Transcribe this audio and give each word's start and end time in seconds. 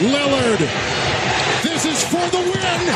Lillard. 0.00 0.60
This 1.64 1.84
is 1.84 2.04
for 2.04 2.24
the 2.30 2.38
win. 2.38 2.94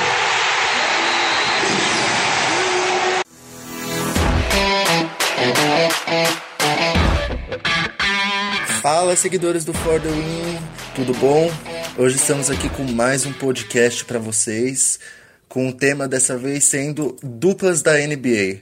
Fala, 8.80 9.16
seguidores 9.16 9.64
do 9.64 9.72
For 9.74 10.00
the 10.00 10.08
Win, 10.08 10.58
tudo 10.94 11.12
bom? 11.14 11.50
Hoje 11.98 12.16
estamos 12.16 12.48
aqui 12.50 12.68
com 12.68 12.84
mais 12.84 13.26
um 13.26 13.32
podcast 13.32 14.04
para 14.04 14.20
vocês, 14.20 15.00
com 15.48 15.68
o 15.68 15.72
tema 15.72 16.06
dessa 16.06 16.36
vez 16.38 16.62
sendo 16.62 17.16
duplas 17.20 17.82
da 17.82 17.94
NBA. 17.98 18.60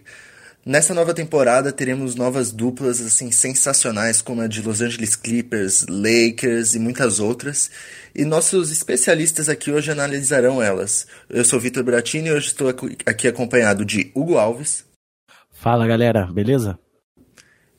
Nessa 0.64 0.92
nova 0.92 1.14
temporada 1.14 1.72
teremos 1.72 2.14
novas 2.14 2.52
duplas 2.52 3.00
assim 3.00 3.30
sensacionais 3.30 4.20
como 4.20 4.42
a 4.42 4.46
de 4.46 4.60
Los 4.60 4.82
Angeles 4.82 5.16
Clippers, 5.16 5.86
Lakers 5.88 6.74
e 6.74 6.78
muitas 6.78 7.18
outras. 7.18 7.70
E 8.14 8.26
nossos 8.26 8.70
especialistas 8.70 9.48
aqui 9.48 9.72
hoje 9.72 9.90
analisarão 9.90 10.62
elas. 10.62 11.06
Eu 11.30 11.46
sou 11.46 11.58
Vitor 11.58 11.82
Bratini 11.82 12.28
e 12.28 12.32
hoje 12.32 12.48
estou 12.48 12.68
aqui 13.06 13.26
acompanhado 13.26 13.86
de 13.86 14.12
Hugo 14.14 14.36
Alves. 14.36 14.84
Fala 15.50 15.86
galera, 15.86 16.26
beleza? 16.26 16.78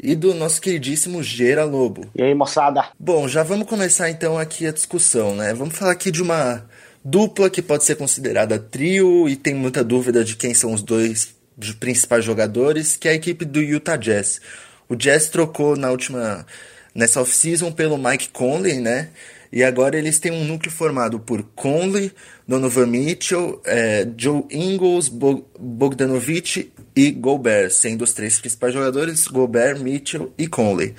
E 0.01 0.15
do 0.15 0.33
nosso 0.33 0.59
queridíssimo 0.59 1.21
Gera 1.21 1.63
Lobo. 1.63 2.09
E 2.15 2.23
aí, 2.23 2.33
moçada? 2.33 2.85
Bom, 2.99 3.27
já 3.27 3.43
vamos 3.43 3.67
começar 3.67 4.09
então 4.09 4.39
aqui 4.39 4.65
a 4.65 4.71
discussão, 4.71 5.35
né? 5.35 5.53
Vamos 5.53 5.77
falar 5.77 5.91
aqui 5.91 6.09
de 6.09 6.23
uma 6.23 6.65
dupla 7.05 7.47
que 7.47 7.61
pode 7.61 7.83
ser 7.83 7.95
considerada 7.95 8.57
trio 8.57 9.29
e 9.29 9.35
tem 9.35 9.53
muita 9.53 9.83
dúvida 9.83 10.25
de 10.25 10.35
quem 10.35 10.55
são 10.55 10.73
os 10.73 10.81
dois 10.81 11.39
principais 11.79 12.23
jogadores, 12.25 12.95
que 12.95 13.07
é 13.07 13.11
a 13.11 13.15
equipe 13.15 13.45
do 13.45 13.61
Utah 13.61 13.97
Jazz. 13.97 14.41
O 14.87 14.95
Jazz 14.95 15.27
trocou 15.29 15.75
na 15.75 15.89
última 15.89 16.45
nessa 16.93 17.21
off-season 17.21 17.71
pelo 17.71 17.97
Mike 17.97 18.29
Conley, 18.29 18.79
né? 18.79 19.09
E 19.51 19.63
agora 19.63 19.97
eles 19.97 20.17
têm 20.17 20.31
um 20.31 20.45
núcleo 20.45 20.71
formado 20.71 21.19
por 21.19 21.43
Conley, 21.55 22.11
Donovan 22.47 22.85
Mitchell, 22.87 23.61
é, 23.65 24.07
Joe 24.17 24.45
Ingles, 24.49 25.09
Bogdanovich 25.09 26.71
e 26.95 27.11
Gobert, 27.11 27.69
sendo 27.69 28.03
os 28.03 28.13
três 28.13 28.39
principais 28.39 28.73
jogadores, 28.73 29.27
Gobert, 29.27 29.77
Mitchell 29.79 30.33
e 30.37 30.47
Conley. 30.47 30.95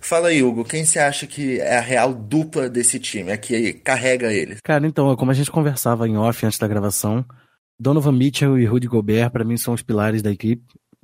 Fala 0.00 0.28
aí, 0.28 0.42
Hugo, 0.42 0.64
quem 0.64 0.84
você 0.84 0.98
acha 0.98 1.28
que 1.28 1.60
é 1.60 1.78
a 1.78 1.80
real 1.80 2.12
dupla 2.12 2.68
desse 2.68 2.98
time, 2.98 3.30
é 3.30 3.36
que 3.36 3.74
carrega 3.74 4.32
eles? 4.32 4.58
Cara, 4.64 4.84
então, 4.84 5.14
como 5.14 5.30
a 5.30 5.34
gente 5.34 5.50
conversava 5.50 6.08
em 6.08 6.16
off 6.16 6.44
antes 6.44 6.58
da 6.58 6.66
gravação, 6.66 7.24
Donovan 7.78 8.12
Mitchell 8.12 8.58
e 8.58 8.64
Rudy 8.64 8.86
Gobert, 8.86 9.30
para 9.30 9.44
mim, 9.44 9.56
são 9.56 9.74
os 9.74 9.82
pilares 9.82 10.22
da 10.22 10.30
equipe. 10.30 10.62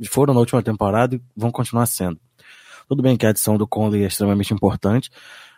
Foram 0.08 0.34
na 0.34 0.40
última 0.40 0.62
temporada 0.62 1.16
e 1.16 1.22
vão 1.36 1.50
continuar 1.50 1.86
sendo. 1.86 2.20
Tudo 2.88 3.02
bem 3.02 3.16
que 3.16 3.26
a 3.26 3.30
adição 3.30 3.58
do 3.58 3.66
Conley 3.66 4.04
é 4.04 4.06
extremamente 4.06 4.54
importante, 4.54 5.10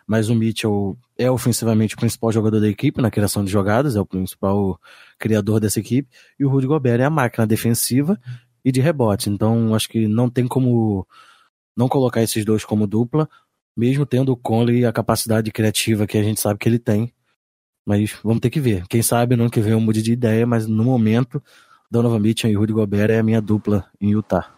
mas 0.05 0.29
o 0.29 0.35
Mitchell 0.35 0.97
é 1.17 1.31
ofensivamente 1.31 1.95
o 1.95 1.97
principal 1.97 2.31
jogador 2.31 2.59
da 2.59 2.67
equipe 2.67 3.01
na 3.01 3.09
criação 3.09 3.45
de 3.45 3.51
jogadas, 3.51 3.95
é 3.95 4.01
o 4.01 4.05
principal 4.05 4.79
criador 5.17 5.59
dessa 5.59 5.79
equipe, 5.79 6.09
e 6.39 6.45
o 6.45 6.49
Rudy 6.49 6.67
Gobert 6.67 6.99
é 6.99 7.05
a 7.05 7.09
máquina 7.09 7.47
defensiva 7.47 8.19
e 8.65 8.71
de 8.71 8.81
rebote. 8.81 9.29
Então, 9.29 9.73
acho 9.73 9.87
que 9.87 10.07
não 10.07 10.29
tem 10.29 10.47
como 10.47 11.07
não 11.77 11.87
colocar 11.87 12.21
esses 12.21 12.43
dois 12.43 12.65
como 12.65 12.85
dupla, 12.85 13.29
mesmo 13.77 14.05
tendo 14.05 14.33
o 14.33 14.37
Conley 14.37 14.85
a 14.85 14.91
capacidade 14.91 15.49
criativa 15.51 16.05
que 16.05 16.17
a 16.17 16.23
gente 16.23 16.41
sabe 16.41 16.59
que 16.59 16.67
ele 16.67 16.79
tem 16.79 17.13
mas 17.85 18.13
vamos 18.23 18.39
ter 18.39 18.49
que 18.49 18.59
ver. 18.59 18.87
Quem 18.87 19.01
sabe 19.01 19.35
no 19.35 19.43
ano 19.43 19.51
que 19.51 19.61
vem 19.61 19.73
eu 19.73 19.79
mude 19.79 20.01
de 20.01 20.13
ideia, 20.13 20.45
mas 20.45 20.67
no 20.67 20.83
momento, 20.83 21.41
Donovan 21.89 22.19
Mitchell 22.19 22.51
e 22.51 22.55
Rudy 22.55 22.73
Gobert 22.73 23.11
é 23.11 23.19
a 23.19 23.23
minha 23.23 23.41
dupla 23.41 23.85
em 23.99 24.11
Utah. 24.11 24.53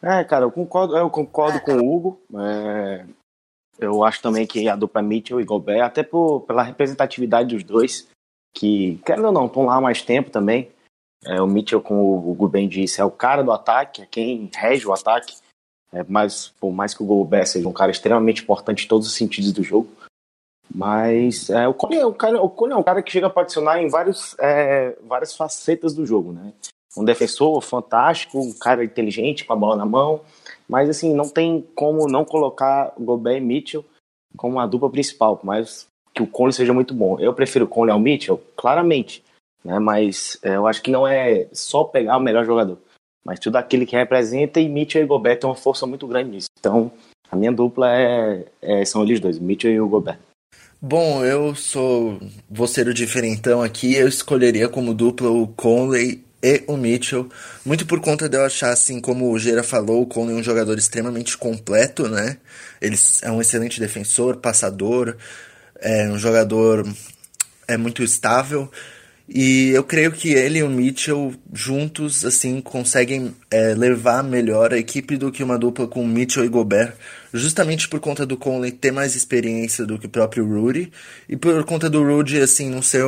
É, 0.00 0.22
cara, 0.24 0.44
eu 0.44 0.52
concordo, 0.52 0.96
eu 0.96 1.10
concordo 1.10 1.60
com 1.60 1.72
o 1.72 1.94
Hugo. 1.94 2.20
É, 2.36 3.04
eu 3.78 4.04
acho 4.04 4.22
também 4.22 4.46
que 4.46 4.68
a 4.68 4.76
dupla 4.76 5.02
Mitchell 5.02 5.40
e 5.40 5.44
Gobert, 5.44 5.82
até 5.82 6.02
por, 6.02 6.40
pela 6.42 6.62
representatividade 6.62 7.54
dos 7.54 7.64
dois, 7.64 8.08
que, 8.54 9.00
querendo 9.04 9.26
ou 9.26 9.32
não, 9.32 9.46
estão 9.46 9.66
lá 9.66 9.76
há 9.76 9.80
mais 9.80 10.02
tempo 10.02 10.30
também. 10.30 10.70
É, 11.24 11.40
o 11.42 11.46
Mitchell, 11.46 11.80
como 11.80 12.00
o 12.00 12.30
Hugo 12.30 12.48
bem 12.48 12.68
disse, 12.68 13.00
é 13.00 13.04
o 13.04 13.10
cara 13.10 13.42
do 13.42 13.50
ataque, 13.50 14.02
é 14.02 14.06
quem 14.06 14.48
rege 14.54 14.86
o 14.86 14.92
ataque. 14.92 15.36
É, 15.92 16.04
mas, 16.06 16.48
por 16.60 16.72
mais 16.72 16.94
que 16.94 17.02
o 17.02 17.06
Gobert 17.06 17.46
seja 17.46 17.68
um 17.68 17.72
cara 17.72 17.90
extremamente 17.90 18.42
importante 18.42 18.84
em 18.84 18.88
todos 18.88 19.06
os 19.06 19.14
sentidos 19.14 19.52
do 19.52 19.62
jogo, 19.62 19.88
mas 20.74 21.48
é, 21.50 21.66
o 21.66 21.74
Cone 21.74 21.96
é 21.96 22.06
um 22.06 22.12
cara, 22.12 22.42
o 22.42 22.66
é 22.70 22.76
um 22.76 22.82
cara 22.82 23.02
que 23.02 23.10
chega 23.10 23.30
para 23.30 23.42
adicionar 23.42 23.82
em 23.82 23.88
vários, 23.88 24.36
é, 24.38 24.96
várias 25.06 25.34
facetas 25.34 25.94
do 25.94 26.04
jogo, 26.04 26.32
né? 26.32 26.52
Um 26.96 27.04
defensor 27.04 27.60
fantástico, 27.60 28.38
um 28.38 28.52
cara 28.52 28.84
inteligente 28.84 29.44
com 29.44 29.52
a 29.52 29.56
bola 29.56 29.76
na 29.76 29.86
mão, 29.86 30.20
mas 30.68 30.88
assim 30.88 31.14
não 31.14 31.28
tem 31.28 31.66
como 31.74 32.06
não 32.06 32.24
colocar 32.24 32.92
Gobert 32.98 33.38
e 33.38 33.40
Mitchell 33.40 33.84
como 34.36 34.58
a 34.58 34.66
dupla 34.66 34.90
principal, 34.90 35.40
mas 35.42 35.86
que 36.14 36.22
o 36.22 36.26
Cone 36.26 36.52
seja 36.52 36.72
muito 36.72 36.92
bom. 36.92 37.18
Eu 37.18 37.32
prefiro 37.32 37.64
o 37.64 37.68
Cone 37.68 37.90
ao 37.90 37.98
Mitchell, 37.98 38.40
claramente, 38.56 39.22
né? 39.64 39.78
Mas 39.78 40.38
é, 40.42 40.56
eu 40.56 40.66
acho 40.66 40.82
que 40.82 40.90
não 40.90 41.06
é 41.06 41.46
só 41.52 41.84
pegar 41.84 42.16
o 42.16 42.20
melhor 42.20 42.44
jogador, 42.44 42.78
mas 43.24 43.38
tudo 43.38 43.56
aquele 43.56 43.86
que 43.86 43.96
representa 43.96 44.60
e 44.60 44.68
Mitchell 44.68 45.02
e 45.02 45.06
Gobert 45.06 45.40
têm 45.40 45.48
uma 45.48 45.56
força 45.56 45.86
muito 45.86 46.06
grande 46.06 46.30
nisso. 46.30 46.48
Então 46.58 46.90
a 47.30 47.36
minha 47.36 47.52
dupla 47.52 47.94
é, 47.94 48.46
é 48.60 48.84
são 48.84 49.02
eles 49.02 49.20
dois, 49.20 49.38
Mitchell 49.38 49.72
e 49.72 49.80
o 49.80 49.88
Gobert. 49.88 50.18
Bom, 50.80 51.24
eu 51.24 51.56
sou. 51.56 52.20
Vou 52.48 52.68
ser 52.68 52.86
o 52.86 52.94
diferentão 52.94 53.60
aqui. 53.62 53.94
Eu 53.96 54.06
escolheria 54.06 54.68
como 54.68 54.94
dupla 54.94 55.28
o 55.28 55.48
Conley 55.48 56.24
e 56.40 56.62
o 56.68 56.76
Mitchell. 56.76 57.28
Muito 57.64 57.84
por 57.84 58.00
conta 58.00 58.28
de 58.28 58.36
eu 58.36 58.44
achar, 58.44 58.70
assim, 58.70 59.00
como 59.00 59.28
o 59.32 59.38
Gera 59.40 59.64
falou, 59.64 60.02
o 60.02 60.06
Conley 60.06 60.36
é 60.36 60.38
um 60.38 60.42
jogador 60.42 60.78
extremamente 60.78 61.36
completo, 61.36 62.08
né? 62.08 62.36
Ele 62.80 62.96
é 63.22 63.30
um 63.30 63.40
excelente 63.40 63.80
defensor, 63.80 64.36
passador, 64.36 65.16
é 65.80 66.08
um 66.08 66.18
jogador 66.18 66.86
é 67.66 67.76
muito 67.76 68.02
estável. 68.04 68.70
E 69.28 69.70
eu 69.74 69.84
creio 69.84 70.10
que 70.10 70.32
ele 70.32 70.60
e 70.60 70.62
o 70.62 70.70
Mitchell 70.70 71.34
juntos, 71.52 72.24
assim, 72.24 72.62
conseguem 72.62 73.36
é, 73.50 73.74
levar 73.74 74.24
melhor 74.24 74.72
a 74.72 74.78
equipe 74.78 75.18
do 75.18 75.30
que 75.30 75.42
uma 75.42 75.58
dupla 75.58 75.86
com 75.86 76.06
Mitchell 76.06 76.46
e 76.46 76.48
Gobert, 76.48 76.94
justamente 77.32 77.86
por 77.90 78.00
conta 78.00 78.24
do 78.24 78.38
Conley 78.38 78.72
ter 78.72 78.90
mais 78.90 79.14
experiência 79.14 79.84
do 79.84 79.98
que 79.98 80.06
o 80.06 80.10
próprio 80.10 80.46
Rudy, 80.46 80.90
e 81.28 81.36
por 81.36 81.62
conta 81.66 81.90
do 81.90 82.02
Rudy, 82.02 82.40
assim, 82.40 82.70
não 82.70 82.80
ser 82.80 83.04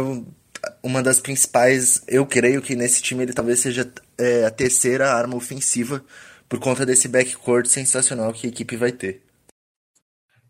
uma 0.83 1.03
das 1.03 1.21
principais, 1.21 2.03
eu 2.07 2.27
creio 2.27 2.61
que 2.61 2.77
nesse 2.77 3.01
time 3.01 3.23
ele 3.23 3.33
talvez 3.33 3.61
seja 3.61 3.91
é, 4.19 4.45
a 4.45 4.51
terceira 4.51 5.11
arma 5.15 5.37
ofensiva, 5.37 6.05
por 6.51 6.59
conta 6.59 6.85
desse 6.85 7.09
backcourt 7.09 7.67
sensacional 7.67 8.33
que 8.33 8.47
a 8.47 8.51
equipe 8.51 8.77
vai 8.77 8.93
ter. 8.93 9.23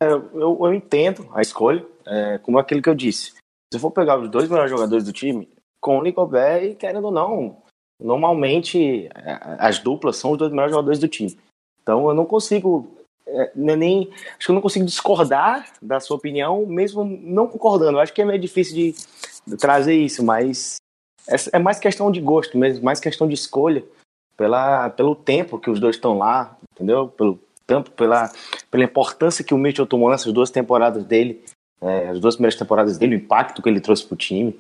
É, 0.03 0.11
eu, 0.11 0.59
eu, 0.63 0.75
entendo 0.75 1.29
a 1.33 1.43
escolha, 1.43 1.87
é, 2.07 2.39
como 2.39 2.59
aquilo 2.59 2.83
que 2.83 2.89
eu 2.89 2.95
disse. 2.95 3.33
Se 3.33 3.77
eu 3.77 3.79
for 3.79 3.91
pegar 3.91 4.19
os 4.19 4.29
dois 4.31 4.49
melhores 4.49 4.71
jogadores 4.71 5.05
do 5.05 5.13
time, 5.13 5.47
com 5.81 5.99
o 5.99 6.03
Nicobé 6.03 6.65
e 6.67 6.75
querendo 6.75 7.07
ou 7.07 7.11
não, 7.11 7.57
normalmente 8.01 9.07
é, 9.15 9.39
as 9.59 9.79
duplas 9.79 10.17
são 10.17 10.33
os 10.33 10.39
dois 10.39 10.51
melhores 10.51 10.73
jogadores 10.73 10.99
do 10.99 11.09
time. 11.09 11.39
Então 11.83 12.09
eu 12.09 12.15
não 12.15 12.25
consigo 12.25 12.87
é, 13.27 13.53
nem 13.55 14.11
acho 14.37 14.47
que 14.47 14.51
eu 14.51 14.55
não 14.55 14.63
consigo 14.63 14.85
discordar 14.85 15.73
da 15.81 16.01
sua 16.01 16.17
opinião, 16.17 16.67
mesmo 16.67 17.05
não 17.05 17.47
concordando. 17.47 17.99
Eu 17.99 18.01
acho 18.01 18.13
que 18.13 18.23
é 18.23 18.25
meio 18.25 18.41
difícil 18.41 18.75
de, 18.75 18.95
de 19.47 19.57
trazer 19.57 19.95
isso, 19.95 20.25
mas 20.25 20.77
é, 21.29 21.37
é, 21.57 21.59
mais 21.59 21.79
questão 21.79 22.11
de 22.11 22.21
gosto 22.21 22.59
mesmo, 22.59 22.85
mais 22.85 23.01
questão 23.01 23.29
de 23.29 23.35
escolha 23.35 23.85
pela, 24.37 24.91
pelo 24.91 25.15
tempo 25.15 25.59
que 25.59 25.71
os 25.71 25.79
dois 25.79 25.97
estão 25.97 26.19
lá, 26.19 26.57
entendeu? 26.75 27.09
Pelo 27.09 27.39
tanto 27.67 27.93
pela, 27.93 28.29
pela 28.69 28.83
importância 28.83 29.45
que 29.45 29.55
o 29.55 29.59
Mitchell 29.59 29.87
tomou 29.87 30.11
nessas 30.11 30.33
duas 30.33 30.51
temporadas 30.51 31.05
dele, 31.05 31.41
é, 31.81 32.09
as 32.09 32.19
duas 32.19 32.35
primeiras 32.35 32.59
temporadas 32.59 32.99
dele, 32.99 33.15
o 33.15 33.19
impacto 33.19 33.63
que 33.63 33.69
ele 33.69 33.81
trouxe 33.81 34.05
para 34.05 34.15
o 34.15 34.19
time 34.19 34.59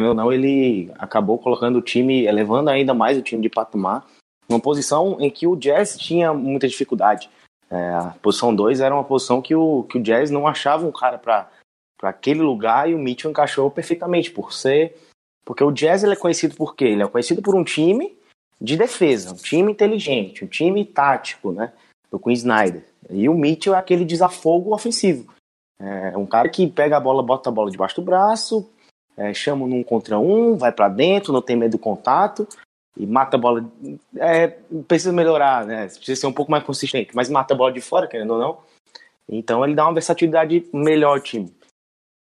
ou 0.00 0.14
não, 0.14 0.32
ele 0.32 0.90
acabou 0.98 1.38
colocando 1.38 1.76
o 1.78 1.82
time, 1.82 2.24
elevando 2.24 2.70
ainda 2.70 2.94
mais 2.94 3.18
o 3.18 3.22
time 3.22 3.42
de 3.42 3.48
patamar, 3.48 4.06
uma 4.48 4.60
posição 4.60 5.18
em 5.20 5.30
que 5.30 5.46
o 5.46 5.56
Jazz 5.56 5.96
tinha 5.98 6.32
muita 6.32 6.66
dificuldade. 6.66 7.28
É, 7.70 7.90
a 7.94 8.14
posição 8.22 8.54
2 8.54 8.80
era 8.80 8.94
uma 8.94 9.04
posição 9.04 9.40
que 9.40 9.54
o, 9.54 9.84
que 9.84 9.98
o 9.98 10.02
Jazz 10.02 10.30
não 10.30 10.46
achava 10.46 10.86
um 10.86 10.92
cara 10.92 11.18
para 11.18 11.48
aquele 12.02 12.42
lugar 12.42 12.88
e 12.88 12.94
o 12.94 12.98
Mitchell 12.98 13.30
encaixou 13.30 13.70
perfeitamente 13.70 14.30
por 14.30 14.52
ser. 14.52 14.96
Porque 15.44 15.64
o 15.64 15.72
Jazz 15.72 16.04
ele 16.04 16.12
é 16.12 16.16
conhecido 16.16 16.54
por 16.54 16.74
quê? 16.74 16.84
Ele 16.84 17.02
é 17.02 17.08
conhecido 17.08 17.42
por 17.42 17.54
um 17.54 17.64
time 17.64 18.16
de 18.60 18.76
defesa, 18.76 19.32
um 19.32 19.36
time 19.36 19.72
inteligente, 19.72 20.44
um 20.44 20.48
time 20.48 20.84
tático, 20.84 21.52
né? 21.52 21.72
Do 22.10 22.18
Queen 22.18 22.34
Snyder. 22.34 22.84
E 23.10 23.28
o 23.28 23.34
Mitchell 23.34 23.74
é 23.74 23.78
aquele 23.78 24.04
desafogo 24.04 24.74
ofensivo. 24.74 25.32
É 25.80 26.16
um 26.16 26.26
cara 26.26 26.48
que 26.48 26.66
pega 26.68 26.96
a 26.96 27.00
bola, 27.00 27.22
bota 27.22 27.48
a 27.48 27.52
bola 27.52 27.70
debaixo 27.70 27.96
do 27.96 28.04
braço, 28.04 28.70
é, 29.16 29.32
chama 29.34 29.66
num 29.66 29.82
contra 29.82 30.18
um, 30.18 30.56
vai 30.56 30.72
para 30.72 30.88
dentro, 30.88 31.32
não 31.32 31.42
tem 31.42 31.56
medo 31.56 31.72
do 31.72 31.78
contato 31.78 32.46
e 32.96 33.06
mata 33.06 33.36
a 33.36 33.40
bola. 33.40 33.64
É, 34.16 34.48
precisa 34.86 35.12
melhorar, 35.12 35.66
né? 35.66 35.86
Precisa 35.86 36.20
ser 36.20 36.26
um 36.26 36.32
pouco 36.32 36.50
mais 36.50 36.64
consistente, 36.64 37.14
mas 37.14 37.28
mata 37.28 37.54
a 37.54 37.56
bola 37.56 37.72
de 37.72 37.80
fora, 37.80 38.06
querendo 38.06 38.34
ou 38.34 38.38
não. 38.38 38.58
Então 39.28 39.64
ele 39.64 39.74
dá 39.74 39.84
uma 39.84 39.94
versatilidade 39.94 40.66
melhor 40.72 41.16
ao 41.16 41.20
time. 41.20 41.52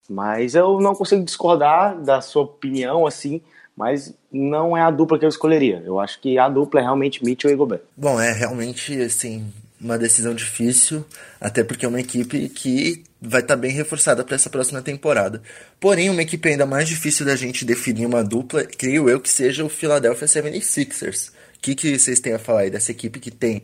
Mas 0.09 0.55
eu 0.55 0.79
não 0.79 0.93
consigo 0.93 1.23
discordar 1.23 1.99
da 1.99 2.21
sua 2.21 2.43
opinião, 2.43 3.05
assim, 3.05 3.41
mas 3.75 4.13
não 4.31 4.75
é 4.75 4.81
a 4.81 4.91
dupla 4.91 5.17
que 5.17 5.25
eu 5.25 5.29
escolheria. 5.29 5.81
Eu 5.85 5.99
acho 5.99 6.19
que 6.19 6.37
a 6.37 6.49
dupla 6.49 6.79
é 6.79 6.83
realmente 6.83 7.23
Mitchell 7.23 7.51
e 7.51 7.55
Gobert. 7.55 7.81
Bom, 7.95 8.19
é 8.19 8.31
realmente, 8.33 8.99
assim, 9.01 9.51
uma 9.81 9.97
decisão 9.97 10.33
difícil, 10.33 11.03
até 11.39 11.63
porque 11.63 11.85
é 11.85 11.89
uma 11.89 11.99
equipe 11.99 12.47
que 12.49 13.03
vai 13.19 13.41
estar 13.41 13.55
tá 13.55 13.61
bem 13.61 13.71
reforçada 13.71 14.23
para 14.23 14.35
essa 14.35 14.49
próxima 14.49 14.81
temporada. 14.81 15.41
Porém, 15.79 16.09
uma 16.09 16.21
equipe 16.21 16.49
ainda 16.49 16.65
mais 16.65 16.87
difícil 16.87 17.25
da 17.25 17.35
gente 17.35 17.65
definir 17.65 18.05
uma 18.05 18.23
dupla, 18.23 18.63
creio 18.63 19.09
eu 19.09 19.19
que 19.19 19.29
seja 19.29 19.65
o 19.65 19.69
Philadelphia 19.69 20.27
76ers. 20.27 21.29
O 21.29 21.33
que, 21.61 21.75
que 21.75 21.97
vocês 21.97 22.19
têm 22.19 22.33
a 22.33 22.39
falar 22.39 22.61
aí 22.61 22.69
dessa 22.69 22.91
equipe 22.91 23.19
que 23.19 23.31
tem 23.31 23.61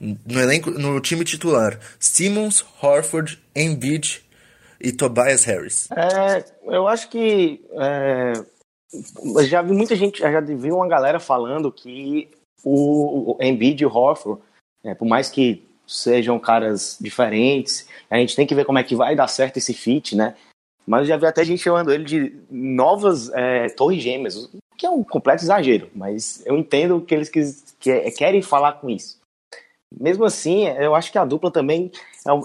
no, 0.00 0.40
elenco, 0.40 0.70
no 0.70 1.00
time 1.00 1.24
titular 1.24 1.78
Simmons, 1.98 2.64
Horford, 2.82 3.38
Embiid 3.54 4.22
e 4.80 4.92
Tobias 4.92 5.44
Harris? 5.44 5.88
É, 5.90 6.44
eu 6.66 6.88
acho 6.88 7.08
que 7.10 7.62
é, 7.72 8.32
já 9.44 9.62
vi 9.62 9.72
muita 9.72 9.94
gente, 9.96 10.20
já 10.20 10.40
vi 10.40 10.72
uma 10.72 10.88
galera 10.88 11.20
falando 11.20 11.70
que 11.70 12.30
o, 12.62 13.36
o 13.36 13.42
Embiid 13.42 13.82
e 13.82 13.86
o 13.86 13.94
Horford, 13.94 14.40
é, 14.84 14.94
por 14.94 15.06
mais 15.06 15.30
que 15.30 15.66
sejam 15.86 16.38
caras 16.38 16.96
diferentes, 17.00 17.86
a 18.10 18.16
gente 18.16 18.36
tem 18.36 18.46
que 18.46 18.54
ver 18.54 18.64
como 18.64 18.78
é 18.78 18.84
que 18.84 18.96
vai 18.96 19.14
dar 19.16 19.28
certo 19.28 19.56
esse 19.56 19.74
fit, 19.74 20.14
né? 20.14 20.34
Mas 20.86 21.00
eu 21.00 21.06
já 21.06 21.16
vi 21.16 21.26
até 21.26 21.44
gente 21.44 21.62
chamando 21.62 21.92
ele 21.92 22.04
de 22.04 22.36
novas 22.50 23.30
é, 23.32 23.68
torres 23.70 24.02
gêmeas, 24.02 24.50
que 24.76 24.86
é 24.86 24.90
um 24.90 25.02
completo 25.02 25.42
exagero, 25.42 25.90
mas 25.94 26.42
eu 26.44 26.56
entendo 26.56 27.00
que 27.00 27.14
eles 27.14 27.28
que, 27.28 27.40
que, 27.80 28.10
querem 28.10 28.42
falar 28.42 28.74
com 28.74 28.90
isso. 28.90 29.18
Mesmo 29.98 30.24
assim, 30.24 30.66
eu 30.66 30.94
acho 30.94 31.10
que 31.10 31.18
a 31.18 31.24
dupla 31.24 31.50
também 31.50 31.90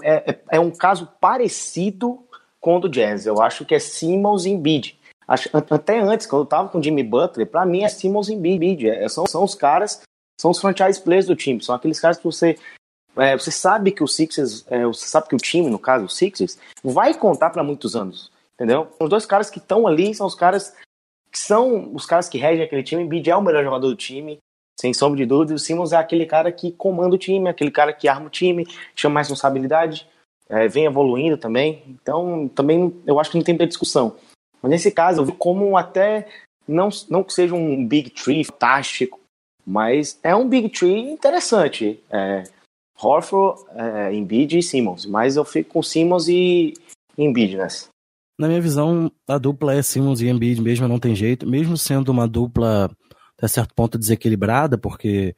é, 0.02 0.30
é, 0.30 0.40
é 0.52 0.60
um 0.60 0.70
caso 0.70 1.08
parecido 1.20 2.24
com 2.60 2.76
o 2.76 2.80
do 2.80 2.88
Jazz. 2.88 3.26
Eu 3.26 3.42
acho 3.42 3.64
que 3.64 3.74
é 3.74 3.78
Simmons 3.78 4.44
e 4.44 4.50
Embiid. 4.50 4.98
Até 5.26 5.98
antes, 5.98 6.26
quando 6.26 6.42
eu 6.42 6.46
tava 6.46 6.68
com 6.68 6.78
o 6.78 6.82
Jimmy 6.82 7.02
Butler, 7.02 7.46
para 7.46 7.66
mim 7.66 7.82
é 7.82 7.88
Simmons 7.88 8.28
e 8.28 8.34
Embiid. 8.34 8.88
É, 8.88 9.08
são, 9.08 9.26
são 9.26 9.44
os 9.44 9.54
caras, 9.54 10.02
são 10.40 10.50
os 10.50 10.58
franchise 10.58 11.00
players 11.00 11.26
do 11.26 11.36
time. 11.36 11.62
São 11.62 11.74
aqueles 11.74 12.00
caras 12.00 12.16
que 12.16 12.24
você 12.24 12.56
é, 13.16 13.36
você 13.36 13.50
sabe 13.50 13.90
que 13.90 14.02
o 14.02 14.08
Sixers, 14.08 14.64
é, 14.68 14.84
você 14.86 15.06
sabe 15.06 15.28
que 15.28 15.34
o 15.34 15.38
time, 15.38 15.68
no 15.68 15.78
caso, 15.78 16.06
o 16.06 16.08
Sixers, 16.08 16.58
vai 16.82 17.12
contar 17.12 17.50
para 17.50 17.62
muitos 17.62 17.94
anos, 17.94 18.32
entendeu? 18.54 18.88
Os 18.98 19.10
dois 19.10 19.26
caras 19.26 19.50
que 19.50 19.58
estão 19.58 19.86
ali 19.86 20.14
são 20.14 20.26
os 20.26 20.34
caras 20.34 20.74
que 21.30 21.38
são 21.38 21.94
os 21.94 22.06
caras 22.06 22.28
que 22.28 22.38
regem 22.38 22.64
aquele 22.64 22.82
time. 22.82 23.02
Embiid 23.02 23.30
é 23.30 23.36
o 23.36 23.42
melhor 23.42 23.62
jogador 23.62 23.88
do 23.88 23.96
time, 23.96 24.38
sem 24.80 24.94
sombra 24.94 25.18
de 25.18 25.26
dúvida. 25.26 25.54
O 25.54 25.58
Simmons 25.58 25.92
é 25.92 25.96
aquele 25.96 26.24
cara 26.24 26.50
que 26.50 26.72
comanda 26.72 27.14
o 27.14 27.18
time, 27.18 27.48
aquele 27.48 27.70
cara 27.70 27.92
que 27.92 28.08
arma 28.08 28.26
o 28.26 28.30
time, 28.30 28.66
chama 28.96 29.14
mais 29.16 29.28
responsabilidade, 29.28 30.08
é, 30.48 30.66
vem 30.66 30.86
evoluindo 30.86 31.36
também. 31.36 31.84
Então, 31.86 32.48
também 32.48 33.00
eu 33.06 33.20
acho 33.20 33.30
que 33.30 33.36
não 33.36 33.44
tem 33.44 33.54
muita 33.54 33.66
discussão. 33.66 34.16
Mas 34.62 34.70
nesse 34.70 34.90
caso, 34.90 35.20
eu 35.20 35.26
vi 35.26 35.32
como 35.32 35.76
até 35.76 36.26
não, 36.66 36.88
não 37.08 37.22
que 37.22 37.32
seja 37.32 37.54
um 37.54 37.86
Big 37.86 38.10
Tree 38.10 38.44
fantástico, 38.44 39.19
mas 39.70 40.18
é 40.20 40.34
um 40.34 40.48
Big 40.48 40.68
Tree 40.68 41.12
interessante. 41.12 42.00
É, 42.10 42.42
Horford, 43.00 43.62
é, 43.70 44.12
Embiid 44.12 44.58
e 44.58 44.62
Simmons. 44.62 45.06
Mas 45.06 45.36
eu 45.36 45.44
fico 45.44 45.74
com 45.74 45.82
Simmons 45.82 46.26
e 46.26 46.74
Embiid 47.16 47.56
nessa. 47.56 47.88
Na 48.36 48.48
minha 48.48 48.60
visão, 48.60 49.12
a 49.28 49.38
dupla 49.38 49.74
é 49.74 49.80
Simmons 49.80 50.20
e 50.20 50.28
Embiid 50.28 50.60
mesmo, 50.60 50.88
não 50.88 50.98
tem 50.98 51.14
jeito. 51.14 51.48
Mesmo 51.48 51.76
sendo 51.76 52.08
uma 52.08 52.26
dupla, 52.26 52.90
até 53.38 53.46
certo 53.46 53.72
ponto, 53.72 53.96
desequilibrada, 53.96 54.76
porque 54.76 55.36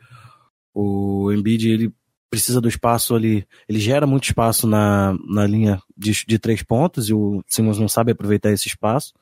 o 0.74 1.30
Embiid, 1.30 1.68
ele 1.68 1.92
precisa 2.30 2.58
do 2.58 2.68
espaço 2.68 3.14
ali, 3.14 3.46
ele 3.68 3.78
gera 3.78 4.06
muito 4.06 4.24
espaço 4.24 4.66
na, 4.66 5.14
na 5.28 5.46
linha 5.46 5.78
de, 5.94 6.24
de 6.26 6.38
três 6.38 6.62
pontos 6.62 7.10
e 7.10 7.12
o 7.12 7.42
Simmons 7.46 7.78
não 7.78 7.88
sabe 7.88 8.12
aproveitar 8.12 8.50
esse 8.50 8.66
espaço. 8.66 9.12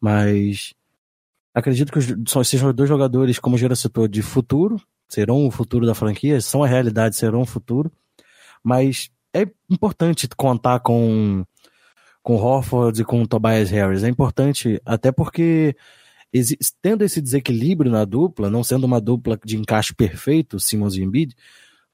Mas 0.00 0.74
acredito 1.56 1.90
que 1.90 1.98
os, 1.98 2.48
sejam 2.48 2.72
dois 2.72 2.88
jogadores, 2.88 3.38
como 3.38 3.56
o 3.56 3.58
Gera 3.58 3.74
citou, 3.74 4.06
de 4.06 4.20
futuro, 4.20 4.78
serão 5.08 5.46
o 5.46 5.50
futuro 5.50 5.86
da 5.86 5.94
franquia, 5.94 6.38
são 6.40 6.62
a 6.62 6.66
realidade, 6.66 7.16
serão 7.16 7.40
o 7.40 7.46
futuro. 7.46 7.90
Mas 8.62 9.10
é 9.34 9.48
importante 9.70 10.28
contar 10.36 10.80
com 10.80 11.44
com 12.22 12.34
Horford 12.34 13.00
e 13.00 13.04
com 13.04 13.24
Tobias 13.24 13.70
Harris. 13.70 14.02
É 14.02 14.08
importante 14.08 14.82
até 14.84 15.12
porque 15.12 15.76
tendo 16.82 17.04
esse 17.04 17.22
desequilíbrio 17.22 17.90
na 17.90 18.04
dupla, 18.04 18.50
não 18.50 18.64
sendo 18.64 18.84
uma 18.84 19.00
dupla 19.00 19.38
de 19.44 19.56
encaixe 19.56 19.94
perfeito, 19.94 20.58
Simmons 20.58 20.96
e 20.96 21.02
Embiid, 21.02 21.34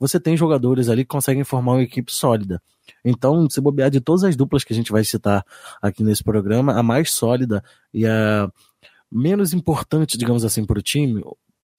você 0.01 0.19
tem 0.19 0.37
jogadores 0.37 0.89
ali 0.89 1.05
que 1.05 1.11
conseguem 1.11 1.45
formar 1.45 1.75
uma 1.75 1.83
equipe 1.83 2.11
sólida. 2.11 2.61
Então, 3.05 3.49
se 3.49 3.61
bobear 3.61 3.91
de 3.91 4.01
todas 4.01 4.25
as 4.25 4.35
duplas 4.35 4.65
que 4.65 4.73
a 4.73 4.77
gente 4.77 4.91
vai 4.91 5.05
citar 5.05 5.45
aqui 5.81 6.03
nesse 6.03 6.25
programa, 6.25 6.73
a 6.73 6.83
mais 6.83 7.13
sólida 7.13 7.63
e 7.93 8.07
a 8.07 8.51
menos 9.13 9.53
importante, 9.53 10.17
digamos 10.17 10.45
assim, 10.45 10.65
para 10.65 10.79
o 10.79 10.83
time, 10.83 11.23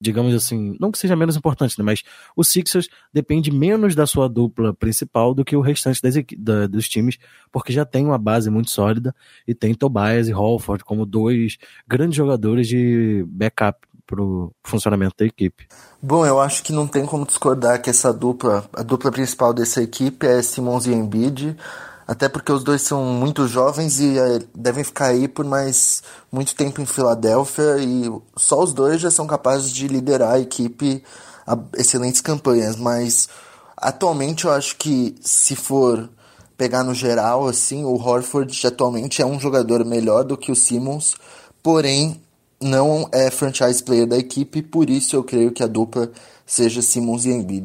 digamos 0.00 0.34
assim, 0.34 0.76
não 0.78 0.90
que 0.92 0.98
seja 0.98 1.16
menos 1.16 1.36
importante, 1.36 1.78
né, 1.78 1.84
mas 1.84 2.02
o 2.36 2.44
Sixers 2.44 2.88
depende 3.12 3.50
menos 3.50 3.94
da 3.94 4.06
sua 4.06 4.28
dupla 4.28 4.74
principal 4.74 5.34
do 5.34 5.44
que 5.44 5.56
o 5.56 5.60
restante 5.60 6.00
das, 6.02 6.14
da, 6.36 6.66
dos 6.66 6.88
times, 6.88 7.18
porque 7.50 7.72
já 7.72 7.84
tem 7.84 8.04
uma 8.04 8.18
base 8.18 8.50
muito 8.50 8.70
sólida 8.70 9.14
e 9.46 9.54
tem 9.54 9.74
Tobias 9.74 10.28
e 10.28 10.32
Holford 10.32 10.84
como 10.84 11.06
dois 11.06 11.56
grandes 11.88 12.16
jogadores 12.16 12.68
de 12.68 13.24
backup 13.28 13.78
para 14.06 14.22
o 14.22 14.52
funcionamento 14.62 15.14
da 15.18 15.24
equipe. 15.24 15.66
Bom, 16.02 16.26
eu 16.26 16.38
acho 16.38 16.62
que 16.62 16.72
não 16.72 16.86
tem 16.86 17.06
como 17.06 17.26
discordar 17.26 17.80
que 17.80 17.88
essa 17.88 18.12
dupla, 18.12 18.68
a 18.74 18.82
dupla 18.82 19.10
principal 19.10 19.54
dessa 19.54 19.82
equipe 19.82 20.26
é 20.26 20.42
Simons 20.42 20.86
e 20.86 20.92
Embiid 20.92 21.56
até 22.06 22.28
porque 22.28 22.52
os 22.52 22.62
dois 22.62 22.82
são 22.82 23.04
muito 23.04 23.46
jovens 23.48 23.98
e 24.00 24.18
é, 24.18 24.40
devem 24.54 24.84
ficar 24.84 25.06
aí 25.06 25.26
por 25.26 25.44
mais 25.44 26.02
muito 26.30 26.54
tempo 26.54 26.80
em 26.80 26.86
Filadélfia 26.86 27.78
e 27.78 28.10
só 28.36 28.62
os 28.62 28.72
dois 28.72 29.00
já 29.00 29.10
são 29.10 29.26
capazes 29.26 29.70
de 29.70 29.88
liderar 29.88 30.34
a 30.34 30.40
equipe 30.40 31.02
a 31.46 31.58
excelentes 31.76 32.20
campanhas, 32.20 32.76
mas 32.76 33.28
atualmente 33.76 34.44
eu 34.44 34.52
acho 34.52 34.76
que 34.76 35.14
se 35.20 35.54
for 35.56 36.08
pegar 36.56 36.84
no 36.84 36.94
geral 36.94 37.46
assim, 37.46 37.84
o 37.84 37.94
Horford 37.94 38.66
atualmente 38.66 39.20
é 39.20 39.26
um 39.26 39.38
jogador 39.40 39.84
melhor 39.84 40.24
do 40.24 40.36
que 40.36 40.52
o 40.52 40.56
Simmons, 40.56 41.16
porém 41.62 42.20
não 42.60 43.08
é 43.12 43.30
franchise 43.30 43.82
player 43.82 44.06
da 44.06 44.16
equipe, 44.16 44.62
por 44.62 44.88
isso 44.88 45.16
eu 45.16 45.24
creio 45.24 45.52
que 45.52 45.62
a 45.62 45.66
dupla 45.66 46.10
seja 46.46 46.80
Simmons 46.80 47.24
e 47.24 47.30
Embiid. 47.30 47.64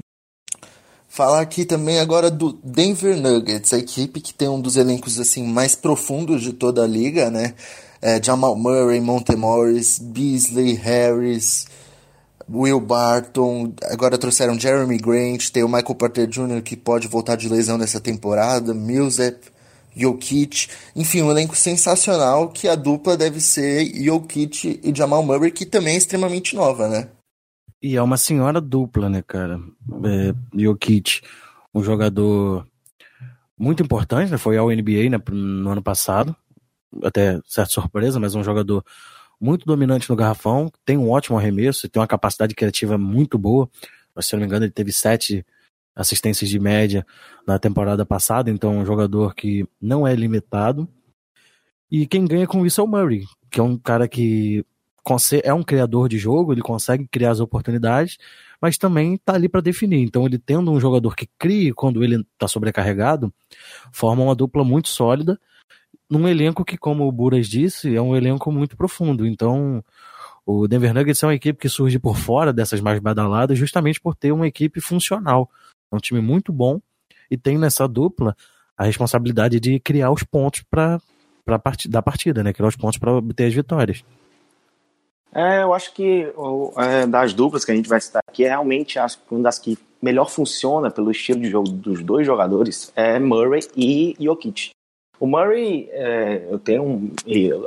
Falar 1.12 1.42
aqui 1.42 1.66
também 1.66 2.00
agora 2.00 2.30
do 2.30 2.54
Denver 2.64 3.18
Nuggets, 3.20 3.74
a 3.74 3.80
equipe 3.80 4.22
que 4.22 4.32
tem 4.32 4.48
um 4.48 4.62
dos 4.62 4.78
elencos 4.78 5.20
assim 5.20 5.44
mais 5.44 5.74
profundos 5.74 6.44
de 6.44 6.54
toda 6.54 6.84
a 6.84 6.88
liga, 6.88 7.32
né? 7.32 7.56
É, 8.00 8.22
Jamal 8.24 8.56
Murray, 8.56 9.02
Monte 9.02 9.36
Morris, 9.36 9.98
Beasley, 9.98 10.76
Harris, 10.76 11.66
Will 12.48 12.80
Barton, 12.80 13.74
agora 13.86 14.20
trouxeram 14.20 14.58
Jeremy 14.58 15.00
Grant, 15.00 15.50
tem 15.50 15.64
o 15.64 15.68
Michael 15.68 15.96
Porter 15.96 16.28
Jr. 16.28 16.62
que 16.64 16.78
pode 16.78 17.08
voltar 17.08 17.36
de 17.36 17.50
lesão 17.50 17.78
nessa 17.78 18.00
temporada, 18.00 18.72
Millsap, 18.72 19.40
Jokic, 19.96 20.68
enfim, 20.96 21.24
um 21.24 21.32
elenco 21.32 21.56
sensacional 21.56 22.50
que 22.50 22.68
a 22.68 22.76
dupla 22.76 23.18
deve 23.18 23.42
ser 23.42 23.84
Jokic 23.96 24.80
e 24.84 24.96
Jamal 24.96 25.24
Murray, 25.24 25.50
que 25.50 25.66
também 25.66 25.96
é 25.96 25.98
extremamente 25.98 26.56
nova, 26.56 26.88
né? 26.88 27.08
E 27.82 27.96
é 27.96 28.02
uma 28.02 28.18
senhora 28.18 28.60
dupla, 28.60 29.10
né, 29.10 29.22
cara? 29.22 29.60
É, 30.04 30.34
Jokic, 30.54 31.22
um 31.74 31.82
jogador 31.82 32.68
muito 33.58 33.82
importante, 33.84 34.32
né? 34.32 34.38
Foi 34.38 34.58
ao 34.58 34.70
NBA 34.70 35.10
né, 35.10 35.18
no 35.32 35.70
ano 35.70 35.82
passado, 35.82 36.36
até 37.04 37.40
certa 37.46 37.72
surpresa, 37.72 38.20
mas 38.20 38.36
um 38.36 38.44
jogador 38.44 38.84
muito 39.40 39.66
dominante 39.66 40.10
no 40.10 40.16
garrafão, 40.16 40.72
tem 40.84 40.98
um 40.98 41.10
ótimo 41.10 41.38
arremesso, 41.38 41.88
tem 41.88 42.02
uma 42.02 42.08
capacidade 42.08 42.54
criativa 42.54 42.98
muito 42.98 43.38
boa. 43.38 43.70
Se 44.20 44.36
eu 44.36 44.38
não 44.38 44.42
me 44.42 44.48
engano, 44.48 44.66
ele 44.66 44.72
teve 44.72 44.92
sete 44.92 45.46
assistências 45.96 46.50
de 46.50 46.60
média 46.60 47.06
na 47.48 47.58
temporada 47.58 48.06
passada, 48.06 48.50
então 48.50 48.78
um 48.78 48.86
jogador 48.86 49.34
que 49.34 49.66
não 49.82 50.06
é 50.06 50.14
limitado. 50.14 50.88
E 51.90 52.06
quem 52.06 52.26
ganha 52.26 52.46
com 52.46 52.66
isso 52.66 52.82
é 52.82 52.84
o 52.84 52.88
Murray, 52.88 53.26
que 53.50 53.60
é 53.60 53.64
um 53.64 53.78
cara 53.78 54.08
que 54.08 54.66
é 55.44 55.54
um 55.54 55.64
criador 55.64 56.10
de 56.10 56.18
jogo, 56.18 56.54
ele 56.54 56.62
consegue 56.62 57.08
criar 57.08 57.32
as 57.32 57.40
oportunidades, 57.40 58.18
mas 58.62 58.78
também 58.78 59.16
está 59.16 59.34
ali 59.34 59.48
para 59.48 59.62
definir. 59.62 60.02
Então, 60.02 60.26
ele 60.26 60.38
tendo 60.38 60.72
um 60.72 60.80
jogador 60.80 61.16
que 61.16 61.28
crie 61.38 61.74
quando 61.74 62.04
ele 62.04 62.26
está 62.34 62.48
sobrecarregado, 62.48 63.34
forma 63.92 64.24
uma 64.24 64.36
dupla 64.36 64.64
muito 64.64 64.90
sólida, 64.90 65.40
num 66.10 66.28
elenco 66.28 66.66
que, 66.66 66.78
como 66.78 67.08
o 67.08 67.12
Buras 67.12 67.48
disse, 67.48 67.96
é 67.96 68.02
um 68.02 68.16
elenco 68.16 68.52
muito 68.52 68.76
profundo. 68.76 69.26
Então, 69.26 69.84
o 70.46 70.68
Denver 70.68 70.94
Nuggets 70.94 71.22
é 71.22 71.28
uma 71.28 71.36
equipe 71.36 71.60
que 71.60 71.70
surge 71.70 72.00
por 72.00 72.18
fora 72.18 72.52
dessas 72.52 72.82
mais 72.82 73.00
badaladas, 73.00 73.58
justamente 73.58 74.02
por 74.02 74.16
ter 74.16 74.32
uma 74.32 74.48
equipe 74.48 74.82
funcional. 74.82 75.50
É 75.92 75.96
um 75.96 76.00
time 76.00 76.20
muito 76.20 76.52
bom 76.52 76.82
e 77.30 77.38
tem 77.38 77.58
nessa 77.58 77.88
dupla 77.88 78.36
a 78.78 78.86
responsabilidade 78.86 79.60
de 79.60 79.80
criar 79.80 80.12
os 80.12 80.24
pontos 80.24 80.64
para 80.70 81.00
da 81.88 82.02
partida, 82.02 82.44
né? 82.44 82.54
Criar 82.54 82.68
os 82.68 82.76
pontos 82.76 83.00
para 83.00 83.12
obter 83.12 83.46
as 83.46 83.54
vitórias. 83.54 84.04
É, 85.34 85.62
eu 85.62 85.74
acho 85.74 85.94
que 85.94 86.32
é, 86.78 87.06
das 87.06 87.34
duplas 87.34 87.64
que 87.64 87.72
a 87.72 87.76
gente 87.76 87.90
vai 87.90 88.02
citar 88.02 88.22
aqui, 88.28 88.44
é 88.44 88.50
realmente 88.50 88.98
acho 88.98 89.20
que 89.20 89.34
uma 89.34 89.44
das 89.44 89.60
que 89.60 89.78
melhor 90.02 90.30
funciona 90.30 90.90
pelo 90.90 91.12
estilo 91.12 91.40
de 91.40 91.50
jogo 91.50 91.70
dos 91.70 92.02
dois 92.04 92.26
jogadores 92.26 92.92
é 92.96 93.20
Murray 93.20 93.62
e 93.76 94.16
Jokic. 94.20 94.72
O 95.20 95.28
Murray, 95.28 95.90
é, 95.92 96.48
eu 96.50 96.58
tenho 96.58 96.84
um, 96.84 97.14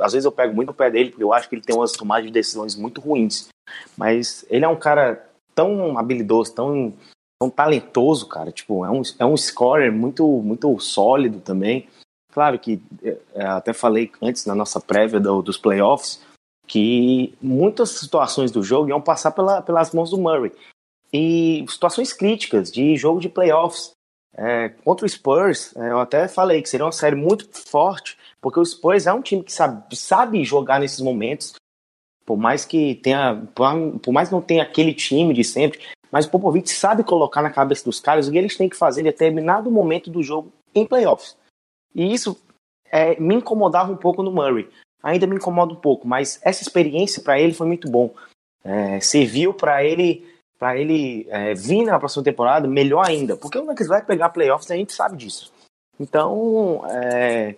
às 0.01 0.13
vezes 0.13 0.25
eu 0.25 0.31
pego 0.31 0.55
muito 0.55 0.71
o 0.71 0.73
pé 0.73 0.89
dele 0.89 1.11
porque 1.11 1.23
eu 1.23 1.31
acho 1.31 1.47
que 1.47 1.55
ele 1.55 1.61
tem 1.61 1.75
umas 1.75 1.91
tomadas 1.91 2.25
de 2.25 2.31
decisões 2.31 2.75
muito 2.75 2.99
ruins, 2.99 3.47
mas 3.95 4.43
ele 4.49 4.65
é 4.65 4.67
um 4.67 4.75
cara 4.75 5.23
tão 5.55 5.97
habilidoso, 5.97 6.53
tão 6.53 6.93
tão 7.39 7.49
talentoso, 7.49 8.27
cara. 8.27 8.51
Tipo, 8.51 8.85
é 8.85 8.89
um, 8.89 9.01
é 9.19 9.25
um 9.25 9.35
scorer 9.35 9.91
muito, 9.91 10.25
muito 10.25 10.79
sólido 10.79 11.39
também. 11.39 11.87
Claro 12.31 12.57
que 12.57 12.81
é, 13.03 13.45
até 13.45 13.73
falei 13.73 14.11
antes 14.21 14.45
na 14.45 14.55
nossa 14.55 14.79
prévia 14.79 15.19
do, 15.19 15.41
dos 15.41 15.57
playoffs 15.57 16.21
que 16.67 17.33
muitas 17.41 17.91
situações 17.91 18.51
do 18.51 18.63
jogo 18.63 18.89
iam 18.89 19.01
passar 19.01 19.31
pela, 19.31 19.61
pelas 19.61 19.93
mãos 19.93 20.09
do 20.09 20.17
Murray. 20.17 20.51
E 21.11 21.63
situações 21.67 22.13
críticas 22.13 22.71
de 22.71 22.95
jogo 22.95 23.19
de 23.19 23.29
playoffs. 23.29 23.91
É, 24.35 24.69
contra 24.83 25.05
o 25.05 25.09
Spurs, 25.09 25.75
é, 25.75 25.91
eu 25.91 25.99
até 25.99 26.27
falei 26.27 26.59
que 26.61 26.69
seria 26.69 26.85
uma 26.85 26.91
série 26.91 27.15
muito 27.15 27.47
forte, 27.69 28.17
porque 28.41 28.59
o 28.59 28.65
Spurs 28.65 29.05
é 29.05 29.13
um 29.13 29.21
time 29.21 29.43
que 29.43 29.53
sabe, 29.53 29.95
sabe 29.95 30.43
jogar 30.43 30.79
nesses 30.79 30.99
momentos, 30.99 31.53
por 32.25 32.35
mais 32.35 32.65
que 32.65 32.95
tenha, 32.95 33.47
por 33.53 34.11
mais 34.11 34.31
não 34.31 34.41
tenha 34.41 34.63
aquele 34.63 34.91
time 34.91 35.35
de 35.35 35.43
sempre, 35.43 35.79
mas 36.11 36.25
o 36.25 36.31
Popovich 36.31 36.69
sabe 36.69 37.03
colocar 37.03 37.41
na 37.41 37.49
cabeça 37.49 37.85
dos 37.85 37.99
caras 37.99 38.27
o 38.27 38.31
que 38.31 38.37
eles 38.37 38.57
têm 38.57 38.69
que 38.69 38.75
fazer 38.75 39.01
em 39.01 39.05
determinado 39.05 39.69
momento 39.69 40.09
do 40.09 40.23
jogo 40.23 40.51
em 40.73 40.85
playoffs. 40.85 41.37
E 41.93 42.13
isso 42.13 42.35
é, 42.91 43.19
me 43.19 43.35
incomodava 43.35 43.91
um 43.91 43.97
pouco 43.97 44.23
no 44.23 44.31
Murray. 44.31 44.69
Ainda 45.03 45.27
me 45.27 45.35
incomoda 45.35 45.73
um 45.73 45.77
pouco, 45.77 46.07
mas 46.07 46.39
essa 46.41 46.63
experiência 46.63 47.21
para 47.21 47.37
ele 47.39 47.53
foi 47.53 47.67
muito 47.67 47.91
bom. 47.91 48.13
É, 48.63 48.99
serviu 49.01 49.53
para 49.53 49.83
ele 49.83 50.25
para 50.57 50.77
ele 50.77 51.27
é, 51.29 51.53
vir 51.53 51.83
na 51.83 51.99
próxima 51.99 52.23
temporada 52.23 52.65
melhor 52.69 53.05
ainda, 53.05 53.35
porque 53.35 53.57
o 53.57 53.65
Nuggets 53.65 53.89
vai 53.89 54.01
pegar 54.01 54.29
playoffs, 54.29 54.71
a 54.71 54.77
gente 54.77 54.93
sabe 54.93 55.17
disso. 55.17 55.51
Então, 55.99 56.85
é, 56.89 57.55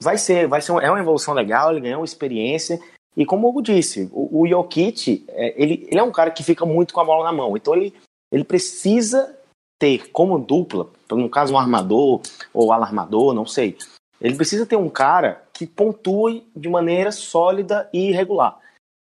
vai 0.00 0.16
ser, 0.16 0.48
vai 0.48 0.62
ser 0.62 0.72
é 0.82 0.90
uma 0.90 1.00
evolução 1.00 1.34
legal, 1.34 1.70
ele 1.70 1.82
ganhou 1.82 2.00
uma 2.00 2.06
experiência 2.06 2.80
e 3.14 3.26
como 3.26 3.52
eu 3.54 3.60
disse, 3.60 4.08
o, 4.10 4.40
o 4.40 4.48
Jokic, 4.48 5.24
é, 5.28 5.62
ele, 5.62 5.86
ele 5.90 6.00
é 6.00 6.02
um 6.02 6.10
cara 6.10 6.30
que 6.30 6.42
fica 6.42 6.64
muito 6.64 6.94
com 6.94 7.00
a 7.00 7.04
bola 7.04 7.24
na 7.24 7.32
mão, 7.32 7.54
então 7.58 7.74
ele, 7.74 7.92
ele 8.32 8.44
precisa 8.44 9.36
ter 9.78 10.10
como 10.10 10.38
dupla, 10.38 10.88
no 11.10 11.28
caso 11.28 11.52
um 11.52 11.58
armador 11.58 12.22
ou 12.54 12.72
alarmador, 12.72 13.34
não 13.34 13.44
sei, 13.44 13.76
ele 14.18 14.36
precisa 14.36 14.64
ter 14.64 14.76
um 14.76 14.88
cara 14.88 15.42
que 15.60 15.66
pontue 15.66 16.50
de 16.56 16.70
maneira 16.70 17.12
sólida 17.12 17.86
e 17.92 18.10
regular. 18.12 18.58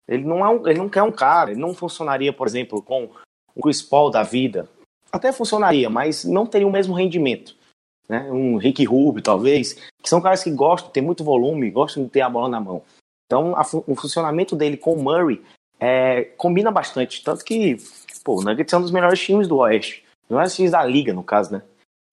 Ele 0.08 0.24
não, 0.24 0.44
é 0.44 0.48
um, 0.48 0.66
ele 0.66 0.78
não 0.80 0.88
quer 0.88 1.04
um 1.04 1.12
cara, 1.12 1.52
ele 1.52 1.60
não 1.60 1.72
funcionaria, 1.72 2.32
por 2.32 2.48
exemplo, 2.48 2.82
com 2.82 3.08
o 3.54 3.62
Chris 3.62 3.80
Paul 3.80 4.10
da 4.10 4.24
vida. 4.24 4.68
Até 5.12 5.30
funcionaria, 5.30 5.88
mas 5.88 6.24
não 6.24 6.46
teria 6.46 6.66
o 6.66 6.72
mesmo 6.72 6.94
rendimento. 6.94 7.54
Né? 8.08 8.28
Um 8.32 8.56
Rick 8.56 8.84
Rubio, 8.84 9.22
talvez, 9.22 9.74
que 10.02 10.08
são 10.08 10.20
caras 10.20 10.42
que 10.42 10.50
gostam, 10.50 10.90
tem 10.90 11.00
muito 11.00 11.22
volume, 11.22 11.70
gostam 11.70 12.02
de 12.02 12.10
ter 12.10 12.22
a 12.22 12.28
bola 12.28 12.48
na 12.48 12.60
mão. 12.60 12.82
Então, 13.26 13.54
a, 13.54 13.62
o 13.86 13.94
funcionamento 13.94 14.56
dele 14.56 14.76
com 14.76 14.94
o 14.94 15.00
Murray 15.00 15.40
é, 15.78 16.24
combina 16.36 16.72
bastante. 16.72 17.22
Tanto 17.22 17.44
que, 17.44 17.76
pô, 18.24 18.40
o 18.40 18.42
Nuggets 18.42 18.72
é 18.72 18.76
um 18.76 18.82
dos 18.82 18.90
melhores 18.90 19.20
times 19.20 19.46
do 19.46 19.58
Oeste. 19.58 20.04
Os 20.24 20.30
melhores 20.30 20.56
times 20.56 20.72
da 20.72 20.84
liga, 20.84 21.12
no 21.12 21.22
caso, 21.22 21.52
né? 21.52 21.62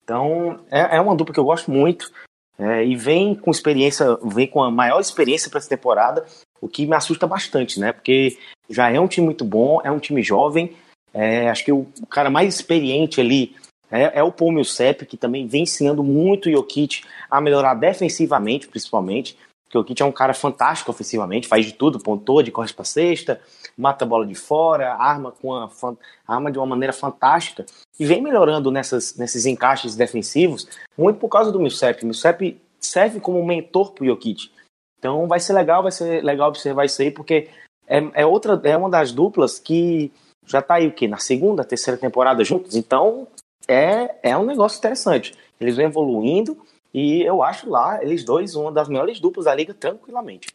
Então, 0.04 0.60
é, 0.70 0.98
é 0.98 1.00
uma 1.00 1.16
dupla 1.16 1.34
que 1.34 1.40
eu 1.40 1.44
gosto 1.44 1.68
muito. 1.68 2.12
É, 2.58 2.84
e 2.84 2.96
vem 2.96 3.34
com 3.34 3.50
experiência, 3.50 4.18
vem 4.22 4.46
com 4.46 4.62
a 4.62 4.70
maior 4.70 5.00
experiência 5.00 5.50
para 5.50 5.58
essa 5.58 5.68
temporada, 5.68 6.24
o 6.60 6.68
que 6.68 6.86
me 6.86 6.94
assusta 6.94 7.26
bastante, 7.26 7.78
né? 7.78 7.92
Porque 7.92 8.38
já 8.70 8.90
é 8.90 8.98
um 8.98 9.06
time 9.06 9.26
muito 9.26 9.44
bom, 9.44 9.80
é 9.84 9.90
um 9.90 9.98
time 9.98 10.22
jovem, 10.22 10.74
é, 11.12 11.48
acho 11.48 11.64
que 11.64 11.72
o 11.72 11.86
cara 12.08 12.30
mais 12.30 12.54
experiente 12.54 13.20
ali 13.20 13.54
é, 13.90 14.18
é 14.18 14.22
o 14.22 14.32
Paul 14.32 14.52
Millsap, 14.52 15.06
que 15.06 15.16
também 15.16 15.46
vem 15.46 15.62
ensinando 15.62 16.02
muito 16.02 16.48
o 16.48 16.52
Jokic 16.52 17.02
a 17.30 17.40
melhorar 17.40 17.74
defensivamente, 17.74 18.68
principalmente. 18.68 19.36
Porque 19.76 19.92
o 19.92 19.96
Jokic 19.96 20.02
é 20.02 20.04
um 20.04 20.12
cara 20.12 20.32
fantástico 20.32 20.90
ofensivamente, 20.90 21.48
faz 21.48 21.66
de 21.66 21.72
tudo, 21.72 21.98
pontua, 21.98 22.42
de 22.42 22.50
corre 22.50 22.72
para 22.72 22.84
cesta, 22.84 23.40
mata 23.76 24.04
a 24.04 24.08
bola 24.08 24.26
de 24.26 24.34
fora, 24.34 24.94
arma 24.94 25.32
com 25.32 25.54
a, 25.54 25.68
arma 26.26 26.50
de 26.50 26.58
uma 26.58 26.66
maneira 26.66 26.92
fantástica 26.92 27.66
e 27.98 28.06
vem 28.06 28.22
melhorando 28.22 28.70
nessas, 28.70 29.16
nesses 29.16 29.44
encaixes 29.46 29.94
defensivos, 29.94 30.68
muito 30.96 31.18
por 31.18 31.28
causa 31.28 31.52
do 31.52 31.60
Millsap. 31.60 32.04
O 32.06 32.14
serve 32.80 33.20
como 33.20 33.44
mentor 33.44 33.92
para 33.92 34.04
o 34.04 34.06
Jokic. 34.06 34.50
Então 34.98 35.26
vai 35.26 35.40
ser 35.40 35.52
legal, 35.52 35.82
vai 35.82 35.92
ser 35.92 36.24
legal 36.24 36.48
observar 36.48 36.84
isso 36.84 37.02
aí, 37.02 37.10
porque 37.10 37.48
é, 37.86 37.98
é 38.14 38.26
outra, 38.26 38.60
é 38.64 38.76
uma 38.76 38.88
das 38.88 39.12
duplas 39.12 39.58
que 39.58 40.12
já 40.46 40.62
tá 40.62 40.74
aí 40.74 40.86
o 40.86 40.92
quê? 40.92 41.08
Na 41.08 41.18
segunda, 41.18 41.64
terceira 41.64 41.98
temporada 41.98 42.44
juntos? 42.44 42.76
Então, 42.76 43.26
é, 43.66 44.14
é 44.22 44.36
um 44.36 44.44
negócio 44.44 44.78
interessante. 44.78 45.34
Eles 45.60 45.76
vão 45.76 45.84
evoluindo 45.84 46.56
e 46.96 47.22
eu 47.22 47.42
acho 47.42 47.68
lá, 47.68 48.02
eles 48.02 48.24
dois, 48.24 48.54
uma 48.54 48.72
das 48.72 48.88
melhores 48.88 49.20
duplas 49.20 49.44
da 49.44 49.54
liga, 49.54 49.74
tranquilamente. 49.74 50.48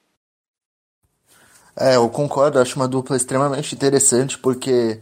É, 1.77 1.98
eu 1.98 2.10
concordo, 2.10 2.57
acho 2.57 2.77
uma 2.77 2.88
dupla 2.88 3.15
extremamente 3.15 3.75
interessante, 3.75 4.39
porque 4.39 5.00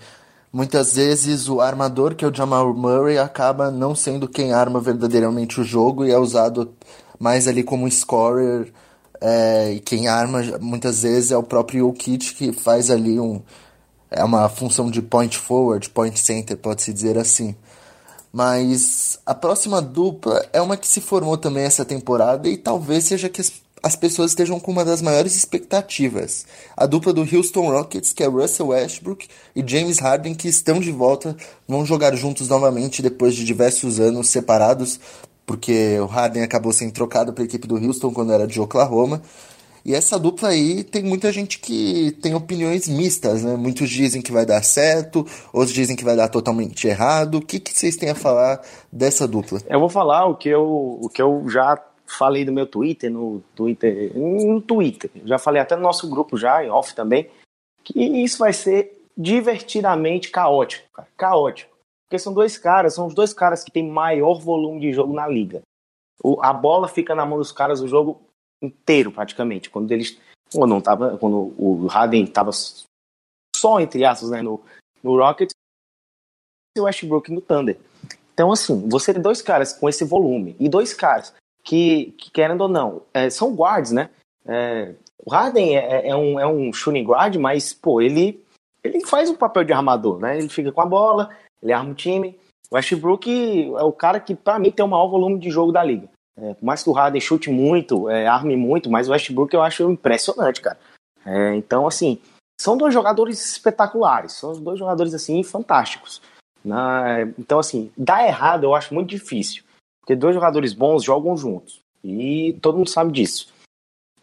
muitas 0.51 0.95
vezes 0.95 1.47
o 1.47 1.61
armador, 1.61 2.13
que 2.13 2.25
é 2.25 2.27
o 2.27 2.35
Jamal 2.35 2.73
Murray, 2.73 3.17
acaba 3.17 3.71
não 3.71 3.95
sendo 3.95 4.27
quem 4.27 4.51
arma 4.51 4.81
verdadeiramente 4.81 5.61
o 5.61 5.63
jogo 5.63 6.03
e 6.03 6.11
é 6.11 6.17
usado 6.17 6.73
mais 7.17 7.47
ali 7.47 7.63
como 7.63 7.89
scorer. 7.89 8.73
É, 9.21 9.71
e 9.71 9.79
quem 9.79 10.09
arma 10.09 10.41
muitas 10.59 11.03
vezes 11.03 11.31
é 11.31 11.37
o 11.37 11.43
próprio 11.43 11.85
Jokic 11.87 12.33
que 12.35 12.51
faz 12.51 12.91
ali 12.91 13.17
um, 13.17 13.41
é 14.11 14.25
uma 14.25 14.49
função 14.49 14.91
de 14.91 15.01
point 15.01 15.37
forward, 15.37 15.89
point 15.89 16.19
center, 16.19 16.57
pode-se 16.57 16.91
dizer 16.91 17.17
assim. 17.17 17.55
Mas 18.31 19.19
a 19.25 19.33
próxima 19.33 19.81
dupla 19.81 20.45
é 20.53 20.61
uma 20.61 20.77
que 20.77 20.87
se 20.87 21.01
formou 21.01 21.37
também 21.37 21.63
essa 21.63 21.83
temporada 21.83 22.47
e 22.47 22.57
talvez 22.57 23.05
seja 23.05 23.27
que 23.27 23.41
as, 23.41 23.51
as 23.81 23.95
pessoas 23.95 24.31
estejam 24.31 24.59
com 24.59 24.71
uma 24.71 24.85
das 24.85 25.01
maiores 25.01 25.35
expectativas. 25.35 26.45
A 26.77 26.85
dupla 26.85 27.11
do 27.11 27.21
Houston 27.21 27.71
Rockets, 27.71 28.13
que 28.13 28.23
é 28.23 28.27
Russell 28.27 28.67
Westbrook 28.67 29.27
e 29.55 29.63
James 29.65 29.97
Harden, 29.97 30.35
que 30.35 30.47
estão 30.47 30.79
de 30.79 30.91
volta, 30.91 31.35
vão 31.67 31.83
jogar 31.85 32.15
juntos 32.15 32.47
novamente 32.47 33.01
depois 33.01 33.35
de 33.35 33.43
diversos 33.43 33.99
anos 33.99 34.29
separados, 34.29 34.99
porque 35.45 35.99
o 35.99 36.05
Harden 36.05 36.43
acabou 36.43 36.71
sendo 36.71 36.91
trocado 36.91 37.33
para 37.33 37.43
a 37.43 37.45
equipe 37.45 37.67
do 37.67 37.77
Houston 37.77 38.13
quando 38.13 38.31
era 38.31 38.45
de 38.45 38.61
Oklahoma. 38.61 39.21
E 39.85 39.95
essa 39.95 40.19
dupla 40.19 40.49
aí 40.49 40.83
tem 40.83 41.03
muita 41.03 41.31
gente 41.31 41.59
que 41.59 42.11
tem 42.21 42.35
opiniões 42.35 42.87
mistas, 42.87 43.43
né? 43.43 43.55
Muitos 43.55 43.89
dizem 43.89 44.21
que 44.21 44.31
vai 44.31 44.45
dar 44.45 44.63
certo, 44.63 45.25
outros 45.53 45.73
dizem 45.73 45.95
que 45.95 46.03
vai 46.03 46.15
dar 46.15 46.29
totalmente 46.29 46.87
errado. 46.87 47.35
O 47.35 47.41
que, 47.41 47.59
que 47.59 47.73
vocês 47.73 47.95
têm 47.95 48.09
a 48.09 48.15
falar 48.15 48.61
dessa 48.91 49.27
dupla? 49.27 49.59
Eu 49.67 49.79
vou 49.79 49.89
falar 49.89 50.25
o 50.25 50.35
que 50.35 50.49
eu, 50.49 50.99
o 51.01 51.09
que 51.09 51.21
eu 51.21 51.45
já 51.49 51.81
falei 52.05 52.43
no 52.43 52.51
meu 52.51 52.65
Twitter, 52.65 53.11
no 53.11 53.41
Twitter, 53.55 54.11
no 54.15 54.61
Twitter. 54.61 55.09
Já 55.25 55.37
falei 55.37 55.61
até 55.61 55.75
no 55.75 55.83
nosso 55.83 56.09
grupo 56.09 56.37
já, 56.37 56.63
em 56.63 56.69
off 56.69 56.95
também, 56.95 57.29
que 57.83 57.99
isso 57.99 58.39
vai 58.39 58.51
ser 58.51 58.99
divertidamente 59.17 60.29
caótico, 60.31 60.87
cara. 60.93 61.07
Caótico. 61.17 61.77
Porque 62.07 62.17
são 62.17 62.33
dois 62.33 62.57
caras, 62.57 62.95
são 62.95 63.05
os 63.05 63.13
dois 63.13 63.33
caras 63.33 63.63
que 63.63 63.71
têm 63.71 63.87
maior 63.87 64.39
volume 64.39 64.79
de 64.79 64.91
jogo 64.91 65.13
na 65.13 65.27
liga. 65.27 65.61
O, 66.23 66.41
a 66.41 66.51
bola 66.51 66.87
fica 66.87 67.13
na 67.13 67.25
mão 67.25 67.37
dos 67.37 67.51
caras 67.51 67.81
o 67.81 67.87
jogo 67.87 68.21
inteiro, 68.61 69.11
praticamente. 69.11 69.69
Quando 69.69 69.91
eles. 69.91 70.19
Quando, 70.51 70.71
não 70.71 70.81
tava, 70.81 71.17
quando 71.17 71.53
o 71.57 71.85
Harden 71.87 72.23
estava 72.23 72.51
só, 73.55 73.79
entre 73.79 74.03
aspas, 74.03 74.31
né, 74.31 74.41
no, 74.41 74.59
no 75.03 75.17
Rockets 75.17 75.53
e 76.75 76.79
o 76.79 76.85
Westbrook 76.85 77.31
no 77.31 77.41
Thunder. 77.41 77.77
Então, 78.33 78.51
assim, 78.51 78.87
você 78.89 79.13
tem 79.13 79.21
dois 79.21 79.41
caras 79.41 79.73
com 79.73 79.87
esse 79.87 80.03
volume 80.03 80.55
e 80.59 80.67
dois 80.67 80.93
caras 80.93 81.33
que, 81.63 82.13
que 82.17 82.31
querendo 82.31 82.61
ou 82.61 82.69
não, 82.69 83.03
é, 83.13 83.29
são 83.29 83.53
guards, 83.53 83.91
né? 83.91 84.09
É, 84.45 84.95
o 85.23 85.29
Harden 85.29 85.77
é, 85.77 86.07
é, 86.07 86.15
um, 86.15 86.39
é 86.39 86.47
um 86.47 86.71
shooting 86.73 87.03
guard, 87.03 87.35
mas, 87.35 87.73
pô, 87.73 88.01
ele, 88.01 88.43
ele 88.83 89.05
faz 89.05 89.29
um 89.29 89.35
papel 89.35 89.63
de 89.63 89.73
armador, 89.73 90.19
né? 90.19 90.37
Ele 90.37 90.49
fica 90.49 90.71
com 90.71 90.81
a 90.81 90.85
bola, 90.85 91.29
ele 91.61 91.73
arma 91.73 91.91
o 91.91 91.95
time. 91.95 92.39
O 92.71 92.75
Westbrook 92.75 93.29
é 93.77 93.83
o 93.83 93.91
cara 93.91 94.19
que, 94.19 94.33
para 94.33 94.57
mim, 94.57 94.71
tem 94.71 94.85
o 94.85 94.87
maior 94.87 95.07
volume 95.07 95.39
de 95.39 95.49
jogo 95.49 95.71
da 95.71 95.83
liga. 95.83 96.09
É, 96.37 96.53
por 96.53 96.65
mais 96.65 96.83
que 96.83 96.89
o 96.89 96.93
Harden 96.93 97.21
chute 97.21 97.49
muito, 97.49 98.09
é, 98.09 98.27
arme 98.27 98.55
muito, 98.55 98.89
mas 98.89 99.07
o 99.07 99.11
Westbrook 99.11 99.53
eu 99.53 99.61
acho 99.61 99.89
impressionante, 99.89 100.61
cara. 100.61 100.79
É, 101.25 101.55
então, 101.55 101.85
assim, 101.85 102.19
são 102.59 102.77
dois 102.77 102.93
jogadores 102.93 103.43
espetaculares, 103.51 104.33
são 104.33 104.53
dois 104.61 104.79
jogadores, 104.79 105.13
assim, 105.13 105.43
fantásticos. 105.43 106.21
Na, 106.63 107.21
então, 107.37 107.59
assim, 107.59 107.91
dar 107.97 108.25
errado 108.25 108.65
eu 108.65 108.75
acho 108.75 108.93
muito 108.93 109.09
difícil, 109.09 109.63
porque 110.01 110.15
dois 110.15 110.35
jogadores 110.35 110.73
bons 110.73 111.03
jogam 111.03 111.37
juntos, 111.37 111.81
e 112.03 112.57
todo 112.61 112.77
mundo 112.77 112.89
sabe 112.89 113.11
disso. 113.11 113.53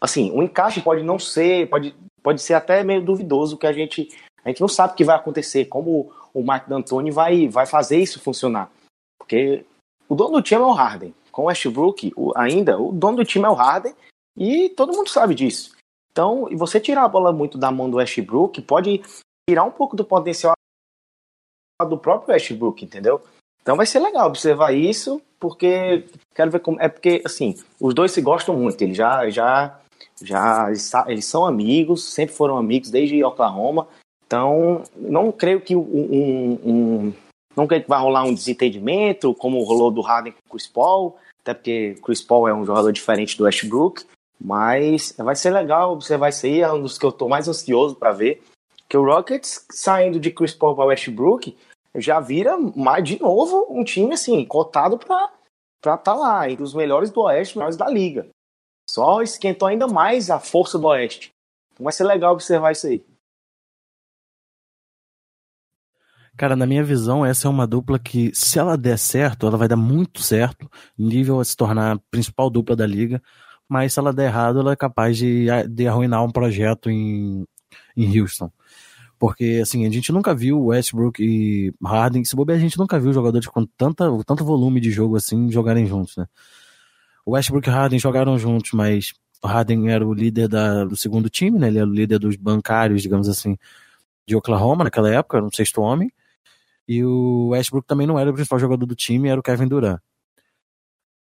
Assim, 0.00 0.30
o 0.30 0.42
encaixe 0.42 0.80
pode 0.82 1.02
não 1.02 1.18
ser, 1.18 1.68
pode, 1.68 1.94
pode 2.22 2.42
ser 2.42 2.54
até 2.54 2.82
meio 2.84 3.02
duvidoso, 3.02 3.56
que 3.56 3.66
a 3.66 3.72
gente, 3.72 4.08
a 4.44 4.48
gente 4.48 4.60
não 4.60 4.68
sabe 4.68 4.92
o 4.92 4.96
que 4.96 5.04
vai 5.04 5.16
acontecer, 5.16 5.66
como 5.66 6.12
o 6.34 6.42
Mark 6.42 6.68
D'Antoni 6.68 7.10
vai, 7.10 7.48
vai 7.48 7.64
fazer 7.64 7.98
isso 7.98 8.20
funcionar. 8.20 8.70
Porque 9.18 9.64
o 10.08 10.14
dono 10.14 10.32
do 10.32 10.42
time 10.42 10.60
é 10.60 10.64
o 10.64 10.72
Harden 10.72 11.14
com 11.36 11.42
o 11.42 11.44
Westbrook, 11.46 12.14
o, 12.16 12.32
ainda, 12.34 12.80
o 12.80 12.90
dono 12.90 13.18
do 13.18 13.24
time 13.24 13.44
é 13.44 13.48
o 13.50 13.52
Harden 13.52 13.94
e 14.34 14.70
todo 14.70 14.94
mundo 14.94 15.10
sabe 15.10 15.34
disso. 15.34 15.76
Então, 16.10 16.48
você 16.52 16.80
tirar 16.80 17.04
a 17.04 17.08
bola 17.08 17.30
muito 17.30 17.58
da 17.58 17.70
mão 17.70 17.90
do 17.90 17.98
Westbrook 17.98 18.62
pode 18.62 19.02
tirar 19.46 19.64
um 19.64 19.70
pouco 19.70 19.94
do 19.94 20.02
potencial 20.02 20.54
do 21.86 21.98
próprio 21.98 22.32
Westbrook, 22.32 22.82
entendeu? 22.82 23.20
Então 23.60 23.76
vai 23.76 23.84
ser 23.84 23.98
legal 23.98 24.28
observar 24.28 24.72
isso, 24.72 25.20
porque 25.38 26.06
quero 26.34 26.50
ver 26.50 26.60
como 26.60 26.80
é 26.80 26.88
porque 26.88 27.20
assim, 27.22 27.54
os 27.78 27.92
dois 27.92 28.12
se 28.12 28.22
gostam 28.22 28.56
muito, 28.56 28.80
eles 28.80 28.96
já 28.96 29.28
já 29.28 29.78
já 30.22 30.70
eles 31.06 31.26
são 31.26 31.44
amigos, 31.44 32.14
sempre 32.14 32.34
foram 32.34 32.56
amigos 32.56 32.90
desde 32.90 33.22
Oklahoma. 33.22 33.86
Então, 34.26 34.84
não 34.96 35.30
creio 35.30 35.60
que 35.60 35.76
um, 35.76 36.58
um, 36.64 37.12
não 37.54 37.66
creio 37.66 37.82
que 37.82 37.88
vai 37.90 38.00
rolar 38.00 38.24
um 38.24 38.32
desentendimento, 38.32 39.34
como 39.34 39.62
rolou 39.64 39.90
do 39.90 40.00
Harden 40.00 40.32
com 40.32 40.38
o 40.46 40.50
Chris 40.50 40.66
Paul, 40.66 41.16
até 41.46 41.54
porque 41.54 41.94
Chris 42.02 42.20
Paul 42.20 42.48
é 42.48 42.54
um 42.54 42.64
jogador 42.64 42.90
diferente 42.90 43.38
do 43.38 43.44
Westbrook, 43.44 44.04
mas 44.40 45.14
vai 45.16 45.36
ser 45.36 45.50
legal, 45.50 45.94
você 45.94 46.16
vai 46.16 46.32
ser 46.32 46.58
é 46.58 46.72
um 46.72 46.82
dos 46.82 46.98
que 46.98 47.06
eu 47.06 47.10
estou 47.10 47.28
mais 47.28 47.46
ansioso 47.46 47.94
para 47.94 48.10
ver, 48.10 48.42
que 48.88 48.96
o 48.96 49.04
Rockets 49.04 49.64
saindo 49.70 50.18
de 50.18 50.32
Chris 50.32 50.52
Paul 50.52 50.74
para 50.74 50.86
Westbrook 50.86 51.56
já 51.94 52.18
vira 52.18 52.58
mais 52.74 53.04
de 53.04 53.20
novo 53.20 53.66
um 53.70 53.84
time 53.84 54.14
assim 54.14 54.44
cotado 54.44 54.98
para 54.98 55.30
para 55.80 55.94
estar 55.94 56.14
tá 56.14 56.14
lá 56.14 56.50
entre 56.50 56.64
os 56.64 56.74
melhores 56.74 57.10
do 57.10 57.20
Oeste, 57.20 57.56
melhores 57.56 57.76
da 57.76 57.88
liga. 57.88 58.28
Só 58.90 59.22
esquentou 59.22 59.68
ainda 59.68 59.86
mais 59.86 60.30
a 60.30 60.40
força 60.40 60.78
do 60.78 60.88
Oeste. 60.88 61.30
Então 61.72 61.84
vai 61.84 61.92
ser 61.92 62.04
legal 62.04 62.32
observar 62.32 62.72
isso 62.72 62.88
aí. 62.88 63.04
Cara, 66.36 66.54
na 66.54 66.66
minha 66.66 66.84
visão, 66.84 67.24
essa 67.24 67.48
é 67.48 67.50
uma 67.50 67.66
dupla 67.66 67.98
que, 67.98 68.30
se 68.34 68.58
ela 68.58 68.76
der 68.76 68.98
certo, 68.98 69.46
ela 69.46 69.56
vai 69.56 69.66
dar 69.68 69.76
muito 69.76 70.20
certo, 70.20 70.70
nível 70.98 71.40
a 71.40 71.44
se 71.44 71.56
tornar 71.56 71.96
a 71.96 72.00
principal 72.10 72.50
dupla 72.50 72.76
da 72.76 72.86
liga, 72.86 73.22
mas 73.68 73.94
se 73.94 73.98
ela 73.98 74.12
der 74.12 74.26
errado, 74.26 74.60
ela 74.60 74.72
é 74.72 74.76
capaz 74.76 75.16
de, 75.16 75.46
de 75.68 75.88
arruinar 75.88 76.22
um 76.22 76.30
projeto 76.30 76.90
em, 76.90 77.46
em 77.96 78.20
Houston. 78.20 78.50
Porque, 79.18 79.60
assim, 79.62 79.86
a 79.86 79.90
gente 79.90 80.12
nunca 80.12 80.34
viu 80.34 80.66
Westbrook 80.66 81.22
e 81.22 81.72
Harden, 81.82 82.22
se 82.24 82.36
bobear, 82.36 82.58
a 82.58 82.60
gente 82.60 82.78
nunca 82.78 83.00
viu 83.00 83.12
jogadores 83.12 83.46
com 83.48 83.64
tanta, 83.64 84.04
tanto 84.26 84.44
volume 84.44 84.78
de 84.78 84.90
jogo 84.90 85.16
assim 85.16 85.50
jogarem 85.50 85.86
juntos, 85.86 86.16
né? 86.18 86.26
Westbrook 87.26 87.66
e 87.66 87.72
Harden 87.72 87.98
jogaram 87.98 88.38
juntos, 88.38 88.72
mas 88.72 89.14
Harden 89.42 89.90
era 89.90 90.06
o 90.06 90.12
líder 90.12 90.48
da, 90.48 90.84
do 90.84 90.96
segundo 90.96 91.30
time, 91.30 91.58
né? 91.58 91.68
Ele 91.68 91.78
era 91.78 91.88
o 91.88 91.92
líder 91.92 92.18
dos 92.18 92.36
bancários, 92.36 93.00
digamos 93.00 93.26
assim, 93.26 93.56
de 94.26 94.36
Oklahoma 94.36 94.84
naquela 94.84 95.10
época, 95.10 95.38
era 95.38 95.46
um 95.46 95.50
sexto 95.50 95.80
homem. 95.80 96.12
E 96.88 97.04
o 97.04 97.48
Westbrook 97.48 97.86
também 97.86 98.06
não 98.06 98.18
era 98.18 98.30
o 98.30 98.34
principal 98.34 98.58
jogador 98.58 98.86
do 98.86 98.94
time, 98.94 99.28
era 99.28 99.40
o 99.40 99.42
Kevin 99.42 99.68
Durant. 99.68 100.00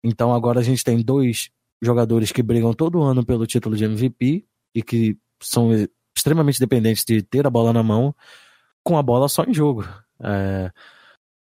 Então 0.03 0.35
agora 0.35 0.61
a 0.61 0.63
gente 0.63 0.83
tem 0.83 1.01
dois 1.01 1.51
jogadores 1.81 2.33
que 2.33 2.43
brigam 2.43 2.73
todo 2.73 3.03
ano 3.03 3.25
pelo 3.25 3.47
título 3.47 3.77
de 3.77 3.85
MVP 3.85 4.45
e 4.75 4.83
que 4.83 5.17
são 5.41 5.71
extremamente 6.17 6.61
dependentes 6.61 7.05
de 7.05 7.23
ter 7.23 7.47
a 7.47 7.51
bola 7.51 7.73
na 7.73 7.83
mão 7.83 8.15
com 8.85 8.99
a 8.99 9.03
bola 9.03 9.29
só 9.29 9.45
em 9.45 9.55
jogo. 9.55 9.85
É, 10.21 10.71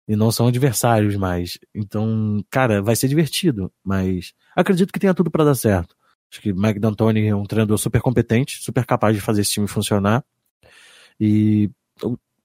e 0.08 0.14
não 0.14 0.30
são 0.30 0.46
adversários 0.46 1.16
mais. 1.16 1.58
Então, 1.74 2.44
cara, 2.50 2.80
vai 2.80 2.94
ser 2.94 3.08
divertido, 3.08 3.72
mas 3.82 4.32
acredito 4.54 4.92
que 4.92 5.00
tenha 5.00 5.14
tudo 5.14 5.30
para 5.30 5.44
dar 5.44 5.54
certo. 5.54 5.96
Acho 6.30 6.40
que 6.40 6.52
Mike 6.52 6.78
D'Antoni 6.80 7.26
é 7.26 7.34
um 7.34 7.44
treinador 7.44 7.78
super 7.78 8.00
competente, 8.00 8.62
super 8.62 8.84
capaz 8.84 9.14
de 9.14 9.20
fazer 9.20 9.42
esse 9.42 9.52
time 9.52 9.66
funcionar. 9.66 10.24
E 11.18 11.70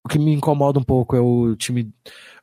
o 0.03 0.09
que 0.09 0.17
me 0.17 0.33
incomoda 0.33 0.79
um 0.79 0.83
pouco 0.83 1.15
é 1.15 1.19
o 1.19 1.55
time, 1.55 1.93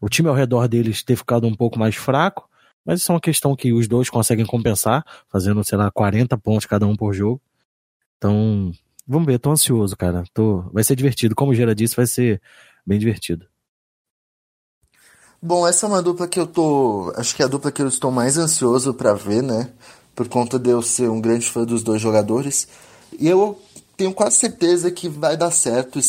o 0.01 0.09
time 0.09 0.29
ao 0.29 0.35
redor 0.35 0.69
deles 0.69 1.03
ter 1.03 1.17
ficado 1.17 1.47
um 1.47 1.55
pouco 1.55 1.79
mais 1.79 1.97
fraco, 1.97 2.49
mas 2.85 3.01
isso 3.01 3.13
é 3.13 3.15
uma 3.15 3.21
questão 3.21 3.55
que 3.55 3.73
os 3.73 3.87
dois 3.87 4.09
conseguem 4.09 4.47
compensar, 4.47 5.05
fazendo, 5.29 5.63
sei 5.65 5.77
lá, 5.77 5.91
40 5.91 6.39
pontos 6.39 6.67
cada 6.67 6.87
um 6.87 6.97
por 6.97 7.13
jogo. 7.13 7.41
Então, 8.17 8.73
vamos 9.07 9.27
ver, 9.27 9.39
tô 9.39 9.51
ansioso, 9.51 9.97
cara. 9.97 10.25
Tô, 10.33 10.63
vai 10.73 10.83
ser 10.83 10.97
divertido. 10.97 11.35
Como 11.35 11.53
o 11.53 11.55
Gera 11.55 11.75
disse, 11.75 11.97
vai 11.97 12.07
ser 12.07 12.41
bem 12.87 12.99
divertido. 12.99 13.47
Bom, 15.41 15.67
essa 15.69 15.87
é 15.87 15.89
uma 15.89 16.03
dupla 16.03 16.27
que 16.27 16.41
eu 16.41 16.47
tô. 16.47 17.13
Acho 17.17 17.37
que 17.37 17.43
é 17.43 17.45
a 17.45 17.49
dupla 17.49 17.71
que 17.71 17.81
eu 17.81 17.87
estou 17.87 18.11
mais 18.11 18.39
ansioso 18.39 18.93
para 18.93 19.15
ver, 19.15 19.43
né? 19.43 19.71
Por 20.15 20.27
conta 20.27 20.59
de 20.59 20.71
eu 20.71 20.83
ser 20.83 21.09
um 21.09 21.21
grande 21.21 21.47
fã 21.47 21.65
dos 21.65 21.83
dois 21.83 22.01
jogadores. 22.03 22.67
E 23.21 23.29
eu 23.29 23.61
tenho 23.97 24.13
quase 24.13 24.37
certeza 24.37 24.91
que 24.91 25.09
vai 25.09 25.37
dar 25.37 25.51
certo. 25.51 26.01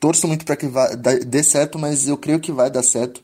Torço 0.00 0.28
muito 0.28 0.44
para 0.44 0.56
que 0.56 0.66
vá, 0.66 0.88
dê 1.26 1.42
certo, 1.42 1.78
mas 1.78 2.08
eu 2.08 2.16
creio 2.16 2.40
que 2.40 2.52
vai 2.52 2.70
dar 2.70 2.82
certo. 2.82 3.22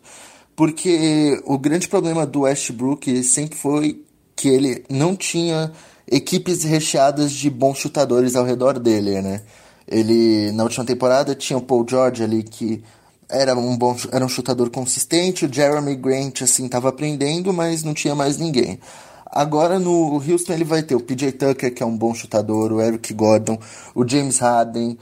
Porque 0.56 1.40
o 1.44 1.58
grande 1.58 1.88
problema 1.88 2.26
do 2.26 2.40
Westbrook 2.40 3.22
sempre 3.24 3.58
foi 3.58 4.04
que 4.36 4.48
ele 4.48 4.84
não 4.88 5.14
tinha 5.14 5.72
equipes 6.10 6.64
recheadas 6.64 7.32
de 7.32 7.48
bons 7.48 7.78
chutadores 7.78 8.34
ao 8.34 8.44
redor 8.44 8.78
dele, 8.78 9.20
né? 9.20 9.42
Ele, 9.86 10.52
na 10.52 10.64
última 10.64 10.84
temporada, 10.84 11.34
tinha 11.34 11.58
o 11.58 11.62
Paul 11.62 11.86
George 11.88 12.22
ali 12.22 12.42
que 12.42 12.82
era 13.28 13.56
um 13.56 13.76
bom 13.76 13.96
era 14.10 14.24
um 14.24 14.28
chutador 14.28 14.70
consistente, 14.70 15.46
o 15.46 15.52
Jeremy 15.52 15.94
Grant 15.94 16.42
assim 16.42 16.66
estava 16.66 16.88
aprendendo, 16.88 17.52
mas 17.52 17.84
não 17.84 17.94
tinha 17.94 18.14
mais 18.14 18.36
ninguém. 18.36 18.80
Agora 19.24 19.78
no 19.78 20.14
Houston 20.16 20.52
ele 20.52 20.64
vai 20.64 20.82
ter 20.82 20.96
o 20.96 21.00
PJ 21.00 21.32
Tucker, 21.32 21.72
que 21.72 21.82
é 21.82 21.86
um 21.86 21.96
bom 21.96 22.12
chutador, 22.12 22.72
o 22.72 22.80
Eric 22.80 23.14
Gordon, 23.14 23.58
o 23.94 24.06
James 24.06 24.38
Harden. 24.38 24.98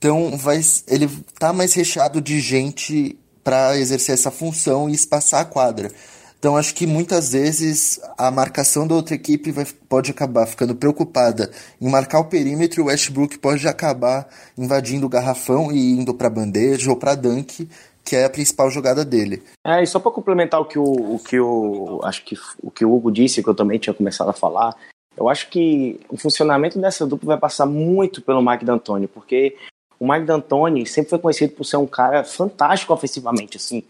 Então 0.00 0.34
vai, 0.34 0.58
ele 0.88 1.10
tá 1.38 1.52
mais 1.52 1.74
recheado 1.74 2.22
de 2.22 2.40
gente 2.40 3.18
para 3.44 3.76
exercer 3.76 4.14
essa 4.14 4.30
função 4.30 4.88
e 4.88 4.94
espaçar 4.94 5.42
a 5.42 5.44
quadra. 5.44 5.90
Então 6.38 6.56
acho 6.56 6.74
que 6.74 6.86
muitas 6.86 7.32
vezes 7.32 8.00
a 8.16 8.30
marcação 8.30 8.86
da 8.86 8.94
outra 8.94 9.14
equipe 9.14 9.52
vai, 9.52 9.66
pode 9.90 10.10
acabar 10.10 10.46
ficando 10.46 10.74
preocupada 10.74 11.50
em 11.78 11.90
marcar 11.90 12.20
o 12.20 12.24
perímetro 12.24 12.82
o 12.82 12.86
Westbrook 12.86 13.38
pode 13.38 13.68
acabar 13.68 14.26
invadindo 14.56 15.04
o 15.04 15.08
garrafão 15.10 15.70
e 15.70 15.90
indo 15.90 16.14
para 16.14 16.30
bandeja 16.30 16.88
ou 16.88 16.96
para 16.96 17.14
dunk 17.14 17.68
que 18.02 18.16
é 18.16 18.24
a 18.24 18.30
principal 18.30 18.70
jogada 18.70 19.04
dele. 19.04 19.42
É, 19.66 19.82
e 19.82 19.86
só 19.86 20.00
para 20.00 20.10
complementar 20.10 20.62
o 20.62 20.64
que 20.64 20.78
o, 20.78 20.82
o 20.82 21.18
que 21.18 21.38
o 21.38 22.00
acho 22.02 22.24
que 22.24 22.38
o 22.62 22.70
que 22.70 22.86
o 22.86 22.94
Hugo 22.94 23.12
disse, 23.12 23.42
que 23.42 23.50
eu 23.50 23.54
também 23.54 23.78
tinha 23.78 23.92
começado 23.92 24.30
a 24.30 24.32
falar, 24.32 24.74
eu 25.14 25.28
acho 25.28 25.50
que 25.50 26.00
o 26.08 26.16
funcionamento 26.16 26.80
dessa 26.80 27.06
dupla 27.06 27.34
vai 27.34 27.38
passar 27.38 27.66
muito 27.66 28.22
pelo 28.22 28.42
Mike 28.42 28.64
D'Antoni, 28.64 29.06
porque 29.06 29.54
o 30.00 30.10
Mike 30.10 30.24
D'Antoni 30.24 30.86
sempre 30.86 31.10
foi 31.10 31.18
conhecido 31.18 31.54
por 31.54 31.64
ser 31.64 31.76
um 31.76 31.86
cara 31.86 32.24
fantástico 32.24 32.92
ofensivamente, 32.92 33.58
assim, 33.58 33.84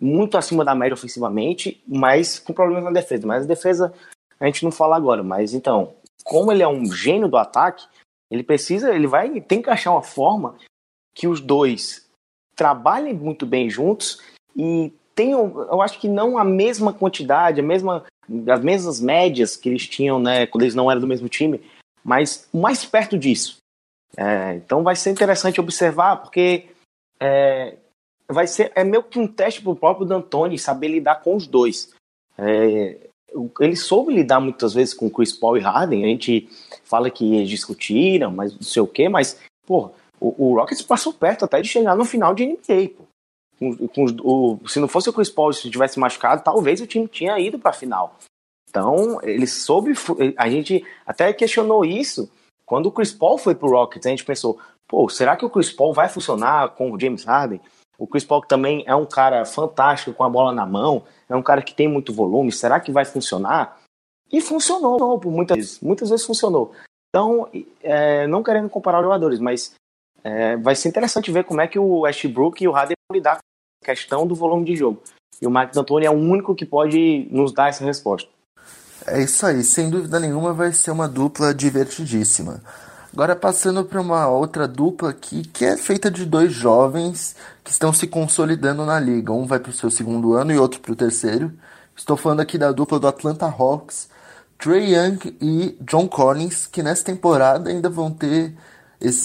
muito 0.00 0.36
acima 0.36 0.64
da 0.64 0.74
média 0.74 0.94
ofensivamente, 0.94 1.82
mas 1.88 2.38
com 2.38 2.52
problemas 2.52 2.84
na 2.84 2.90
defesa. 2.90 3.26
Mas 3.26 3.44
a 3.44 3.48
defesa 3.48 3.94
a 4.38 4.44
gente 4.46 4.62
não 4.62 4.70
fala 4.70 4.94
agora, 4.94 5.22
mas 5.22 5.54
então, 5.54 5.94
como 6.22 6.52
ele 6.52 6.62
é 6.62 6.68
um 6.68 6.92
gênio 6.92 7.28
do 7.28 7.38
ataque, 7.38 7.86
ele 8.30 8.42
precisa, 8.42 8.94
ele 8.94 9.06
vai 9.06 9.40
tem 9.40 9.62
que 9.62 9.70
achar 9.70 9.92
uma 9.92 10.02
forma 10.02 10.56
que 11.14 11.26
os 11.26 11.40
dois 11.40 12.06
trabalhem 12.54 13.14
muito 13.14 13.46
bem 13.46 13.70
juntos 13.70 14.20
e 14.54 14.92
tenham, 15.14 15.66
eu 15.70 15.80
acho 15.80 15.98
que 15.98 16.08
não 16.08 16.36
a 16.36 16.44
mesma 16.44 16.92
quantidade, 16.92 17.60
a 17.60 17.62
mesma, 17.62 18.04
as 18.52 18.60
mesmas 18.60 19.00
médias 19.00 19.56
que 19.56 19.68
eles 19.68 19.86
tinham, 19.86 20.18
né, 20.18 20.46
quando 20.46 20.62
eles 20.62 20.74
não 20.74 20.90
eram 20.90 21.00
do 21.00 21.06
mesmo 21.06 21.28
time, 21.28 21.62
mas 22.04 22.48
mais 22.52 22.84
perto 22.84 23.16
disso. 23.16 23.56
É, 24.16 24.54
então 24.54 24.82
vai 24.82 24.96
ser 24.96 25.10
interessante 25.10 25.60
observar, 25.60 26.16
porque 26.16 26.68
é, 27.20 27.76
vai 28.28 28.46
ser 28.46 28.72
é 28.74 28.84
meio 28.84 29.02
que 29.02 29.18
um 29.18 29.26
teste 29.26 29.62
para 29.62 29.72
o 29.72 29.76
próprio 29.76 30.06
D'Antoni 30.06 30.58
saber 30.58 30.88
lidar 30.88 31.16
com 31.16 31.34
os 31.36 31.46
dois. 31.46 31.92
É, 32.38 32.98
ele 33.60 33.76
soube 33.76 34.12
lidar 34.12 34.40
muitas 34.40 34.74
vezes 34.74 34.94
com 34.94 35.10
Chris 35.10 35.32
Paul 35.32 35.56
e 35.56 35.60
Harden. 35.60 36.04
A 36.04 36.08
gente 36.08 36.48
fala 36.84 37.10
que 37.10 37.34
eles 37.34 37.48
discutiram, 37.48 38.30
mas 38.30 38.54
não 38.54 38.62
sei 38.62 38.82
o 38.82 38.86
quê, 38.86 39.08
mas, 39.08 39.40
pô, 39.66 39.90
o, 40.20 40.50
o 40.50 40.54
Rockets 40.54 40.82
passou 40.82 41.12
perto 41.12 41.44
até 41.44 41.60
de 41.60 41.68
chegar 41.68 41.96
no 41.96 42.04
final 42.04 42.34
de 42.34 42.46
NBA, 42.46 42.90
pô. 42.96 43.04
Com, 43.58 43.88
com 43.88 44.04
o, 44.22 44.68
se 44.68 44.80
não 44.80 44.88
fosse 44.88 45.08
o 45.08 45.12
Chris 45.12 45.30
Paul, 45.30 45.52
se 45.52 45.70
tivesse 45.70 45.98
machucado, 45.98 46.42
talvez 46.42 46.80
o 46.80 46.86
time 46.86 47.06
tinha 47.06 47.38
ido 47.38 47.58
para 47.58 47.70
a 47.70 47.74
final. 47.74 48.18
Então, 48.68 49.20
ele 49.22 49.46
soube. 49.46 49.92
A 50.36 50.50
gente 50.50 50.84
até 51.06 51.32
questionou 51.32 51.84
isso 51.84 52.28
quando 52.66 52.86
o 52.86 52.92
Chris 52.92 53.12
Paul 53.12 53.38
foi 53.38 53.54
pro 53.54 53.70
Rockets. 53.70 54.06
A 54.06 54.10
gente 54.10 54.24
pensou, 54.24 54.58
pô, 54.88 55.08
será 55.08 55.36
que 55.36 55.44
o 55.44 55.50
Chris 55.50 55.72
Paul 55.72 55.92
vai 55.92 56.08
funcionar 56.08 56.70
com 56.70 56.90
o 56.90 57.00
James 57.00 57.24
Harden? 57.24 57.60
O 57.98 58.06
Chris 58.06 58.24
Paul 58.24 58.42
também 58.42 58.82
é 58.86 58.94
um 58.94 59.06
cara 59.06 59.44
fantástico 59.44 60.16
com 60.16 60.24
a 60.24 60.28
bola 60.28 60.52
na 60.52 60.66
mão, 60.66 61.04
é 61.28 61.36
um 61.36 61.42
cara 61.42 61.62
que 61.62 61.74
tem 61.74 61.86
muito 61.86 62.12
volume. 62.12 62.50
Será 62.50 62.80
que 62.80 62.90
vai 62.90 63.04
funcionar? 63.04 63.78
E 64.32 64.40
funcionou, 64.40 65.18
por 65.18 65.30
muitas 65.30 65.56
vezes. 65.56 65.80
Muitas 65.80 66.10
vezes 66.10 66.26
funcionou. 66.26 66.72
Então, 67.08 67.48
é, 67.80 68.26
não 68.26 68.42
querendo 68.42 68.68
comparar 68.68 68.98
os 68.98 69.04
jogadores, 69.04 69.38
mas 69.38 69.74
é, 70.24 70.56
vai 70.56 70.74
ser 70.74 70.88
interessante 70.88 71.30
ver 71.30 71.44
como 71.44 71.60
é 71.60 71.68
que 71.68 71.78
o 71.78 72.00
Westbrook 72.00 72.62
e 72.62 72.66
o 72.66 72.72
Harden 72.72 72.96
vão 73.08 73.16
lidar 73.16 73.36
com 73.36 73.84
a 73.84 73.86
questão 73.86 74.26
do 74.26 74.34
volume 74.34 74.64
de 74.64 74.74
jogo. 74.74 75.00
E 75.40 75.46
o 75.46 75.50
Mike 75.50 75.72
D'Antoni 75.72 76.06
é 76.06 76.10
o 76.10 76.14
único 76.14 76.54
que 76.54 76.66
pode 76.66 77.28
nos 77.30 77.52
dar 77.52 77.68
essa 77.68 77.84
resposta. 77.84 78.28
É 79.06 79.22
isso 79.22 79.44
aí, 79.44 79.62
sem 79.62 79.90
dúvida 79.90 80.18
nenhuma 80.18 80.54
vai 80.54 80.72
ser 80.72 80.90
uma 80.90 81.06
dupla 81.06 81.52
divertidíssima. 81.52 82.62
Agora 83.12 83.36
passando 83.36 83.84
para 83.84 84.00
uma 84.00 84.26
outra 84.28 84.66
dupla 84.66 85.10
aqui, 85.10 85.42
que 85.42 85.64
é 85.64 85.76
feita 85.76 86.10
de 86.10 86.24
dois 86.24 86.52
jovens 86.52 87.36
que 87.62 87.70
estão 87.70 87.92
se 87.92 88.06
consolidando 88.06 88.84
na 88.84 88.98
liga. 88.98 89.30
Um 89.30 89.46
vai 89.46 89.58
para 89.60 89.70
o 89.70 89.74
seu 89.74 89.90
segundo 89.90 90.34
ano 90.34 90.52
e 90.52 90.58
outro 90.58 90.80
para 90.80 90.92
o 90.92 90.96
terceiro. 90.96 91.52
Estou 91.94 92.16
falando 92.16 92.40
aqui 92.40 92.58
da 92.58 92.72
dupla 92.72 92.98
do 92.98 93.06
Atlanta 93.06 93.46
Hawks, 93.46 94.08
Trey 94.58 94.94
Young 94.94 95.36
e 95.40 95.76
John 95.82 96.08
Collins, 96.08 96.66
que 96.66 96.82
nessa 96.82 97.04
temporada 97.04 97.70
ainda 97.70 97.88
vão 97.88 98.10
ter 98.10 98.56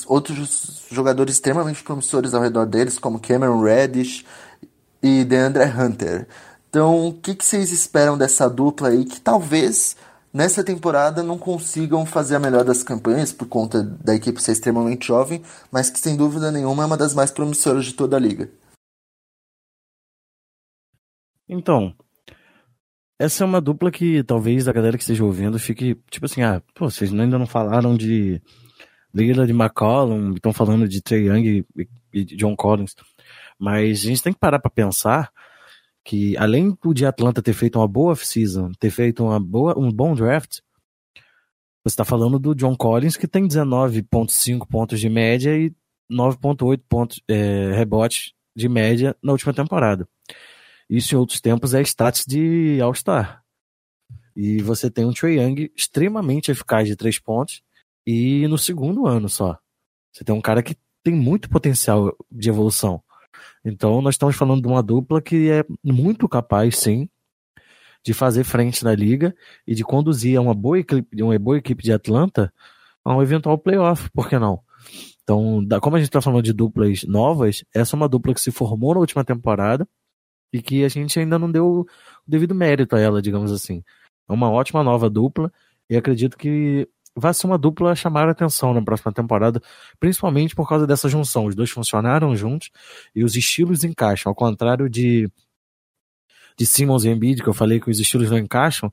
outros 0.08 0.86
jogadores 0.92 1.36
extremamente 1.36 1.82
promissores 1.82 2.34
ao 2.34 2.42
redor 2.42 2.66
deles, 2.66 3.00
como 3.00 3.20
Cameron 3.20 3.64
Reddish 3.64 4.26
e 5.02 5.24
DeAndre 5.24 5.64
Hunter. 5.64 6.28
Então, 6.70 7.08
o 7.08 7.14
que, 7.14 7.34
que 7.34 7.44
vocês 7.44 7.72
esperam 7.72 8.16
dessa 8.16 8.48
dupla 8.48 8.90
aí 8.90 9.04
que 9.04 9.20
talvez 9.20 9.98
nessa 10.32 10.64
temporada 10.64 11.24
não 11.24 11.36
consigam 11.36 12.06
fazer 12.06 12.36
a 12.36 12.40
melhor 12.40 12.64
das 12.64 12.84
campanhas 12.84 13.34
por 13.34 13.48
conta 13.48 13.82
da 13.82 14.14
equipe 14.14 14.40
ser 14.40 14.52
extremamente 14.52 15.08
jovem, 15.08 15.42
mas 15.72 15.90
que 15.90 15.98
sem 15.98 16.16
dúvida 16.16 16.52
nenhuma 16.52 16.84
é 16.84 16.86
uma 16.86 16.98
das 16.98 17.16
mais 17.16 17.32
promissoras 17.32 17.86
de 17.86 17.94
toda 17.94 18.16
a 18.16 18.20
liga? 18.20 18.52
Então, 21.48 21.96
essa 23.18 23.44
é 23.44 23.48
uma 23.48 23.60
dupla 23.60 23.90
que 23.90 24.24
talvez 24.24 24.68
a 24.68 24.72
galera 24.72 24.96
que 24.96 25.02
esteja 25.02 25.26
ouvindo 25.26 25.58
fique 25.58 25.96
tipo 26.12 26.28
assim, 26.28 26.44
ah, 26.44 26.62
pô, 26.76 26.88
vocês 26.88 27.12
ainda 27.12 27.40
não 27.40 27.48
falaram 27.48 27.98
de 27.98 28.40
de 29.12 29.52
McCollum, 29.52 30.36
estão 30.36 30.54
falando 30.54 30.88
de 30.88 31.02
Trey 31.02 31.28
Young 31.28 31.66
e 32.14 32.24
John 32.26 32.56
Collins. 32.56 32.94
Mas 33.58 34.02
a 34.02 34.04
gente 34.04 34.22
tem 34.22 34.32
que 34.32 34.40
parar 34.40 34.60
para 34.60 34.70
pensar 34.70 35.32
que 36.10 36.36
além 36.38 36.76
de 36.96 37.06
Atlanta 37.06 37.40
ter 37.40 37.54
feito 37.54 37.78
uma 37.78 37.88
boa 37.88 38.14
off-season, 38.14 38.72
ter 38.80 38.90
feito 38.90 39.24
uma 39.24 39.40
boa, 39.40 39.78
um 39.78 39.92
bom 39.92 40.16
draft, 40.16 40.58
você 41.84 41.94
está 41.94 42.04
falando 42.04 42.40
do 42.40 42.56
John 42.56 42.76
Collins 42.76 43.16
que 43.16 43.28
tem 43.28 43.48
19.5 43.48 44.68
pontos 44.68 45.00
de 45.00 45.08
média 45.08 45.56
e 45.56 45.72
9.8 46.12 46.82
pontos 46.90 47.22
é, 47.28 47.74
rebotes 47.74 48.34
de 48.56 48.68
média 48.68 49.16
na 49.22 49.34
última 49.34 49.54
temporada. 49.54 50.10
Isso 50.90 51.14
em 51.14 51.18
outros 51.20 51.40
tempos 51.42 51.76
é 51.76 51.82
status 51.84 52.26
de 52.28 52.82
All-Star. 52.82 53.44
E 54.36 54.64
você 54.64 54.90
tem 54.90 55.06
um 55.06 55.14
Trey 55.14 55.40
Young 55.40 55.72
extremamente 55.78 56.50
eficaz 56.50 56.88
de 56.88 56.96
três 56.96 57.20
pontos 57.20 57.62
e 58.04 58.48
no 58.48 58.58
segundo 58.58 59.06
ano 59.06 59.30
só. 59.30 59.60
Você 60.12 60.24
tem 60.24 60.34
um 60.34 60.42
cara 60.42 60.64
que 60.64 60.76
tem 61.04 61.14
muito 61.14 61.52
potencial 61.52 62.18
de 62.32 62.50
evolução. 62.50 63.00
Então 63.64 64.02
nós 64.02 64.16
estamos 64.16 64.36
falando 64.36 64.62
de 64.62 64.68
uma 64.68 64.84
dupla 64.84 65.22
que 65.22 65.50
é 65.50 65.64
muito 65.84 66.28
capaz, 66.28 66.78
sim, 66.78 67.10
de 68.04 68.14
fazer 68.14 68.44
frente 68.44 68.84
na 68.84 68.96
liga 68.96 69.36
e 69.68 69.76
de 69.76 69.84
conduzir 69.84 70.40
uma 70.40 70.54
boa 70.54 70.80
equipe, 70.80 71.22
uma 71.22 71.38
boa 71.38 71.58
equipe 71.58 71.84
de 71.84 71.92
Atlanta 71.92 72.54
a 73.04 73.16
um 73.16 73.22
eventual 73.22 73.58
playoff, 73.58 74.10
por 74.12 74.30
que 74.30 74.38
não? 74.38 74.62
Então, 75.24 75.66
como 75.82 75.96
a 75.96 76.00
gente 76.00 76.10
está 76.10 76.22
falando 76.22 76.44
de 76.44 76.54
duplas 76.54 77.04
novas, 77.04 77.64
essa 77.74 77.96
é 77.96 77.98
uma 77.98 78.10
dupla 78.10 78.34
que 78.34 78.42
se 78.42 78.52
formou 78.52 78.94
na 78.94 79.00
última 79.00 79.24
temporada 79.24 79.88
e 80.52 80.62
que 80.62 80.84
a 80.84 80.90
gente 80.90 81.20
ainda 81.20 81.38
não 81.38 81.52
deu 81.52 81.82
o 81.82 81.86
devido 82.28 82.56
mérito 82.56 82.96
a 82.96 83.00
ela, 83.00 83.22
digamos 83.22 83.52
assim. 83.52 83.84
É 84.28 84.34
uma 84.34 84.50
ótima 84.50 84.84
nova 84.84 85.10
dupla 85.10 85.52
e 85.90 85.96
acredito 85.96 86.38
que 86.38 86.88
vai 87.16 87.34
ser 87.34 87.48
uma 87.48 87.58
dupla 87.58 87.92
a 87.92 87.96
chamar 87.96 88.28
a 88.28 88.32
atenção 88.32 88.74
na 88.74 88.82
próxima 88.82 89.12
temporada, 89.12 89.62
principalmente 90.00 90.56
por 90.56 90.68
causa 90.68 90.88
dessa 90.88 91.10
junção. 91.10 91.46
Os 91.46 91.56
dois 91.56 91.70
funcionaram 91.70 92.36
juntos 92.36 92.70
e 93.16 93.24
os 93.24 93.36
estilos 93.36 93.84
encaixam, 93.84 94.30
ao 94.30 94.36
contrário 94.36 94.90
de 94.90 95.30
de 96.58 96.66
Simmons 96.66 97.06
e 97.06 97.10
Embiid, 97.10 97.42
que 97.42 97.48
eu 97.48 97.54
falei 97.54 97.80
que 97.80 97.90
os 97.90 98.02
estilos 98.02 98.30
não 98.30 98.38
encaixam, 98.38 98.92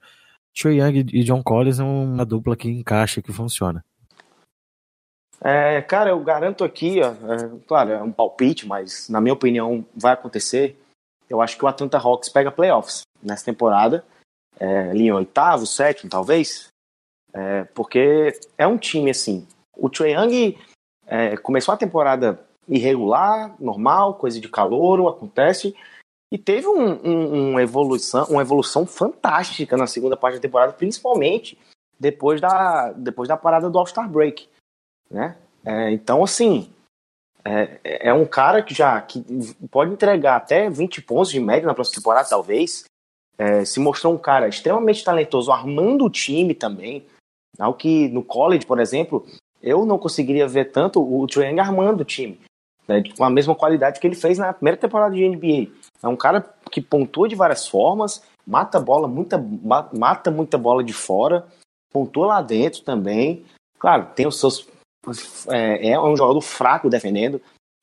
Trey 0.57 0.81
Young 0.81 1.07
e 1.13 1.25
John 1.25 1.43
Collins 1.43 1.81
é 1.81 1.83
uma 1.83 2.25
dupla 2.25 2.57
que 2.57 2.69
encaixa, 2.69 3.21
que 3.21 3.33
funciona. 3.33 3.85
É, 5.41 5.83
cara, 5.83 6.11
eu 6.11 6.21
garanto 6.21 6.65
aqui, 6.65 7.01
ó, 7.03 7.11
é, 7.11 7.61
claro, 7.67 7.91
é 7.91 8.03
um 8.03 8.13
palpite, 8.13 8.67
mas 8.67 9.09
na 9.09 9.21
minha 9.21 9.35
opinião 9.35 9.85
vai 9.95 10.15
acontecer. 10.15 10.81
Eu 11.29 11.43
acho 11.43 11.59
que 11.59 11.65
o 11.65 11.69
Atlanta 11.69 11.99
Hawks 11.99 12.31
pega 12.31 12.51
playoffs 12.51 13.03
nessa 13.23 13.45
temporada, 13.45 14.05
é, 14.59 14.95
em 14.95 15.13
oitavo, 15.13 15.67
sétimo, 15.67 16.09
talvez, 16.09 16.69
é, 17.37 17.65
porque 17.65 18.33
é 18.57 18.67
um 18.67 18.79
time 18.79 19.11
assim. 19.11 19.47
O 19.77 19.91
Trae 19.91 20.13
Young 20.13 20.59
é, 21.07 21.37
começou 21.37 21.75
a 21.75 21.77
temporada 21.77 22.41
irregular, 22.67 23.55
normal, 23.61 24.15
coisa 24.15 24.41
de 24.41 24.49
calor, 24.49 25.07
acontece, 25.07 25.77
e 26.33 26.39
teve 26.39 26.67
um, 26.67 27.07
um, 27.07 27.51
uma, 27.51 27.63
evolução, 27.63 28.25
uma 28.31 28.41
evolução 28.41 28.87
fantástica 28.87 29.77
na 29.77 29.87
segunda 29.87 30.17
parte 30.17 30.37
da 30.37 30.41
temporada, 30.41 30.73
principalmente 30.73 31.59
depois 32.01 32.41
da, 32.41 32.93
depois 32.93 33.29
da 33.29 33.37
parada 33.37 33.69
do 33.69 33.79
All-Star 33.79 34.09
Break. 34.09 34.49
Né? 35.11 35.37
É, 35.65 35.91
então, 35.93 36.25
assim, 36.25 36.73
é, 37.45 38.09
é, 38.09 38.13
um 38.15 38.25
cara 38.25 38.63
que 38.63 38.75
já 38.75 39.01
que 39.01 39.23
pode 39.71 39.93
entregar 39.93 40.37
até 40.37 40.69
20 40.71 41.03
pontos 41.03 41.31
de 41.31 41.39
média 41.39 41.67
na 41.67 41.75
próxima 41.75 42.01
temporada, 42.01 42.29
talvez. 42.29 42.85
É, 43.39 43.67
se 43.67 43.79
mostrou 43.79 44.15
um 44.15 44.19
cara 44.19 44.49
extremamente 44.49 45.05
talentoso, 45.05 45.53
armando 45.53 46.07
o 46.07 46.11
time 46.11 46.55
também. 46.55 47.07
Algo 47.59 47.79
que 47.79 48.09
no 48.09 48.23
college, 48.23 48.67
por 48.67 48.79
exemplo, 48.79 49.27
eu 49.63 49.85
não 49.85 49.99
conseguiria 49.99 50.47
ver 50.47 50.67
tanto 50.71 51.01
o 51.01 51.27
Trae 51.27 51.59
armando 51.59 52.01
o 52.01 52.05
time. 52.05 52.39
Né, 52.87 53.03
com 53.17 53.25
a 53.25 53.31
mesma 53.31 53.53
qualidade 53.55 53.99
que 53.99 54.07
ele 54.07 54.15
fez 54.15 54.39
na 54.39 54.53
primeira 54.53 54.79
temporada 54.79 55.15
de 55.15 55.29
NBA. 55.29 55.73
É 56.01 56.07
um 56.07 56.17
cara 56.17 56.49
que 56.71 56.81
pontua 56.81 57.29
de 57.29 57.35
várias 57.35 57.67
formas, 57.67 58.23
mata 58.47 58.79
bola, 58.79 59.09
muita, 59.09 59.45
mata 59.93 60.31
muita 60.31 60.57
bola 60.57 60.85
de 60.85 60.93
fora, 60.93 61.45
pontua 61.93 62.27
lá 62.27 62.43
dentro 62.43 62.83
também. 62.83 63.45
Claro, 63.79 64.07
tem 64.15 64.27
os 64.27 64.39
seus. 64.39 64.69
É, 65.49 65.91
é 65.91 66.01
um 66.01 66.17
jogador 66.17 66.41
fraco 66.41 66.89
defendendo. 66.89 67.41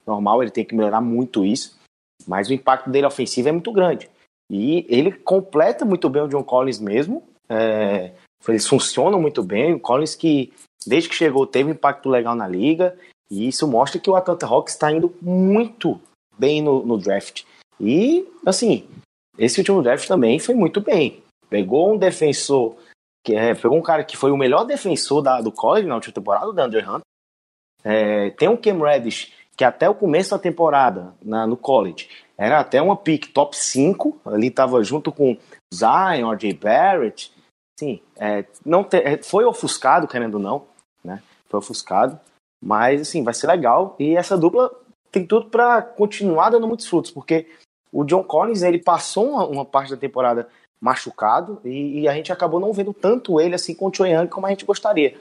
Normal, 0.08 0.42
ele 0.42 0.52
tem 0.52 0.64
que 0.64 0.76
melhorar 0.76 1.02
muito 1.02 1.46
isso. 1.46 1.78
Mas 2.26 2.48
o 2.48 2.54
impacto 2.54 2.90
dele 2.90 3.08
ofensivo 3.08 3.50
é 3.50 3.52
muito 3.52 3.72
grande. 3.72 4.10
E 4.50 4.86
ele 4.88 5.12
completa 5.12 5.84
muito 5.84 6.10
bem 6.10 6.22
o 6.22 6.28
John 6.28 6.44
Collins 6.44 6.80
mesmo. 6.80 7.24
É, 7.50 8.12
eles 8.52 8.68
funcionam 8.68 9.22
muito 9.22 9.42
bem. 9.44 9.74
O 9.74 9.80
Collins 9.80 10.16
que, 10.16 10.52
desde 10.86 11.10
que 11.10 11.16
chegou, 11.16 11.48
teve 11.48 11.70
um 11.70 11.74
impacto 11.74 12.10
legal 12.10 12.36
na 12.36 12.48
liga. 12.48 12.98
E 13.30 13.48
isso 13.48 13.68
mostra 13.68 14.00
que 14.00 14.10
o 14.10 14.16
Atlanta 14.16 14.46
Hawks 14.46 14.74
está 14.74 14.92
indo 14.92 15.14
muito 15.22 16.00
bem 16.38 16.62
no, 16.62 16.86
no 16.86 16.98
draft. 16.98 17.44
E, 17.80 18.28
assim, 18.46 18.88
esse 19.38 19.60
último 19.60 19.82
draft 19.82 20.08
também 20.08 20.40
foi 20.40 20.56
muito 20.56 20.82
bem. 20.82 21.24
Pegou 21.50 21.94
um 21.94 21.98
defensor, 21.98 22.76
que 23.24 23.36
é, 23.36 23.54
pegou 23.54 23.78
um 23.78 23.82
cara 23.82 24.04
que 24.04 24.18
foi 24.18 24.32
o 24.32 24.38
melhor 24.38 24.66
defensor 24.66 25.22
da, 25.22 25.42
do 25.42 25.52
college 25.52 25.88
na 25.88 25.96
última 25.96 26.14
temporada, 26.14 26.48
o 26.48 26.60
Andrew 26.60 26.96
Hunt. 26.96 27.02
É, 27.84 28.30
tem 28.32 28.48
um 28.48 28.58
Cam 28.58 28.80
Reddish, 28.80 29.32
que 29.56 29.64
até 29.64 29.90
o 29.90 29.96
começo 29.96 30.32
da 30.32 30.40
temporada, 30.40 31.14
na, 31.22 31.46
no 31.46 31.58
college, 31.58 32.10
era 32.38 32.60
até 32.60 32.82
uma 32.82 32.96
pick 32.96 33.28
top 33.28 33.56
5, 33.56 34.22
ali 34.26 34.48
estava 34.48 34.84
junto 34.84 35.12
com 35.12 35.38
Zion, 35.74 36.32
R.J. 36.32 36.54
Barrett. 36.54 37.32
Sim, 37.84 38.00
é, 38.18 38.46
não 38.66 38.84
te, 38.84 38.98
é, 38.98 39.22
foi 39.22 39.44
ofuscado, 39.44 40.08
querendo 40.08 40.36
ou 40.36 40.40
não, 40.40 40.64
né? 41.04 41.22
Foi 41.50 41.60
ofuscado. 41.60 42.18
Mas, 42.64 43.02
assim, 43.02 43.24
vai 43.24 43.34
ser 43.34 43.48
legal. 43.48 43.96
E 44.00 44.16
essa 44.16 44.38
dupla 44.38 44.72
tem 45.12 45.26
tudo 45.26 45.50
para 45.50 45.82
continuar 45.82 46.50
dando 46.50 46.68
muitos 46.68 46.88
frutos, 46.88 47.12
porque 47.12 47.48
o 47.92 48.06
John 48.06 48.24
Collins 48.24 48.64
ele 48.64 48.80
passou 48.80 49.32
uma, 49.32 49.46
uma 49.46 49.66
parte 49.66 49.92
da 49.92 49.98
temporada 49.98 50.48
machucado 50.82 51.62
e, 51.64 52.02
e, 52.02 52.08
a 52.08 52.14
gente 52.14 52.32
acabou 52.32 52.60
não 52.60 52.74
vendo 52.74 52.94
tanto 52.94 53.40
ele 53.40 53.56
assim 53.56 53.74
com 53.74 53.88
o 53.88 53.94
Choi 53.94 54.12
Young 54.12 54.28
como 54.28 54.48
a 54.48 54.50
gente 54.50 54.66
gostaria. 54.66 55.18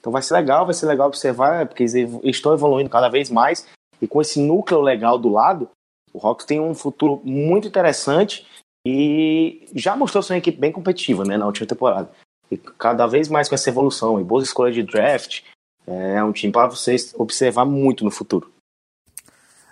Então 0.00 0.12
vai 0.12 0.22
ser 0.22 0.34
legal, 0.34 0.64
vai 0.64 0.74
ser 0.74 0.86
legal 0.86 1.06
observar, 1.06 1.66
porque 1.66 1.84
eles 1.84 1.94
estão 2.24 2.52
evoluindo 2.52 2.90
cada 2.90 3.08
vez 3.08 3.30
mais 3.30 3.66
e 4.02 4.08
com 4.08 4.20
esse 4.20 4.40
núcleo 4.40 4.80
legal 4.80 5.18
do 5.18 5.28
lado, 5.28 5.68
o 6.12 6.18
Hawks 6.26 6.46
tem 6.46 6.60
um 6.60 6.74
futuro 6.74 7.20
muito 7.24 7.68
interessante 7.68 8.46
e 8.86 9.66
já 9.74 9.96
mostrou 9.96 10.22
ser 10.22 10.34
uma 10.34 10.38
equipe 10.38 10.58
bem 10.58 10.72
competitiva 10.72 11.24
né, 11.24 11.36
na 11.36 11.46
última 11.46 11.66
temporada. 11.66 12.10
E 12.50 12.56
cada 12.56 13.06
vez 13.06 13.28
mais 13.28 13.48
com 13.48 13.54
essa 13.54 13.70
evolução 13.70 14.20
e 14.20 14.24
boas 14.24 14.44
escolhas 14.44 14.74
de 14.74 14.82
draft, 14.82 15.42
é 15.86 16.22
um 16.22 16.32
time 16.32 16.52
para 16.52 16.68
vocês 16.68 17.14
observar 17.16 17.64
muito 17.64 18.04
no 18.04 18.10
futuro. 18.10 18.50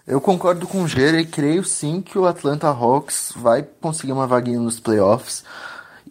Eu 0.07 0.20
concordo 0.20 0.66
com 0.66 0.83
o 0.83 0.88
Gera 0.88 1.20
e 1.20 1.27
creio 1.27 1.62
sim 1.62 2.01
que 2.01 2.18
o 2.18 2.27
Atlanta 2.27 2.66
Hawks 2.66 3.33
vai 3.37 3.62
conseguir 3.62 4.12
uma 4.12 4.27
vaguinha 4.27 4.59
nos 4.59 4.81
playoffs. 4.81 5.44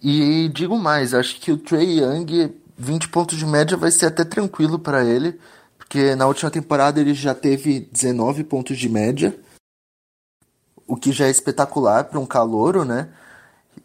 E 0.01 0.49
digo 0.53 0.77
mais, 0.77 1.13
acho 1.13 1.39
que 1.39 1.51
o 1.51 1.57
Trey 1.57 1.99
Young, 1.99 2.53
20 2.77 3.09
pontos 3.09 3.37
de 3.37 3.45
média 3.45 3.75
vai 3.75 3.91
ser 3.91 4.05
até 4.05 4.23
tranquilo 4.23 4.79
para 4.79 5.03
ele, 5.03 5.37
porque 5.77 6.15
na 6.15 6.25
última 6.25 6.49
temporada 6.49 7.01
ele 7.01 7.13
já 7.13 7.35
teve 7.35 7.81
19 7.91 8.45
pontos 8.45 8.77
de 8.77 8.87
média, 8.87 9.37
o 10.91 10.97
que 10.97 11.13
já 11.13 11.27
é 11.27 11.29
espetacular 11.29 12.03
para 12.03 12.19
um 12.19 12.25
calouro, 12.25 12.83
né? 12.83 13.07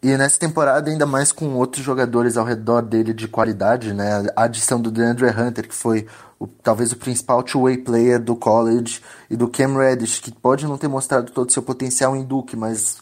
E 0.03 0.17
nessa 0.17 0.37
temporada, 0.37 0.89
ainda 0.91 1.05
mais 1.05 1.31
com 1.31 1.55
outros 1.55 1.81
jogadores 1.81 2.35
ao 2.35 2.43
redor 2.43 2.81
dele 2.81 3.13
de 3.13 3.29
qualidade, 3.29 3.93
né? 3.93 4.27
A 4.35 4.43
adição 4.43 4.81
do 4.81 4.91
DeAndre 4.91 5.29
Hunter, 5.29 5.65
que 5.69 5.73
foi 5.73 6.05
o, 6.37 6.45
talvez 6.45 6.91
o 6.91 6.97
principal 6.97 7.41
two-way 7.43 7.77
player 7.77 8.21
do 8.21 8.35
college, 8.35 9.01
e 9.29 9.37
do 9.37 9.47
Cam 9.47 9.77
Reddish, 9.77 10.19
que 10.19 10.33
pode 10.33 10.67
não 10.67 10.77
ter 10.77 10.89
mostrado 10.89 11.31
todo 11.31 11.47
o 11.47 11.51
seu 11.51 11.63
potencial 11.63 12.13
em 12.13 12.25
Duke, 12.25 12.57
mas 12.57 12.97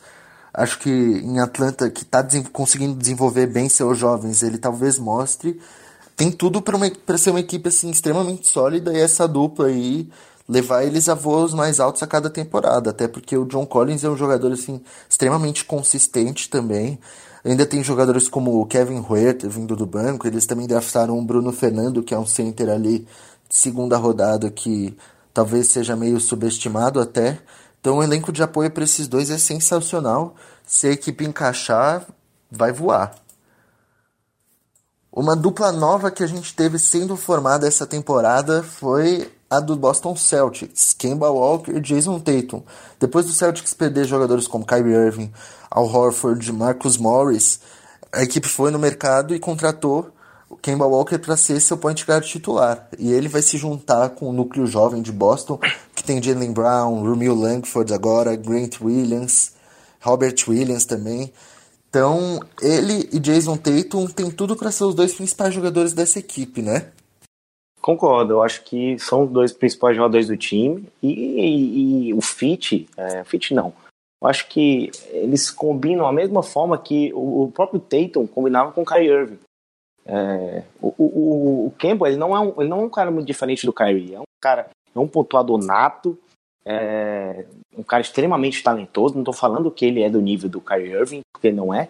acho 0.53 0.77
que 0.77 0.91
em 0.91 1.39
Atlanta, 1.39 1.89
que 1.89 2.03
está 2.03 2.23
conseguindo 2.53 2.93
desenvolver 2.93 3.47
bem 3.47 3.67
seus 3.67 3.97
jovens, 3.97 4.43
ele 4.43 4.59
talvez 4.59 4.99
mostre. 4.99 5.59
Tem 6.15 6.31
tudo 6.31 6.61
para 6.61 7.17
ser 7.17 7.31
uma 7.31 7.39
equipe 7.39 7.69
assim, 7.69 7.89
extremamente 7.89 8.47
sólida, 8.47 8.93
e 8.93 8.99
essa 8.99 9.27
dupla 9.27 9.65
aí 9.65 10.07
levar 10.47 10.84
eles 10.84 11.10
a 11.10 11.15
voos 11.15 11.53
mais 11.53 11.79
altos 11.79 12.03
a 12.03 12.08
cada 12.08 12.29
temporada, 12.29 12.91
até 12.91 13.08
porque 13.08 13.36
o 13.38 13.45
John 13.45 13.65
Collins 13.65 14.03
é 14.03 14.10
um 14.10 14.17
jogador 14.17 14.51
assim 14.51 14.81
extremamente 15.10 15.65
consistente 15.65 16.49
também. 16.49 16.99
Ainda 17.43 17.65
tem 17.65 17.84
jogadores 17.84 18.27
como 18.27 18.60
o 18.60 18.65
Kevin 18.65 19.03
Huerta 19.08 19.47
vindo 19.49 19.75
do 19.75 19.86
banco, 19.86 20.27
eles 20.27 20.45
também 20.45 20.67
draftaram 20.67 21.17
o 21.17 21.21
Bruno 21.23 21.51
Fernando, 21.51 22.03
que 22.03 22.13
é 22.13 22.19
um 22.19 22.25
center 22.25 22.69
ali 22.69 23.08
segunda 23.49 23.97
rodada 23.97 24.49
que 24.49 24.97
talvez 25.34 25.67
seja 25.67 25.95
meio 25.95 26.19
subestimado 26.19 26.99
até. 26.99 27.39
Então 27.79 27.97
o 27.97 28.03
elenco 28.03 28.31
de 28.31 28.41
apoio 28.41 28.71
para 28.71 28.84
esses 28.84 29.08
dois 29.08 29.29
é 29.29 29.38
sensacional. 29.38 30.36
Se 30.65 30.88
a 30.88 30.91
equipe 30.91 31.25
encaixar, 31.25 32.05
vai 32.51 32.71
voar. 32.71 33.15
Uma 35.12 35.36
dupla 35.36 35.71
nova 35.71 36.12
que 36.12 36.23
a 36.23 36.27
gente 36.27 36.53
teve 36.53 36.77
sendo 36.77 37.15
formada 37.15 37.67
essa 37.67 37.86
temporada 37.86 38.63
foi 38.63 39.31
a 39.57 39.59
do 39.59 39.75
Boston 39.75 40.15
Celtics, 40.15 40.93
Kemba 40.93 41.29
Walker 41.29 41.71
e 41.71 41.81
Jason 41.81 42.19
Tatum. 42.19 42.61
Depois 42.99 43.25
do 43.25 43.31
Celtics 43.31 43.73
perder 43.73 44.05
jogadores 44.05 44.47
como 44.47 44.65
Kyrie 44.65 44.93
Irving, 44.93 45.31
Al 45.69 45.85
Horford, 45.85 46.51
Marcus 46.51 46.97
Morris, 46.97 47.59
a 48.11 48.23
equipe 48.23 48.47
foi 48.47 48.71
no 48.71 48.79
mercado 48.79 49.35
e 49.35 49.39
contratou 49.39 50.09
o 50.49 50.55
Kemba 50.55 50.85
Walker 50.85 51.17
para 51.17 51.35
ser 51.35 51.59
seu 51.59 51.77
point 51.77 52.05
guard 52.05 52.23
titular. 52.23 52.87
E 52.97 53.11
ele 53.11 53.27
vai 53.27 53.41
se 53.41 53.57
juntar 53.57 54.09
com 54.09 54.29
o 54.29 54.33
núcleo 54.33 54.65
jovem 54.67 55.01
de 55.01 55.11
Boston, 55.11 55.59
que 55.93 56.03
tem 56.03 56.21
Jalen 56.21 56.53
Brown, 56.53 57.03
Romeo 57.03 57.35
Langford 57.35 57.93
agora, 57.93 58.35
Grant 58.35 58.79
Williams, 58.81 59.51
Robert 60.01 60.35
Williams 60.47 60.85
também. 60.85 61.33
Então, 61.89 62.39
ele 62.61 63.09
e 63.11 63.19
Jason 63.19 63.57
Tatum 63.57 64.07
têm 64.07 64.29
tudo 64.29 64.55
para 64.55 64.71
ser 64.71 64.83
os 64.83 64.95
dois 64.95 65.13
principais 65.13 65.53
jogadores 65.53 65.93
dessa 65.93 66.19
equipe, 66.19 66.61
né? 66.61 66.87
Concordo, 67.86 68.34
eu 68.34 68.41
acho 68.41 68.63
que 68.63 68.98
são 68.98 69.26
os 69.26 69.30
dois 69.30 69.54
principais 69.54 69.95
jogadores 69.95 70.26
do 70.26 70.36
time 70.36 70.89
e, 71.04 71.08
e, 71.08 72.08
e 72.08 72.13
o 72.15 72.19
fit, 72.19 72.89
é, 72.98 73.24
fit 73.24 73.54
não, 73.54 73.71
eu 74.19 74.28
acho 74.28 74.48
que 74.48 74.89
eles 75.12 75.52
combinam 75.52 76.06
da 76.06 76.12
mesma 76.12 76.41
forma 76.41 76.80
que 76.80 77.13
o, 77.13 77.43
o 77.43 77.52
próprio 77.52 77.80
Tatum 77.80 78.26
combinava 78.26 78.71
com 78.71 78.82
o 78.82 78.86
Kyrie 78.86 79.12
Irving. 79.12 79.39
É, 80.04 80.63
o, 80.82 80.95
o, 80.98 81.67
o 81.67 81.74
Campbell 81.78 82.08
ele 82.08 82.17
não, 82.17 82.36
é 82.36 82.39
um, 82.39 82.60
ele 82.60 82.69
não 82.69 82.80
é 82.80 82.84
um 82.86 82.89
cara 82.89 83.12
muito 83.12 83.28
diferente 83.28 83.67
do 83.67 83.74
Kyrie, 83.74 84.15
é 84.15 84.19
um 84.19 84.24
cara, 84.41 84.67
é 84.95 85.00
um 85.00 85.08
pontuador 85.08 85.63
nato, 85.63 86.17
é, 86.65 87.45
um 87.78 87.84
cara 87.84 88.02
extremamente 88.02 88.63
talentoso. 88.63 89.13
Não 89.13 89.21
estou 89.21 89.34
falando 89.36 89.69
que 89.69 89.86
ele 89.86 90.02
é 90.02 90.10
do 90.10 90.21
nível 90.21 90.50
do 90.50 90.60
Kyrie 90.60 90.91
Irving, 90.91 91.21
porque 91.32 91.50
ele 91.50 91.58
não 91.58 91.71
é, 91.71 91.88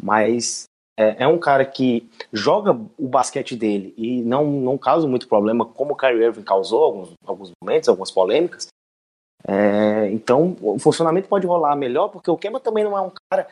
mas 0.00 0.66
é, 1.02 1.24
é, 1.24 1.26
um 1.26 1.38
cara 1.38 1.64
que 1.64 2.08
joga 2.32 2.72
o 2.72 3.08
basquete 3.08 3.56
dele 3.56 3.92
e 3.96 4.22
não, 4.22 4.44
não 4.44 4.78
causa 4.78 5.06
muito 5.08 5.28
problema, 5.28 5.66
como 5.66 5.92
o 5.92 5.96
Kyrie 5.96 6.24
Irving 6.24 6.42
causou 6.42 6.84
alguns, 6.84 7.12
alguns 7.24 7.50
momentos, 7.62 7.88
algumas 7.88 8.10
polêmicas. 8.10 8.68
É, 9.46 10.08
então, 10.10 10.56
o 10.60 10.78
funcionamento 10.78 11.28
pode 11.28 11.46
rolar 11.46 11.74
melhor, 11.74 12.08
porque 12.08 12.30
o 12.30 12.36
Kemba 12.36 12.60
também 12.60 12.84
não 12.84 12.96
é 12.96 13.00
um 13.00 13.10
cara 13.30 13.48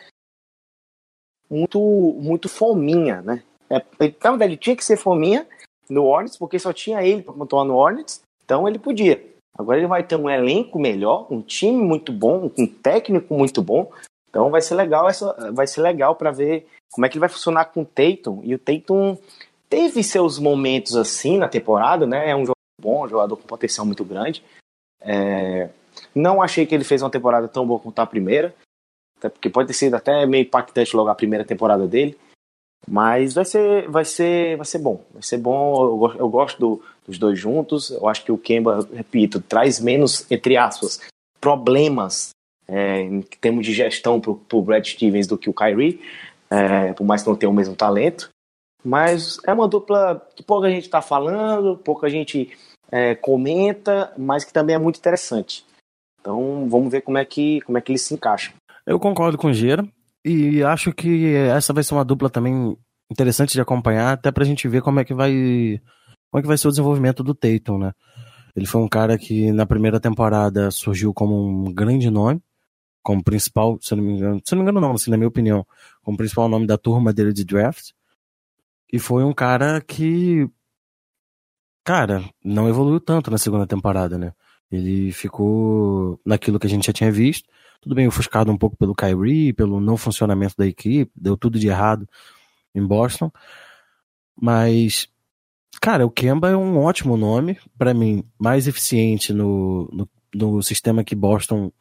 muito, 1.50 1.80
muito 2.20 2.48
fominha, 2.48 3.20
né? 3.22 3.42
É, 3.68 3.82
então, 4.00 4.40
ele 4.40 4.56
tinha 4.56 4.76
que 4.76 4.84
ser 4.84 4.96
fominha 4.96 5.46
no 5.88 6.04
Hornets, 6.04 6.36
porque 6.36 6.58
só 6.58 6.72
tinha 6.72 7.02
ele 7.02 7.22
para 7.22 7.34
pontuar 7.34 7.64
no 7.64 7.74
Hornets, 7.74 8.22
então 8.44 8.68
ele 8.68 8.78
podia. 8.78 9.24
Agora 9.58 9.78
ele 9.78 9.88
vai 9.88 10.04
ter 10.04 10.16
um 10.16 10.30
elenco 10.30 10.78
melhor, 10.78 11.26
um 11.30 11.42
time 11.42 11.82
muito 11.82 12.12
bom, 12.12 12.50
um 12.56 12.66
técnico 12.66 13.34
muito 13.34 13.60
bom. 13.60 13.90
Então 14.28 14.48
vai 14.48 14.62
ser 14.62 14.76
legal 14.76 15.08
essa, 15.08 15.52
vai 15.52 15.66
ser 15.66 15.82
legal 15.82 16.14
para 16.14 16.30
ver 16.30 16.66
como 16.92 17.06
é 17.06 17.08
que 17.08 17.14
ele 17.14 17.20
vai 17.20 17.28
funcionar 17.28 17.66
com 17.66 17.82
o 17.82 17.86
Tatum. 17.86 18.40
E 18.42 18.54
o 18.54 18.58
Tatum 18.58 19.16
teve 19.68 20.02
seus 20.02 20.38
momentos 20.38 20.96
assim 20.96 21.38
na 21.38 21.48
temporada, 21.48 22.06
né? 22.06 22.30
É 22.30 22.34
um 22.34 22.40
jogador 22.40 22.54
bom, 22.80 23.04
um 23.04 23.08
jogador 23.08 23.36
com 23.36 23.42
potencial 23.44 23.86
muito 23.86 24.04
grande. 24.04 24.42
É... 25.00 25.70
Não 26.14 26.42
achei 26.42 26.66
que 26.66 26.74
ele 26.74 26.84
fez 26.84 27.02
uma 27.02 27.10
temporada 27.10 27.46
tão 27.48 27.66
boa 27.66 27.78
quanto 27.78 27.98
a 28.00 28.06
primeira, 28.06 28.54
até 29.18 29.28
porque 29.28 29.50
pode 29.50 29.68
ter 29.68 29.74
sido 29.74 29.94
até 29.94 30.26
meio 30.26 30.42
impactante 30.42 30.96
logo 30.96 31.08
a 31.08 31.14
primeira 31.14 31.44
temporada 31.44 31.86
dele. 31.86 32.18
Mas 32.88 33.34
vai 33.34 33.44
ser, 33.44 33.88
vai 33.88 34.04
ser, 34.04 34.56
vai 34.56 34.66
ser 34.66 34.78
bom. 34.78 35.04
Vai 35.12 35.22
ser 35.22 35.36
bom. 35.36 35.74
Eu, 35.84 36.18
eu 36.18 36.28
gosto 36.28 36.58
do, 36.58 36.82
dos 37.06 37.18
dois 37.18 37.38
juntos. 37.38 37.90
Eu 37.90 38.08
acho 38.08 38.24
que 38.24 38.32
o 38.32 38.38
Kemba, 38.38 38.88
repito, 38.92 39.40
traz 39.40 39.78
menos, 39.78 40.28
entre 40.30 40.56
aspas, 40.56 41.00
problemas 41.40 42.30
é, 42.66 43.00
em 43.02 43.20
termos 43.20 43.66
de 43.66 43.74
gestão 43.74 44.20
para 44.20 44.30
o 44.30 44.62
Brad 44.62 44.86
Stevens 44.86 45.26
do 45.26 45.36
que 45.36 45.50
o 45.50 45.54
Kyrie, 45.54 46.00
é, 46.50 46.92
por 46.92 47.04
mais 47.04 47.22
que 47.22 47.28
não 47.28 47.36
tenha 47.36 47.50
o 47.50 47.54
mesmo 47.54 47.76
talento. 47.76 48.30
Mas 48.84 49.38
é 49.46 49.52
uma 49.52 49.68
dupla 49.68 50.26
que 50.34 50.42
pouca 50.42 50.70
gente 50.70 50.84
está 50.84 51.02
falando, 51.02 51.76
pouca 51.76 52.08
gente 52.08 52.50
é, 52.90 53.14
comenta, 53.14 54.12
mas 54.16 54.44
que 54.44 54.52
também 54.52 54.74
é 54.74 54.78
muito 54.78 54.98
interessante. 54.98 55.64
Então 56.20 56.68
vamos 56.68 56.90
ver 56.90 57.02
como 57.02 57.18
é 57.18 57.24
que, 57.24 57.60
como 57.62 57.78
é 57.78 57.80
que 57.80 57.92
eles 57.92 58.02
se 58.02 58.14
encaixam. 58.14 58.54
Eu 58.86 58.98
concordo 58.98 59.38
com 59.38 59.48
o 59.48 59.52
Gera. 59.52 59.86
E 60.24 60.62
acho 60.62 60.92
que 60.92 61.34
essa 61.34 61.72
vai 61.72 61.82
ser 61.82 61.94
uma 61.94 62.04
dupla 62.04 62.28
também 62.28 62.76
interessante 63.10 63.52
de 63.52 63.60
acompanhar, 63.60 64.12
até 64.12 64.30
pra 64.30 64.44
gente 64.44 64.68
ver 64.68 64.82
como 64.82 65.00
é 65.00 65.04
que 65.04 65.14
vai. 65.14 65.32
Como 66.30 66.38
é 66.38 66.42
que 66.42 66.46
vai 66.48 66.58
ser 66.58 66.68
o 66.68 66.70
desenvolvimento 66.70 67.22
do 67.22 67.34
Tatum, 67.34 67.78
né? 67.78 67.92
Ele 68.54 68.66
foi 68.66 68.80
um 68.80 68.88
cara 68.88 69.16
que 69.16 69.50
na 69.52 69.64
primeira 69.64 69.98
temporada 69.98 70.70
surgiu 70.70 71.14
como 71.14 71.66
um 71.66 71.72
grande 71.72 72.10
nome, 72.10 72.40
como 73.02 73.22
principal, 73.22 73.78
se 73.80 73.92
eu 73.92 73.96
não 73.96 74.04
me 74.04 74.12
engano, 74.12 74.40
se 74.44 74.54
não 74.54 74.58
me 74.58 74.62
engano 74.62 74.80
não, 74.80 74.92
assim, 74.92 75.10
na 75.10 75.16
minha 75.16 75.28
opinião, 75.28 75.66
como 76.02 76.16
principal 76.16 76.48
nome 76.48 76.66
da 76.66 76.78
turma 76.78 77.12
dele 77.12 77.32
de 77.32 77.44
draft. 77.44 77.92
E 78.92 78.98
foi 78.98 79.24
um 79.24 79.32
cara 79.32 79.80
que, 79.80 80.48
cara, 81.84 82.24
não 82.44 82.68
evoluiu 82.68 83.00
tanto 83.00 83.30
na 83.30 83.38
segunda 83.38 83.66
temporada, 83.66 84.18
né? 84.18 84.32
Ele 84.70 85.12
ficou 85.12 86.20
naquilo 86.24 86.58
que 86.58 86.66
a 86.66 86.70
gente 86.70 86.86
já 86.86 86.92
tinha 86.92 87.10
visto, 87.10 87.48
tudo 87.80 87.94
bem 87.94 88.06
ofuscado 88.06 88.52
um 88.52 88.56
pouco 88.56 88.76
pelo 88.76 88.94
Kyrie, 88.94 89.52
pelo 89.52 89.80
não 89.80 89.96
funcionamento 89.96 90.54
da 90.56 90.66
equipe, 90.66 91.10
deu 91.16 91.36
tudo 91.36 91.58
de 91.58 91.68
errado 91.68 92.08
em 92.74 92.84
Boston. 92.86 93.32
Mas, 94.40 95.08
cara, 95.80 96.06
o 96.06 96.10
Kemba 96.10 96.50
é 96.50 96.56
um 96.56 96.78
ótimo 96.78 97.16
nome, 97.16 97.58
para 97.76 97.94
mim, 97.94 98.24
mais 98.38 98.68
eficiente 98.68 99.32
no, 99.32 99.88
no, 99.92 100.08
no, 100.34 100.62
sistema 100.62 101.02
que 101.02 101.14
Boston 101.14 101.72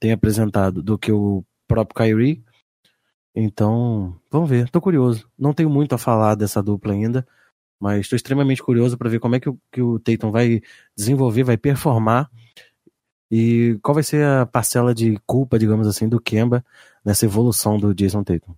tem 0.00 0.12
apresentado 0.12 0.82
do 0.82 0.98
que 0.98 1.12
o 1.12 1.44
próprio 1.66 1.94
Kyrie. 1.94 2.42
Então, 3.34 4.18
vamos 4.30 4.48
ver, 4.48 4.68
tô 4.70 4.80
curioso. 4.80 5.28
Não 5.38 5.52
tenho 5.52 5.70
muito 5.70 5.94
a 5.94 5.98
falar 5.98 6.34
dessa 6.34 6.62
dupla 6.62 6.92
ainda, 6.92 7.26
mas 7.80 8.00
estou 8.00 8.16
extremamente 8.16 8.62
curioso 8.62 8.96
para 8.98 9.08
ver 9.08 9.20
como 9.20 9.36
é 9.36 9.40
que 9.40 9.48
o, 9.48 9.58
que 9.70 9.82
o 9.82 9.98
Tatum 9.98 10.30
vai 10.30 10.60
desenvolver, 10.96 11.44
vai 11.44 11.56
performar 11.56 12.30
e 13.30 13.78
qual 13.82 13.94
vai 13.94 14.02
ser 14.02 14.24
a 14.24 14.46
parcela 14.46 14.94
de 14.94 15.18
culpa, 15.26 15.58
digamos 15.58 15.86
assim, 15.86 16.08
do 16.08 16.20
Kemba 16.20 16.64
nessa 17.04 17.26
evolução 17.26 17.78
do 17.78 17.94
Jason 17.94 18.24
Tatum? 18.24 18.54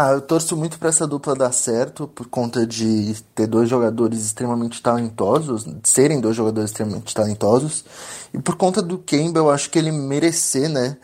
Ah, 0.00 0.12
eu 0.12 0.20
torço 0.20 0.56
muito 0.56 0.78
para 0.78 0.90
essa 0.90 1.08
dupla 1.08 1.34
dar 1.34 1.50
certo 1.50 2.06
por 2.06 2.28
conta 2.28 2.64
de 2.64 3.16
ter 3.34 3.48
dois 3.48 3.68
jogadores 3.68 4.24
extremamente 4.24 4.80
talentosos, 4.80 5.66
serem 5.82 6.20
dois 6.20 6.36
jogadores 6.36 6.70
extremamente 6.70 7.12
talentosos, 7.12 7.84
e 8.32 8.38
por 8.38 8.54
conta 8.54 8.80
do 8.80 9.02
eu 9.34 9.50
acho 9.50 9.68
que 9.68 9.76
ele 9.76 9.90
merecer, 9.90 10.68
né, 10.68 10.96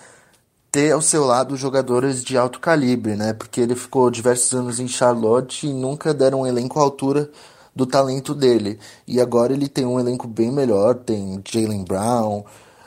ter 0.71 0.93
ao 0.93 1.03
seu 1.03 1.25
lado 1.25 1.57
jogadores 1.57 2.23
de 2.23 2.39
alto 2.39 2.61
calibre, 2.61 3.17
né, 3.17 3.33
porque 3.33 3.61
ele 3.61 3.75
ficou 3.75 4.09
diversos 4.13 4.53
anos 4.55 4.79
em 4.79 4.87
Charlotte 4.87 5.67
e 5.67 5.73
nunca 5.73 6.15
deram 6.15 6.43
um 6.43 6.47
elenco 6.47 6.79
à 6.79 6.83
altura 6.85 7.29
do 7.75 7.85
talento 7.87 8.33
dele. 8.33 8.79
E 9.09 9.21
agora 9.21 9.53
ele 9.53 9.67
tem 9.69 9.85
um 9.85 9.99
elenco 9.99 10.29
bem 10.29 10.53
melhor, 10.53 10.95
tem 10.95 11.43
Jalen 11.45 11.83
Brown, 11.83 12.45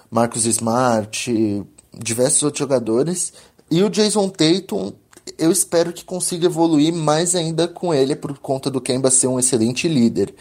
Marcus 0.09 0.45
Smart, 0.45 1.65
diversos 1.93 2.43
outros 2.43 2.59
jogadores. 2.59 3.33
E 3.69 3.83
o 3.83 3.89
Jason 3.89 4.29
Tatum, 4.29 4.93
eu 5.37 5.51
espero 5.51 5.93
que 5.93 6.03
consiga 6.03 6.45
evoluir 6.47 6.93
mais 6.93 7.35
ainda 7.35 7.67
com 7.67 7.93
ele 7.93 8.15
por 8.15 8.37
conta 8.39 8.69
do 8.69 8.81
Kemba 8.81 9.11
ser 9.11 9.27
um 9.27 9.39
excelente 9.39 9.87
líder. 9.87 10.33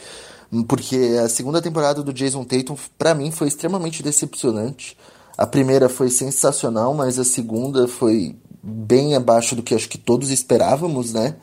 Porque 0.68 1.18
a 1.22 1.28
segunda 1.28 1.60
temporada 1.60 2.02
do 2.02 2.12
Jason 2.12 2.44
Tatum, 2.44 2.76
para 2.96 3.14
mim, 3.14 3.30
foi 3.30 3.48
extremamente 3.48 4.02
decepcionante. 4.02 4.96
A 5.36 5.46
primeira 5.46 5.88
foi 5.88 6.08
sensacional, 6.08 6.94
mas 6.94 7.18
a 7.18 7.24
segunda 7.24 7.86
foi 7.86 8.36
bem 8.62 9.14
abaixo 9.14 9.54
do 9.54 9.62
que 9.62 9.74
acho 9.74 9.88
que 9.88 9.98
todos 9.98 10.30
esperávamos, 10.30 11.12
né? 11.12 11.36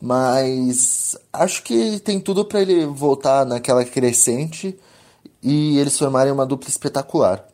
Mas 0.00 1.16
acho 1.32 1.62
que 1.62 2.00
tem 2.00 2.18
tudo 2.18 2.44
para 2.44 2.60
ele 2.60 2.86
voltar 2.86 3.44
naquela 3.44 3.84
crescente 3.84 4.78
e 5.42 5.78
eles 5.78 5.98
formarem 5.98 6.32
uma 6.32 6.46
dupla 6.46 6.68
espetacular. 6.68 7.46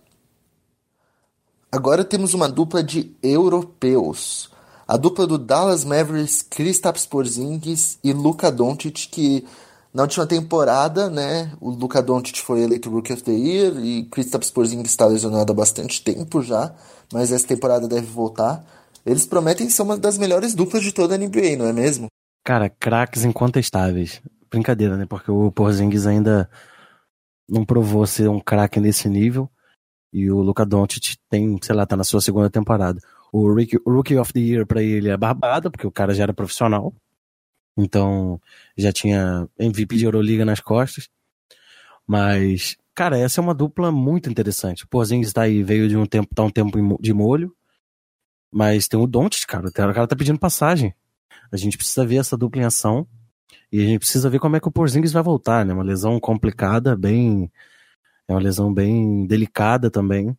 Agora 1.71 2.05
temos 2.05 2.33
uma 2.33 2.49
dupla 2.49 2.83
de 2.83 3.15
europeus. 3.23 4.51
A 4.89 4.97
dupla 4.97 5.27
do 5.27 5.37
Dallas 5.37 5.85
Mavericks, 5.85 6.43
Kristaps 6.43 7.05
Porzingis 7.05 7.99
e 8.05 8.13
Luka 8.13 8.53
Doncic, 8.53 9.09
que 9.11 9.45
na 9.93 10.03
última 10.03 10.27
temporada, 10.27 11.11
né, 11.11 11.51
o 11.61 11.71
Luka 11.71 12.01
Doncic 12.01 12.41
foi 12.41 12.61
eleito 12.63 12.89
Rookie 12.89 13.13
of 13.13 13.23
the 13.25 13.33
Year 13.33 13.77
e 13.85 14.05
Kristaps 14.05 14.51
Porzingis 14.51 14.91
está 14.91 15.07
lesionado 15.07 15.51
há 15.51 15.55
bastante 15.55 16.05
tempo 16.05 16.41
já, 16.41 16.73
mas 17.13 17.33
essa 17.33 17.49
temporada 17.49 17.89
deve 17.89 18.07
voltar. 18.07 18.65
Eles 19.05 19.27
prometem 19.27 19.69
ser 19.69 19.83
uma 19.83 19.97
das 19.97 20.19
melhores 20.19 20.55
duplas 20.55 20.83
de 20.83 20.93
toda 20.93 21.15
a 21.15 21.19
NBA, 21.19 21.57
não 21.59 21.67
é 21.67 21.73
mesmo? 21.73 22.07
Cara, 22.45 22.69
craques 22.69 23.25
incontestáveis. 23.25 24.21
Brincadeira, 24.49 24.97
né? 24.97 25.05
Porque 25.05 25.31
o 25.33 25.51
Porzingis 25.51 26.07
ainda 26.07 26.49
não 27.49 27.65
provou 27.65 28.07
ser 28.07 28.29
um 28.29 28.39
craque 28.39 28.79
nesse 28.79 29.09
nível. 29.09 29.51
E 30.13 30.31
o 30.31 30.43
Luka 30.43 30.65
Doncic 30.65 31.17
tem, 31.29 31.59
sei 31.61 31.75
lá, 31.75 31.85
tá 31.85 31.97
na 31.97 32.05
sua 32.05 32.21
segunda 32.21 32.49
temporada. 32.49 33.01
O 33.33 33.53
Rookie, 33.53 33.79
Rookie 33.87 34.17
of 34.17 34.33
the 34.33 34.41
Year 34.41 34.67
para 34.67 34.83
ele 34.83 35.09
é 35.09 35.17
barbada, 35.17 35.71
porque 35.71 35.87
o 35.87 35.93
cara 35.93 36.15
já 36.15 36.25
era 36.25 36.35
profissional. 36.35 36.95
Então, 37.77 38.41
já 38.77 38.93
tinha 38.93 39.49
MVP 39.59 39.97
de 39.97 40.05
Euroliga 40.05 40.45
nas 40.45 40.61
costas. 40.61 41.09
Mas, 42.07 42.77
cara, 42.95 43.19
essa 43.19 43.41
é 43.41 43.43
uma 43.43 43.55
dupla 43.55 43.93
muito 43.93 44.31
interessante. 44.31 44.85
O 44.85 44.89
Porzingis 44.89 45.33
tá 45.33 45.43
aí, 45.43 45.63
veio 45.63 45.89
de 45.89 45.97
um 45.97 46.07
tempo, 46.07 46.35
tá 46.35 46.43
um 46.43 46.51
tempo 46.51 46.99
de 47.01 47.13
molho. 47.13 47.55
Mas 48.51 48.89
tem 48.89 48.99
o 48.99 49.07
Doncic, 49.07 49.47
cara. 49.47 49.69
O 49.69 49.73
cara 49.73 50.07
tá 50.07 50.17
pedindo 50.17 50.39
passagem. 50.39 50.95
A 51.53 51.57
gente 51.57 51.77
precisa 51.77 52.07
ver 52.07 52.17
essa 52.17 52.37
dupla 52.37 52.63
em 52.63 52.65
ação 52.65 53.07
e 53.71 53.81
a 53.81 53.85
gente 53.85 53.99
precisa 54.01 54.31
ver 54.31 54.39
como 54.39 54.57
é 54.57 54.61
que 54.61 54.69
o 54.69 54.73
Porzingis 54.73 55.13
vai 55.13 55.23
voltar, 55.23 55.65
né? 55.65 55.75
Uma 55.75 55.83
lesão 55.85 56.19
complicada, 56.21 56.97
bem 56.97 57.51
É 58.29 58.33
uma 58.33 58.41
lesão 58.41 58.73
bem 58.73 59.27
delicada 59.27 59.91
também. 59.91 60.37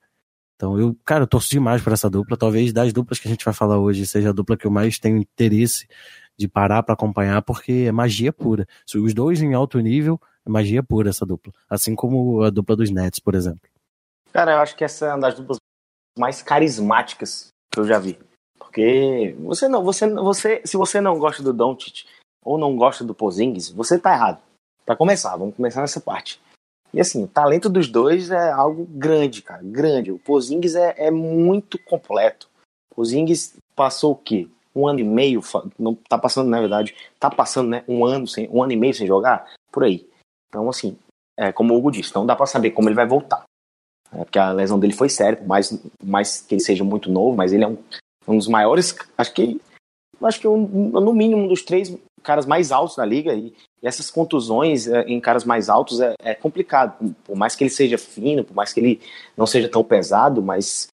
Então 0.58 0.78
eu, 0.78 0.98
cara, 1.06 1.24
eu 1.24 1.28
torço 1.28 1.50
demais 1.50 1.82
para 1.82 1.94
essa 1.94 2.10
dupla. 2.10 2.36
Talvez 2.36 2.74
das 2.74 2.92
duplas 2.92 3.20
que 3.20 3.28
a 3.28 3.32
gente 3.32 3.46
vai 3.46 3.54
falar 3.54 3.78
hoje 3.80 4.06
seja 4.06 4.30
a 4.30 4.34
dupla 4.34 4.58
que 4.58 4.66
eu 4.66 4.72
mais 4.72 4.98
tenho 4.98 5.16
interesse 5.16 5.88
de 6.36 6.48
parar 6.48 6.84
para 6.84 6.94
acompanhar, 6.94 7.42
porque 7.44 7.86
é 7.88 7.92
magia 7.92 8.34
pura. 8.34 8.68
Os 8.94 9.14
dois 9.14 9.42
em 9.42 9.54
alto 9.54 9.80
nível, 9.80 10.20
é 10.46 10.50
magia 10.50 10.84
pura 10.84 11.10
essa 11.10 11.26
dupla. 11.26 11.54
Assim 11.70 11.96
como 11.96 12.42
a 12.42 12.50
dupla 12.50 12.76
dos 12.76 12.90
Nets, 12.90 13.20
por 13.20 13.36
exemplo. 13.36 13.70
Cara, 14.34 14.54
eu 14.54 14.58
acho 14.58 14.76
que 14.76 14.84
essa 14.84 15.06
é 15.06 15.10
uma 15.14 15.22
das 15.22 15.36
duplas 15.36 15.58
mais 16.18 16.42
carismáticas 16.42 17.50
que 17.72 17.80
eu 17.80 17.86
já 17.86 18.00
vi. 18.00 18.20
Porque 18.58 19.36
você 19.40 19.68
não, 19.68 19.84
você, 19.84 20.10
você, 20.10 20.62
se 20.66 20.76
você 20.76 21.00
não 21.00 21.18
gosta 21.20 21.42
do 21.44 21.54
Doncic 21.54 22.06
ou 22.44 22.58
não 22.58 22.76
gosta 22.76 23.04
do 23.04 23.14
Pozingis, 23.14 23.70
você 23.70 24.00
tá 24.00 24.14
errado. 24.14 24.42
Para 24.86 24.96
começar, 24.96 25.36
vamos 25.36 25.56
começar 25.56 25.82
nessa 25.82 26.00
parte. 26.00 26.40
E 26.94 27.02
assim, 27.02 27.24
o 27.24 27.28
talento 27.28 27.70
dos 27.70 27.88
dois 27.88 28.32
é 28.32 28.52
algo 28.52 28.86
grande, 28.90 29.42
cara, 29.42 29.62
grande. 29.64 30.12
O 30.12 30.20
Pozingis 30.20 30.76
é, 30.76 30.96
é 30.98 31.12
muito 31.12 31.78
completo. 31.80 32.50
O 32.92 32.96
Pozingis 32.96 33.56
passou 33.76 34.14
o 34.14 34.16
quê? 34.16 34.48
Um 34.76 34.88
ano 34.88 35.00
e 35.00 35.04
meio, 35.04 35.42
não 35.78 35.96
tá 35.96 36.18
passando, 36.18 36.50
na 36.50 36.60
verdade, 36.60 36.96
tá 37.20 37.30
passando, 37.30 37.70
né, 37.70 37.84
um 37.88 38.06
ano 38.06 38.28
sem, 38.28 38.48
um 38.50 38.62
ano 38.62 38.74
e 38.74 38.76
meio 38.76 38.94
sem 38.94 39.08
jogar, 39.08 39.52
por 39.72 39.84
aí. 39.84 40.08
Então, 40.50 40.70
assim, 40.70 40.96
é, 41.36 41.52
como 41.52 41.74
o 41.74 41.78
Hugo 41.78 41.92
disse, 41.92 42.14
não 42.14 42.26
dá 42.26 42.36
para 42.36 42.46
saber 42.46 42.72
como 42.72 42.88
ele 42.88 42.96
vai 42.96 43.08
voltar. 43.08 43.44
É, 44.12 44.24
porque 44.24 44.40
a 44.40 44.52
lesão 44.52 44.80
dele 44.80 44.94
foi 44.94 45.10
séria, 45.10 45.38
por 45.38 45.48
mais, 45.48 45.80
mais 46.04 46.42
que 46.42 46.56
ele 46.56 46.62
seja 46.62 46.84
muito 46.84 47.12
novo, 47.12 47.36
mas 47.36 47.54
ele 47.54 47.64
é 47.64 47.68
um, 47.68 47.78
um 48.28 48.38
dos 48.38 48.48
maiores, 48.48 48.96
acho 49.18 49.34
que 49.34 49.60
acho 50.22 50.40
que 50.40 50.48
um, 50.48 50.90
no 50.90 51.14
mínimo 51.14 51.44
um 51.44 51.48
dos 51.48 51.62
três 51.62 51.96
caras 52.24 52.46
mais 52.46 52.72
altos 52.72 52.96
da 52.96 53.06
liga 53.06 53.34
e, 53.34 53.54
e 53.82 53.88
essas 53.88 54.10
contusões 54.10 54.88
é, 54.88 55.02
em 55.04 55.20
caras 55.20 55.46
mais 55.46 55.70
altos 55.70 56.00
é, 56.00 56.14
é, 56.20 56.34
complicado, 56.34 57.16
por 57.24 57.36
mais 57.36 57.56
que 57.56 57.64
ele 57.64 57.72
seja 57.72 57.98
fino, 57.98 58.44
por 58.44 58.56
mais 58.56 58.74
que 58.74 58.80
ele 58.80 59.02
não 59.36 59.46
seja 59.46 59.70
tão 59.70 59.84
pesado, 59.84 60.42
mas 60.42 60.88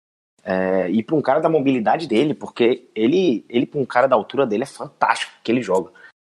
é, 0.44 0.90
e 0.90 1.02
para 1.02 1.16
um 1.16 1.22
cara 1.22 1.40
da 1.40 1.48
mobilidade 1.48 2.06
dele, 2.06 2.34
porque 2.34 2.88
ele 2.94 3.44
ele 3.48 3.66
para 3.66 3.80
um 3.80 3.86
cara 3.86 4.06
da 4.06 4.16
altura 4.16 4.46
dele 4.46 4.64
é 4.64 4.66
fantástico 4.66 5.32
que 5.42 5.52
ele 5.52 5.62
joga 5.62 5.90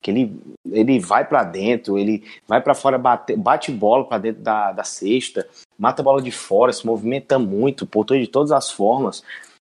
que 0.03 0.11
ele, 0.11 0.37
ele 0.71 0.99
vai 0.99 1.25
para 1.25 1.45
dentro, 1.45 1.97
ele 1.97 2.25
vai 2.47 2.61
para 2.61 2.75
fora, 2.75 2.99
bate, 2.99 3.37
bate 3.37 3.71
bola 3.71 4.05
para 4.05 4.19
dentro 4.19 4.43
da, 4.43 4.73
da 4.73 4.83
cesta, 4.83 5.49
mata 5.79 6.03
a 6.03 6.05
bola 6.05 6.21
de 6.21 6.33
fora, 6.33 6.73
se 6.73 6.85
movimenta 6.85 7.39
muito, 7.39 7.87
portou 7.87 8.19
de 8.19 8.27
todas 8.27 8.51
as 8.51 8.71
formas. 8.71 9.23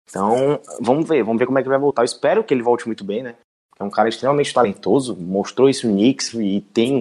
Então, 0.10 0.60
vamos 0.82 1.08
ver, 1.08 1.24
vamos 1.24 1.40
ver 1.40 1.46
como 1.46 1.60
é 1.60 1.64
que 1.64 1.70
vai 1.70 1.78
voltar. 1.78 2.02
Eu 2.02 2.06
espero 2.06 2.44
que 2.44 2.54
ele 2.54 2.64
volte 2.64 2.88
muito 2.88 3.04
bem, 3.04 3.22
né? 3.22 3.36
É 3.84 3.88
um 3.88 3.89
cara 3.89 4.10
extremamente 4.10 4.54
talentoso, 4.54 5.15
mostrou 5.15 5.69
isso 5.69 5.88
no 5.88 5.93
Knicks 5.93 6.34
e 6.34 6.62
tem 6.74 6.96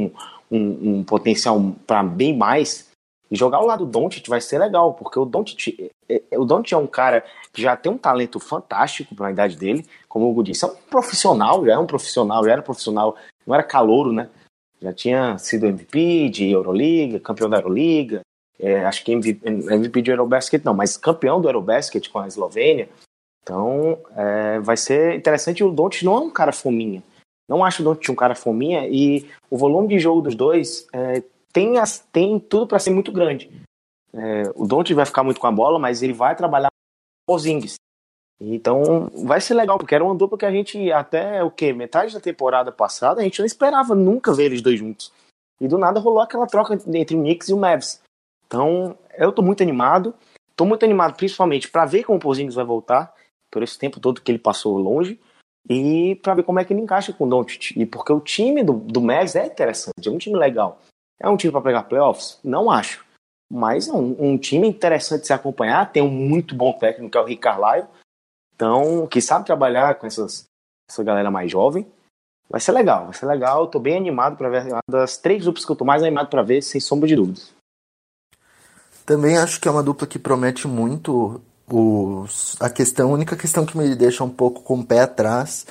um, 0.51 0.57
um, 0.57 0.99
um 0.99 1.05
potencial 1.05 1.61
para 1.87 2.03
bem 2.03 2.37
mais. 2.37 2.91
E 3.31 3.37
jogar 3.37 3.59
ao 3.59 3.67
lado 3.67 3.87
do 3.87 3.91
Doncic 3.91 4.29
vai 4.29 4.41
ser 4.41 4.59
legal, 4.59 4.93
porque 4.93 5.19
o 5.19 5.25
Doncic, 5.25 5.91
é, 6.09 6.23
é, 6.31 6.39
o 6.39 6.45
Doncic 6.45 6.73
é 6.73 6.77
um 6.77 6.87
cara 6.87 7.25
que 7.53 7.63
já 7.63 7.77
tem 7.77 7.91
um 7.91 7.97
talento 7.97 8.39
fantástico 8.39 9.15
para 9.15 9.29
a 9.29 9.31
idade 9.31 9.57
dele, 9.57 9.87
como 10.09 10.27
o 10.27 10.31
Hugo 10.31 10.45
disse, 10.45 10.65
é 10.65 10.69
um 10.69 10.75
profissional, 10.91 11.65
já 11.65 11.73
é 11.73 11.79
um 11.79 11.87
profissional, 11.87 12.45
já 12.45 12.53
era 12.53 12.63
profissional, 12.63 13.17
não 13.47 13.55
era 13.55 13.63
calouro, 13.63 14.13
né? 14.13 14.29
Já 14.83 14.93
tinha 14.93 15.39
sido 15.39 15.67
MVP 15.67 16.29
de 16.29 16.51
Euroliga, 16.51 17.21
campeão 17.21 17.49
da 17.49 17.59
Euroliga, 17.59 18.21
é, 18.59 18.85
acho 18.85 19.05
que 19.05 19.13
MVP, 19.13 19.49
MVP 19.49 20.03
de 20.03 20.11
Eurobasket 20.11 20.65
não, 20.65 20.75
mas 20.75 20.97
campeão 20.97 21.41
do 21.41 21.49
Eurobasket 21.49 22.09
com 22.11 22.19
a 22.19 22.29
Eslovênia. 22.29 22.89
Então, 23.43 23.99
é, 24.17 24.61
vai 24.61 24.77
ser 24.77 25.17
interessante. 25.17 25.65
O 25.65 25.71
Doncic 25.71 26.05
não 26.05 26.15
é 26.15 26.21
um 26.21 26.31
cara 26.31 26.53
fominha. 26.53 27.03
Não 27.49 27.65
acho 27.65 27.83
o 27.83 27.85
Doncic 27.85 28.11
um 28.11 28.15
cara 28.15 28.35
fominha 28.35 28.87
e 28.87 29.29
o 29.51 29.57
volume 29.57 29.89
de 29.89 29.99
jogo 29.99 30.23
dos 30.23 30.35
dois 30.35 30.87
é, 30.93 31.23
tem, 31.53 31.79
as, 31.79 31.99
tem 31.99 32.39
tudo 32.39 32.67
para 32.67 32.79
ser 32.79 32.91
muito 32.91 33.13
grande. 33.13 33.51
É, 34.13 34.43
o 34.55 34.67
Don't 34.67 34.93
vai 34.95 35.07
ficar 35.07 35.23
muito 35.25 35.41
com 35.41 35.47
a 35.47 35.53
bola, 35.53 35.79
mas 35.79 36.03
ele 36.03 36.13
vai 36.13 36.37
trabalhar 36.37 36.69
com 37.27 37.35
os 37.35 37.43
Zingis. 37.43 37.77
Então 38.41 39.09
vai 39.25 39.41
ser 39.41 39.55
legal, 39.55 39.79
porque 39.79 39.95
era 39.95 40.05
uma 40.05 40.15
dupla 40.15 40.37
que 40.37 40.47
a 40.47 40.51
gente 40.51 40.91
até 40.91 41.43
o 41.45 41.51
que 41.51 41.73
metade 41.73 42.13
da 42.13 42.21
temporada 42.21 42.73
passada 42.73 43.21
a 43.21 43.25
gente 43.25 43.39
não 43.39 43.47
esperava 43.47 43.95
nunca 43.95 44.35
ver 44.35 44.47
eles 44.47 44.61
dois 44.61 44.79
juntos. 44.79 45.13
E 45.61 45.69
do 45.69 45.79
nada 45.79 46.01
rolou 46.01 46.21
aquela 46.21 46.47
troca 46.47 46.75
entre 46.75 47.17
o 47.17 47.21
Knicks 47.21 47.49
e 47.49 47.55
o 47.55 47.57
Mavs. 47.57 48.03
Então 48.47 48.99
eu 49.17 49.31
tô 49.31 49.43
muito 49.43 49.63
animado, 49.63 50.13
tô 50.57 50.65
muito 50.65 50.85
animado 50.85 51.15
principalmente 51.17 51.71
para 51.71 51.87
ver 51.87 52.03
como 52.03 52.19
o 52.19 52.21
Porzingis 52.21 52.57
vai 52.57 52.65
voltar 52.65 53.15
por 53.53 53.63
esse 53.63 53.79
tempo 53.79 54.01
todo 54.01 54.21
que 54.21 54.33
ele 54.33 54.39
passou 54.39 54.79
longe 54.79 55.21
e 55.69 56.17
para 56.17 56.35
ver 56.35 56.43
como 56.43 56.59
é 56.59 56.65
que 56.65 56.73
ele 56.73 56.81
encaixa 56.81 57.13
com 57.13 57.25
o 57.25 57.29
Doncic. 57.29 57.77
E 57.77 57.87
porque 57.87 58.13
o 58.13 58.21
time 58.21 58.65
do, 58.65 58.73
do 58.73 59.01
Mavs 59.01 59.37
é 59.37 59.47
interessante, 59.47 60.09
é 60.09 60.11
um 60.11 60.19
time 60.19 60.37
legal. 60.37 60.81
É 61.21 61.29
um 61.29 61.37
time 61.37 61.53
para 61.53 61.61
pegar 61.61 61.85
playoffs? 61.85 62.41
Não 62.43 62.71
acho. 62.71 63.05
Mas 63.49 63.87
é 63.87 63.93
um, 63.93 64.17
um, 64.19 64.39
time 64.39 64.67
interessante 64.67 65.21
de 65.21 65.27
se 65.29 65.33
acompanhar. 65.33 65.93
Tem 65.93 66.03
um 66.03 66.11
muito 66.11 66.55
bom 66.55 66.73
técnico, 66.73 67.13
que 67.13 67.19
é 67.19 67.21
o 67.21 67.25
Rick 67.25 67.43
Carlisle. 67.43 67.89
Então, 68.55 69.07
que 69.07 69.21
sabe 69.21 69.45
trabalhar 69.45 69.97
com 69.97 70.07
essas, 70.07 70.47
essa 70.91 71.05
galera 71.05 71.31
mais 71.31 71.51
jovem. 71.51 71.87
Vai 72.49 72.61
ser 72.61 72.73
legal, 72.73 73.05
vai 73.05 73.15
ser 73.15 73.27
legal. 73.27 73.67
Tô 73.69 73.79
bem 73.79 73.97
animado 73.97 74.37
para 74.37 74.49
ver. 74.49 74.73
Uma 74.73 74.81
das 74.89 75.17
três 75.17 75.45
duplas 75.45 75.65
que 75.65 75.71
eu 75.71 75.77
tô 75.77 75.85
mais 75.85 76.03
animado 76.03 76.29
para 76.29 76.43
ver, 76.43 76.63
sem 76.63 76.81
sombra 76.81 77.07
de 77.07 77.15
dúvidas. 77.15 77.55
Também 79.05 79.37
acho 79.37 79.61
que 79.61 79.69
é 79.69 79.71
uma 79.71 79.83
dupla 79.83 80.07
que 80.07 80.19
promete 80.19 80.67
muito. 80.67 81.41
Os, 81.69 82.57
a 82.61 82.69
questão, 82.69 83.11
a 83.11 83.15
única 83.15 83.37
questão 83.37 83.65
que 83.65 83.77
me 83.77 83.95
deixa 83.95 84.25
um 84.25 84.31
pouco 84.31 84.63
com 84.63 84.81
o 84.81 84.85
pé 84.85 85.01
atrás 85.01 85.67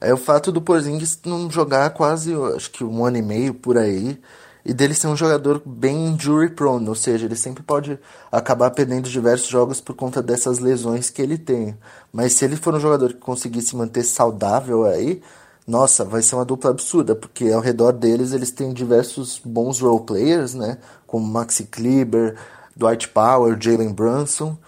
é 0.00 0.12
o 0.12 0.16
fato 0.16 0.52
do 0.52 0.60
Porzingis 0.60 1.18
não 1.24 1.50
jogar 1.50 1.90
quase, 1.90 2.34
acho 2.54 2.70
que 2.70 2.84
um 2.84 3.04
ano 3.04 3.16
e 3.16 3.22
meio 3.22 3.54
por 3.54 3.78
aí 3.78 4.20
e 4.66 4.74
dele 4.74 4.94
ser 4.94 5.06
um 5.06 5.16
jogador 5.16 5.62
bem 5.64 6.08
injury 6.08 6.50
prone, 6.50 6.88
ou 6.88 6.94
seja, 6.96 7.24
ele 7.24 7.36
sempre 7.36 7.62
pode 7.62 7.96
acabar 8.32 8.68
perdendo 8.72 9.08
diversos 9.08 9.46
jogos 9.46 9.80
por 9.80 9.94
conta 9.94 10.20
dessas 10.20 10.58
lesões 10.58 11.08
que 11.08 11.22
ele 11.22 11.38
tem. 11.38 11.78
Mas 12.12 12.32
se 12.32 12.44
ele 12.44 12.56
for 12.56 12.74
um 12.74 12.80
jogador 12.80 13.12
que 13.12 13.20
conseguir 13.20 13.62
se 13.62 13.76
manter 13.76 14.02
saudável 14.02 14.84
aí, 14.84 15.22
nossa, 15.64 16.04
vai 16.04 16.20
ser 16.20 16.34
uma 16.34 16.44
dupla 16.44 16.70
absurda, 16.70 17.14
porque 17.14 17.48
ao 17.52 17.60
redor 17.60 17.92
deles 17.92 18.32
eles 18.32 18.50
têm 18.50 18.72
diversos 18.72 19.40
bons 19.44 19.78
role 19.78 20.04
players, 20.04 20.54
né? 20.54 20.78
Como 21.06 21.24
Maxi 21.24 21.64
Kleber, 21.64 22.36
Dwight 22.74 23.08
Power, 23.08 23.56
Jalen 23.60 23.92
Brunson. 23.92 24.58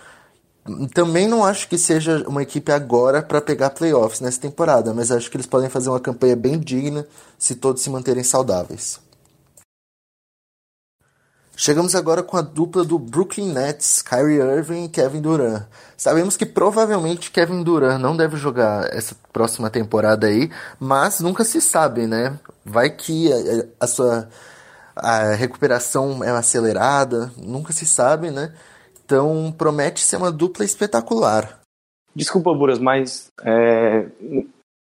Também 0.94 1.26
não 1.26 1.44
acho 1.44 1.68
que 1.68 1.78
seja 1.78 2.24
uma 2.28 2.42
equipe 2.42 2.70
agora 2.72 3.22
para 3.22 3.40
pegar 3.40 3.70
playoffs 3.70 4.20
nessa 4.20 4.40
temporada, 4.40 4.92
mas 4.94 5.10
acho 5.10 5.30
que 5.30 5.36
eles 5.36 5.46
podem 5.46 5.68
fazer 5.68 5.88
uma 5.88 6.00
campanha 6.00 6.36
bem 6.36 6.58
digna 6.58 7.06
se 7.38 7.54
todos 7.54 7.82
se 7.82 7.90
manterem 7.90 8.22
saudáveis. 8.22 9.00
Chegamos 11.60 11.96
agora 11.96 12.22
com 12.22 12.36
a 12.36 12.40
dupla 12.40 12.84
do 12.84 13.00
Brooklyn 13.00 13.52
Nets, 13.52 14.00
Kyrie 14.00 14.38
Irving 14.38 14.84
e 14.84 14.88
Kevin 14.88 15.20
Durant. 15.20 15.64
Sabemos 15.96 16.36
que 16.36 16.46
provavelmente 16.46 17.32
Kevin 17.32 17.64
Durant 17.64 18.00
não 18.00 18.16
deve 18.16 18.36
jogar 18.36 18.88
essa 18.94 19.16
próxima 19.32 19.68
temporada 19.68 20.28
aí, 20.28 20.50
mas 20.78 21.18
nunca 21.18 21.42
se 21.44 21.60
sabe, 21.60 22.06
né? 22.06 22.38
Vai 22.64 22.90
que 22.90 23.32
a, 23.32 23.84
a 23.84 23.86
sua 23.88 24.28
a 24.94 25.34
recuperação 25.34 26.22
é 26.22 26.30
acelerada, 26.30 27.32
nunca 27.36 27.72
se 27.72 27.86
sabe, 27.86 28.30
né? 28.30 28.52
Então 29.08 29.50
promete 29.50 30.00
ser 30.00 30.16
uma 30.16 30.30
dupla 30.30 30.66
espetacular. 30.66 31.60
Desculpa, 32.14 32.52
Buras, 32.52 32.78
mas 32.78 33.28
é, 33.42 34.06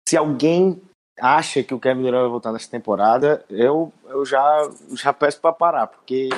se 0.07 0.15
alguém 0.15 0.79
acha 1.19 1.63
que 1.63 1.73
o 1.73 1.79
Kevin 1.79 2.03
Durant 2.03 2.21
vai 2.21 2.29
voltar 2.29 2.51
nessa 2.51 2.69
temporada, 2.69 3.43
eu, 3.49 3.91
eu 4.05 4.23
já, 4.23 4.69
já 4.93 5.11
peço 5.11 5.41
para 5.41 5.51
parar, 5.51 5.87
porque 5.87 6.29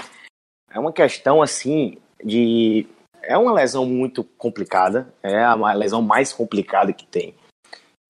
é 0.71 0.79
uma 0.79 0.93
questão 0.93 1.41
assim 1.41 1.97
de. 2.23 2.87
É 3.21 3.37
uma 3.37 3.51
lesão 3.51 3.85
muito 3.85 4.23
complicada, 4.23 5.13
é 5.21 5.43
a 5.43 5.73
lesão 5.73 6.01
mais 6.01 6.31
complicada 6.31 6.93
que 6.93 7.05
tem. 7.05 7.35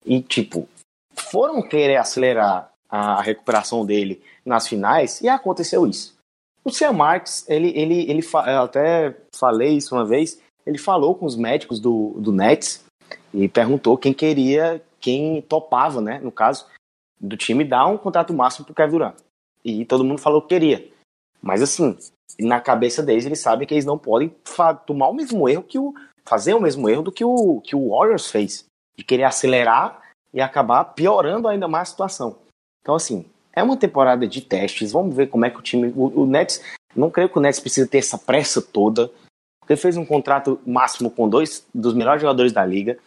E, 0.06 0.22
tipo, 0.22 0.68
foram 1.16 1.60
querer 1.68 1.96
acelerar 1.96 2.70
a 2.88 3.20
recuperação 3.20 3.84
dele 3.84 4.22
nas 4.46 4.68
finais 4.68 5.20
e 5.20 5.28
aconteceu 5.28 5.84
isso. 5.84 6.13
O 6.64 6.70
Sam 6.70 6.92
Marks, 6.94 7.44
ele, 7.48 7.68
ele, 7.76 8.10
ele, 8.10 8.22
eu 8.22 8.62
até 8.62 9.14
falei 9.34 9.76
isso 9.76 9.94
uma 9.94 10.04
vez, 10.04 10.40
ele 10.66 10.78
falou 10.78 11.14
com 11.14 11.26
os 11.26 11.36
médicos 11.36 11.78
do, 11.78 12.14
do 12.18 12.32
Nets 12.32 12.82
e 13.34 13.48
perguntou 13.48 13.98
quem 13.98 14.14
queria, 14.14 14.82
quem 14.98 15.42
topava, 15.42 16.00
né, 16.00 16.18
no 16.20 16.32
caso, 16.32 16.66
do 17.20 17.36
time 17.36 17.64
dar 17.64 17.86
um 17.86 17.98
contrato 17.98 18.32
máximo 18.32 18.64
pro 18.64 18.74
Kevin 18.74 18.92
Durant. 18.92 19.16
E 19.62 19.84
todo 19.84 20.04
mundo 20.04 20.20
falou 20.20 20.40
que 20.42 20.48
queria. 20.48 20.90
Mas 21.42 21.60
assim, 21.60 21.96
na 22.38 22.60
cabeça 22.60 23.02
deles, 23.02 23.26
eles 23.26 23.40
sabem 23.40 23.66
que 23.66 23.74
eles 23.74 23.84
não 23.84 23.98
podem 23.98 24.34
tomar 24.86 25.08
o 25.08 25.14
mesmo 25.14 25.48
erro 25.48 25.62
que 25.62 25.78
o. 25.78 25.94
fazer 26.24 26.54
o 26.54 26.60
mesmo 26.60 26.88
erro 26.88 27.02
do 27.02 27.12
que 27.12 27.24
o, 27.24 27.60
que 27.60 27.76
o 27.76 27.90
Warriors 27.90 28.30
fez. 28.30 28.64
De 28.96 29.04
querer 29.04 29.24
acelerar 29.24 30.02
e 30.32 30.40
acabar 30.40 30.84
piorando 30.84 31.48
ainda 31.48 31.68
mais 31.68 31.88
a 31.88 31.90
situação. 31.90 32.38
Então, 32.80 32.94
assim, 32.94 33.26
é 33.54 33.62
uma 33.62 33.76
temporada 33.76 34.26
de 34.26 34.40
testes. 34.40 34.92
Vamos 34.92 35.14
ver 35.14 35.28
como 35.28 35.44
é 35.44 35.50
que 35.50 35.58
o 35.58 35.62
time. 35.62 35.92
O, 35.96 36.22
o 36.22 36.26
Nets. 36.26 36.62
Não 36.94 37.10
creio 37.10 37.28
que 37.28 37.38
o 37.38 37.40
Nets 37.40 37.60
precisa 37.60 37.88
ter 37.88 37.98
essa 37.98 38.18
pressa 38.18 38.62
toda. 38.62 39.10
Porque 39.60 39.76
fez 39.76 39.96
um 39.96 40.04
contrato 40.04 40.60
máximo 40.66 41.10
com 41.10 41.28
dois 41.28 41.66
dos 41.74 41.94
melhores 41.94 42.20
jogadores 42.20 42.52
da 42.52 42.64
liga. 42.64 42.98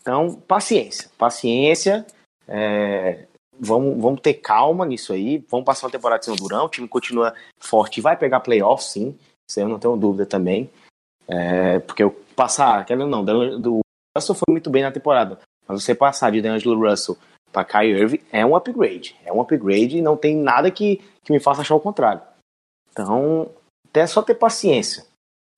Então, 0.00 0.34
paciência. 0.34 1.08
Paciência. 1.16 2.04
É, 2.48 3.26
vamos, 3.58 4.00
vamos 4.00 4.20
ter 4.20 4.34
calma 4.34 4.84
nisso 4.84 5.12
aí, 5.12 5.44
vamos 5.48 5.64
passar 5.64 5.86
uma 5.86 5.92
temporada 5.92 6.22
sem 6.22 6.34
o 6.34 6.36
Durão, 6.36 6.66
o 6.66 6.68
time 6.68 6.88
continua 6.88 7.32
forte, 7.60 8.00
vai 8.00 8.16
pegar 8.16 8.40
playoff 8.40 8.82
sim, 8.82 9.16
Isso 9.48 9.60
eu 9.60 9.68
não 9.68 9.78
tenho 9.78 9.96
dúvida 9.96 10.26
também. 10.26 10.68
É, 11.28 11.78
porque 11.78 12.02
eu 12.02 12.10
passar, 12.34 12.84
querendo 12.84 13.06
não, 13.06 13.24
do 13.24 13.80
Russell 14.16 14.34
foi 14.34 14.50
muito 14.50 14.68
bem 14.68 14.82
na 14.82 14.90
temporada. 14.90 15.38
Mas 15.66 15.84
você 15.84 15.94
passar 15.94 16.32
de 16.32 16.42
D'Angelo 16.42 16.88
Russell 16.88 17.16
para 17.52 17.64
Kai 17.64 17.88
Irving 17.88 18.20
é 18.32 18.44
um 18.44 18.56
upgrade. 18.56 19.16
É 19.24 19.32
um 19.32 19.40
upgrade 19.40 19.98
e 19.98 20.02
não 20.02 20.16
tem 20.16 20.36
nada 20.36 20.70
que, 20.70 20.96
que 21.22 21.32
me 21.32 21.38
faça 21.38 21.60
achar 21.60 21.74
o 21.74 21.80
contrário. 21.80 22.22
Então, 22.90 23.50
é 23.92 24.06
só 24.06 24.22
ter 24.22 24.34
paciência. 24.34 25.04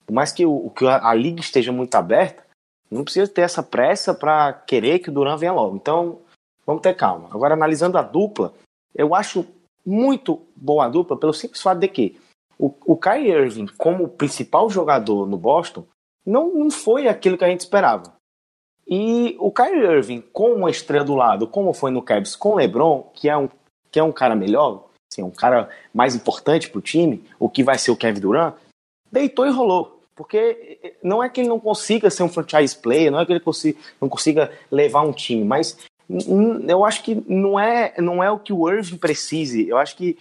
Por 0.07 0.13
mais 0.13 0.33
que, 0.33 0.45
o, 0.45 0.71
que 0.71 0.87
a, 0.87 1.09
a 1.09 1.15
liga 1.15 1.41
esteja 1.41 1.73
muito 1.73 1.95
aberta, 1.95 2.45
não 2.91 3.05
precisa 3.05 3.31
ter 3.31 3.43
essa 3.43 3.63
pressa 3.63 4.13
para 4.13 4.53
querer 4.53 4.99
que 4.99 5.09
o 5.09 5.13
Duran 5.13 5.37
venha 5.37 5.53
logo. 5.53 5.77
Então, 5.77 6.21
vamos 6.67 6.83
ter 6.83 6.95
calma. 6.95 7.29
Agora, 7.33 7.55
analisando 7.55 7.97
a 7.97 8.03
dupla, 8.03 8.53
eu 8.95 9.15
acho 9.15 9.47
muito 9.85 10.43
boa 10.57 10.87
a 10.87 10.89
dupla 10.89 11.17
pelo 11.17 11.33
simples 11.33 11.63
fato 11.63 11.79
de 11.79 11.89
que 11.89 12.21
o, 12.59 12.73
o 12.87 12.97
Kyrie 12.97 13.33
Irving, 13.33 13.67
como 13.77 14.09
principal 14.09 14.71
jogador 14.71 15.27
no 15.27 15.37
Boston, 15.37 15.85
não, 16.25 16.55
não 16.55 16.71
foi 16.71 17.09
aquilo 17.09 17.37
que 17.37 17.45
a 17.45 17.49
gente 17.49 17.61
esperava. 17.61 18.15
E 18.87 19.37
o 19.39 19.51
Kyrie 19.51 19.83
Irving, 19.83 20.23
com 20.33 20.53
uma 20.53 20.71
estrela 20.71 21.05
do 21.05 21.15
lado, 21.15 21.47
como 21.47 21.73
foi 21.73 21.91
no 21.91 22.03
Cavs 22.03 22.37
com 22.37 22.51
o 22.51 22.57
LeBron, 22.57 23.11
que 23.15 23.29
é 23.29 23.37
um, 23.37 23.49
que 23.91 23.99
é 23.99 24.03
um 24.03 24.13
cara 24.13 24.35
melhor, 24.37 24.85
assim, 25.11 25.23
um 25.23 25.31
cara 25.31 25.69
mais 25.93 26.15
importante 26.15 26.69
para 26.69 26.79
o 26.79 26.83
time, 26.83 27.25
o 27.39 27.49
que 27.49 27.63
vai 27.63 27.79
ser 27.79 27.91
o 27.91 27.97
Kevin 27.97 28.21
Durant, 28.21 28.55
deitou 29.11 29.47
e 29.47 29.51
rolou. 29.51 30.03
Porque 30.15 30.97
não 31.03 31.23
é 31.23 31.29
que 31.29 31.41
ele 31.41 31.49
não 31.49 31.59
consiga 31.59 32.11
ser 32.11 32.23
um 32.23 32.29
franchise 32.29 32.77
player, 32.77 33.11
não 33.11 33.21
é 33.21 33.27
que 33.27 33.33
ele 33.33 33.41
consiga, 33.41 33.79
não 34.01 34.09
consiga 34.09 34.53
levar 34.71 35.03
um 35.03 35.13
time, 35.13 35.45
mas 35.45 35.77
eu 36.69 36.85
acho 36.85 37.03
que 37.03 37.15
não 37.27 37.59
é, 37.59 37.95
não 37.99 38.23
é 38.23 38.31
o 38.31 38.39
que 38.39 38.53
o 38.53 38.71
Irving 38.71 38.99
precise. 38.99 39.69
Eu 39.69 39.79
acho 39.79 39.97
que 39.97 40.17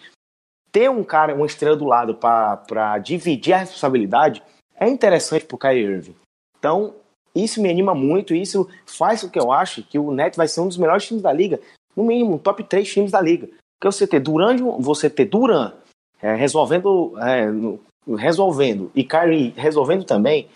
ter 0.72 0.90
um 0.90 1.04
cara, 1.04 1.36
uma 1.36 1.46
estrela 1.46 1.76
do 1.76 1.86
lado 1.86 2.16
para 2.16 2.98
dividir 2.98 3.54
a 3.54 3.60
responsabilidade 3.60 4.42
é 4.80 4.90
interessante 4.90 5.46
para 5.46 5.56
o 5.56 5.60
Kyrie 5.60 5.84
Irving. 5.84 6.16
Então, 6.58 6.96
isso 7.36 7.62
me 7.62 7.70
anima 7.70 7.96
muito, 7.96 8.36
isso 8.36 8.68
faz 8.86 9.22
com 9.22 9.30
que 9.30 9.40
eu 9.40 9.52
acho 9.52 9.84
que 9.84 9.98
o 9.98 10.12
Nets 10.12 10.38
vai 10.38 10.48
ser 10.48 10.62
um 10.62 10.68
dos 10.68 10.78
melhores 10.78 11.06
times 11.06 11.24
da 11.24 11.34
liga, 11.34 11.60
no 11.96 12.04
mínimo, 12.04 12.36
um 12.36 12.38
top 12.38 12.64
3 12.64 12.92
times 12.92 13.12
da 13.12 13.22
liga. 13.22 13.48
Porque 13.80 13.96
você 13.96 14.08
ter 14.08 14.20
Durant, 14.20 14.60
você 14.80 15.10
ter 15.10 15.26
Durant 15.26 15.74
é, 16.22 16.36
resolvendo, 16.36 17.14
é, 17.20 18.16
resolvendo 18.16 18.92
e 18.96 19.04
Kyrie 19.04 19.54
resolvendo 19.58 20.04
também, 20.04 20.48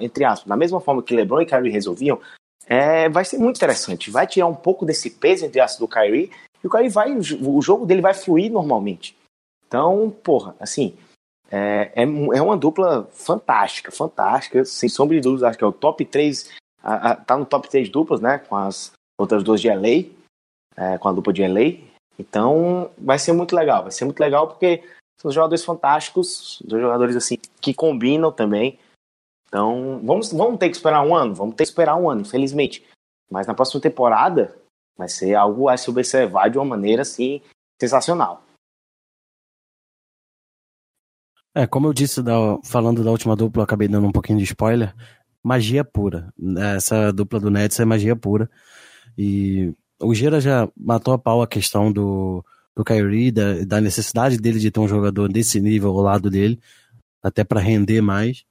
entre 0.00 0.24
aspas, 0.24 0.48
da 0.48 0.56
mesma 0.56 0.80
forma 0.80 1.02
que 1.02 1.14
LeBron 1.14 1.42
e 1.42 1.46
Kyrie 1.46 1.72
resolviam, 1.72 2.20
é, 2.66 3.08
vai 3.08 3.24
ser 3.24 3.38
muito 3.38 3.56
interessante. 3.56 4.10
Vai 4.10 4.26
tirar 4.26 4.46
um 4.46 4.54
pouco 4.54 4.86
desse 4.86 5.10
peso 5.10 5.44
entre 5.44 5.60
aspas 5.60 5.80
do 5.80 5.88
Kyrie 5.88 6.30
e 6.62 6.66
o 6.66 6.70
Kyrie 6.70 6.88
vai, 6.88 7.14
o 7.14 7.60
jogo 7.60 7.84
dele 7.84 8.00
vai 8.00 8.14
fluir 8.14 8.52
normalmente. 8.52 9.16
Então, 9.66 10.14
porra, 10.22 10.54
assim, 10.60 10.94
é, 11.54 11.92
é, 11.94 12.02
é 12.02 12.42
uma 12.42 12.56
dupla 12.56 13.08
fantástica, 13.12 13.92
fantástica, 13.92 14.64
sem 14.64 14.88
sombra 14.88 15.14
de 15.14 15.22
dúvidas, 15.22 15.44
acho 15.44 15.58
que 15.58 15.62
é 15.62 15.66
o 15.66 15.72
top 15.72 16.04
3, 16.04 16.52
a, 16.82 17.10
a, 17.10 17.16
tá 17.16 17.36
no 17.36 17.46
top 17.46 17.68
3 17.68 17.88
duplas, 17.88 18.20
né, 18.20 18.38
com 18.38 18.56
as 18.56 18.90
outras 19.16 19.44
duas 19.44 19.60
de 19.60 19.68
LA, 19.68 20.10
é, 20.76 20.98
com 20.98 21.08
a 21.08 21.12
dupla 21.12 21.32
de 21.32 21.46
LA, 21.46 21.78
então 22.18 22.90
vai 22.98 23.20
ser 23.20 23.32
muito 23.32 23.54
legal, 23.54 23.82
vai 23.82 23.92
ser 23.92 24.04
muito 24.04 24.18
legal 24.18 24.48
porque 24.48 24.82
são 25.20 25.30
jogadores 25.30 25.64
fantásticos, 25.64 26.60
dois 26.64 26.82
jogadores 26.82 27.14
assim, 27.14 27.38
que 27.60 27.72
combinam 27.72 28.32
também, 28.32 28.76
então 29.46 30.00
vamos, 30.02 30.32
vamos 30.32 30.58
ter 30.58 30.68
que 30.68 30.74
esperar 30.74 31.06
um 31.06 31.14
ano, 31.14 31.36
vamos 31.36 31.54
ter 31.54 31.62
que 31.62 31.68
esperar 31.68 31.94
um 31.94 32.10
ano, 32.10 32.22
infelizmente, 32.22 32.84
mas 33.30 33.46
na 33.46 33.54
próxima 33.54 33.80
temporada 33.80 34.56
vai 34.98 35.08
ser 35.08 35.36
algo 35.36 35.68
a 35.68 35.76
se 35.76 35.88
observar 35.88 36.50
de 36.50 36.58
uma 36.58 36.64
maneira 36.64 37.02
assim, 37.02 37.40
sensacional. 37.80 38.42
É, 41.54 41.66
como 41.66 41.86
eu 41.86 41.92
disse, 41.92 42.20
da, 42.20 42.32
falando 42.64 43.04
da 43.04 43.10
última 43.10 43.36
dupla, 43.36 43.60
eu 43.60 43.64
acabei 43.64 43.86
dando 43.86 44.08
um 44.08 44.12
pouquinho 44.12 44.38
de 44.38 44.44
spoiler. 44.44 44.92
Magia 45.42 45.84
pura. 45.84 46.32
Essa 46.76 47.12
dupla 47.12 47.38
do 47.38 47.50
Nets 47.50 47.78
é 47.78 47.84
magia 47.84 48.16
pura. 48.16 48.50
E 49.16 49.72
o 50.00 50.12
Gira 50.14 50.40
já 50.40 50.68
matou 50.76 51.14
a 51.14 51.18
pau 51.18 51.42
a 51.42 51.46
questão 51.46 51.92
do, 51.92 52.44
do 52.74 52.84
Kyrie, 52.84 53.30
da, 53.30 53.64
da 53.64 53.80
necessidade 53.80 54.36
dele 54.36 54.58
de 54.58 54.70
ter 54.70 54.80
um 54.80 54.88
jogador 54.88 55.28
desse 55.30 55.60
nível 55.60 55.90
ao 55.90 56.02
lado 56.02 56.28
dele, 56.28 56.58
até 57.22 57.44
para 57.44 57.60
render 57.60 58.00
mais. 58.00 58.44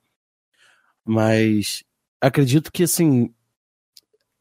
Mas 1.03 1.83
acredito 2.21 2.71
que, 2.71 2.83
assim, 2.83 3.33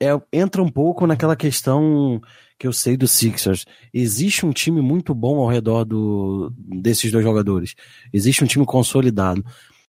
é, 0.01 0.11
entra 0.33 0.63
um 0.63 0.71
pouco 0.71 1.07
naquela 1.07 1.35
questão 1.35 2.21
que 2.63 2.69
eu 2.69 2.73
sei 2.73 2.97
do 2.97 3.09
Sixers. 3.09 3.67
Existe 3.93 4.47
um 4.47 4.53
time 4.53 4.81
muito 4.81 5.13
bom 5.13 5.41
ao 5.41 5.49
redor 5.49 5.85
do, 5.85 6.53
desses 6.57 7.11
dois 7.11 7.25
jogadores. 7.25 7.75
Existe 8.13 8.45
um 8.45 8.47
time 8.47 8.65
consolidado. 8.65 9.45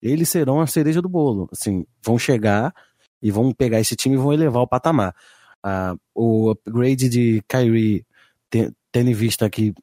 Eles 0.02 0.28
serão 0.28 0.60
a 0.60 0.68
cereja 0.68 1.02
do 1.02 1.08
bolo. 1.08 1.48
Assim, 1.50 1.86
vão 2.04 2.20
chegar 2.20 2.76
e 3.22 3.32
vão 3.32 3.54
pegar 3.54 3.80
esse 3.80 3.96
time 3.96 4.16
e 4.16 4.18
vão 4.18 4.34
elevar 4.34 4.62
o 4.62 4.68
patamar. 4.68 5.16
Ah, 5.64 5.96
o 6.14 6.50
upgrade 6.50 7.08
de 7.08 7.42
Kyrie, 7.48 8.06
tendo 8.50 9.10
em 9.10 9.14
vista 9.14 9.50
que 9.50 9.74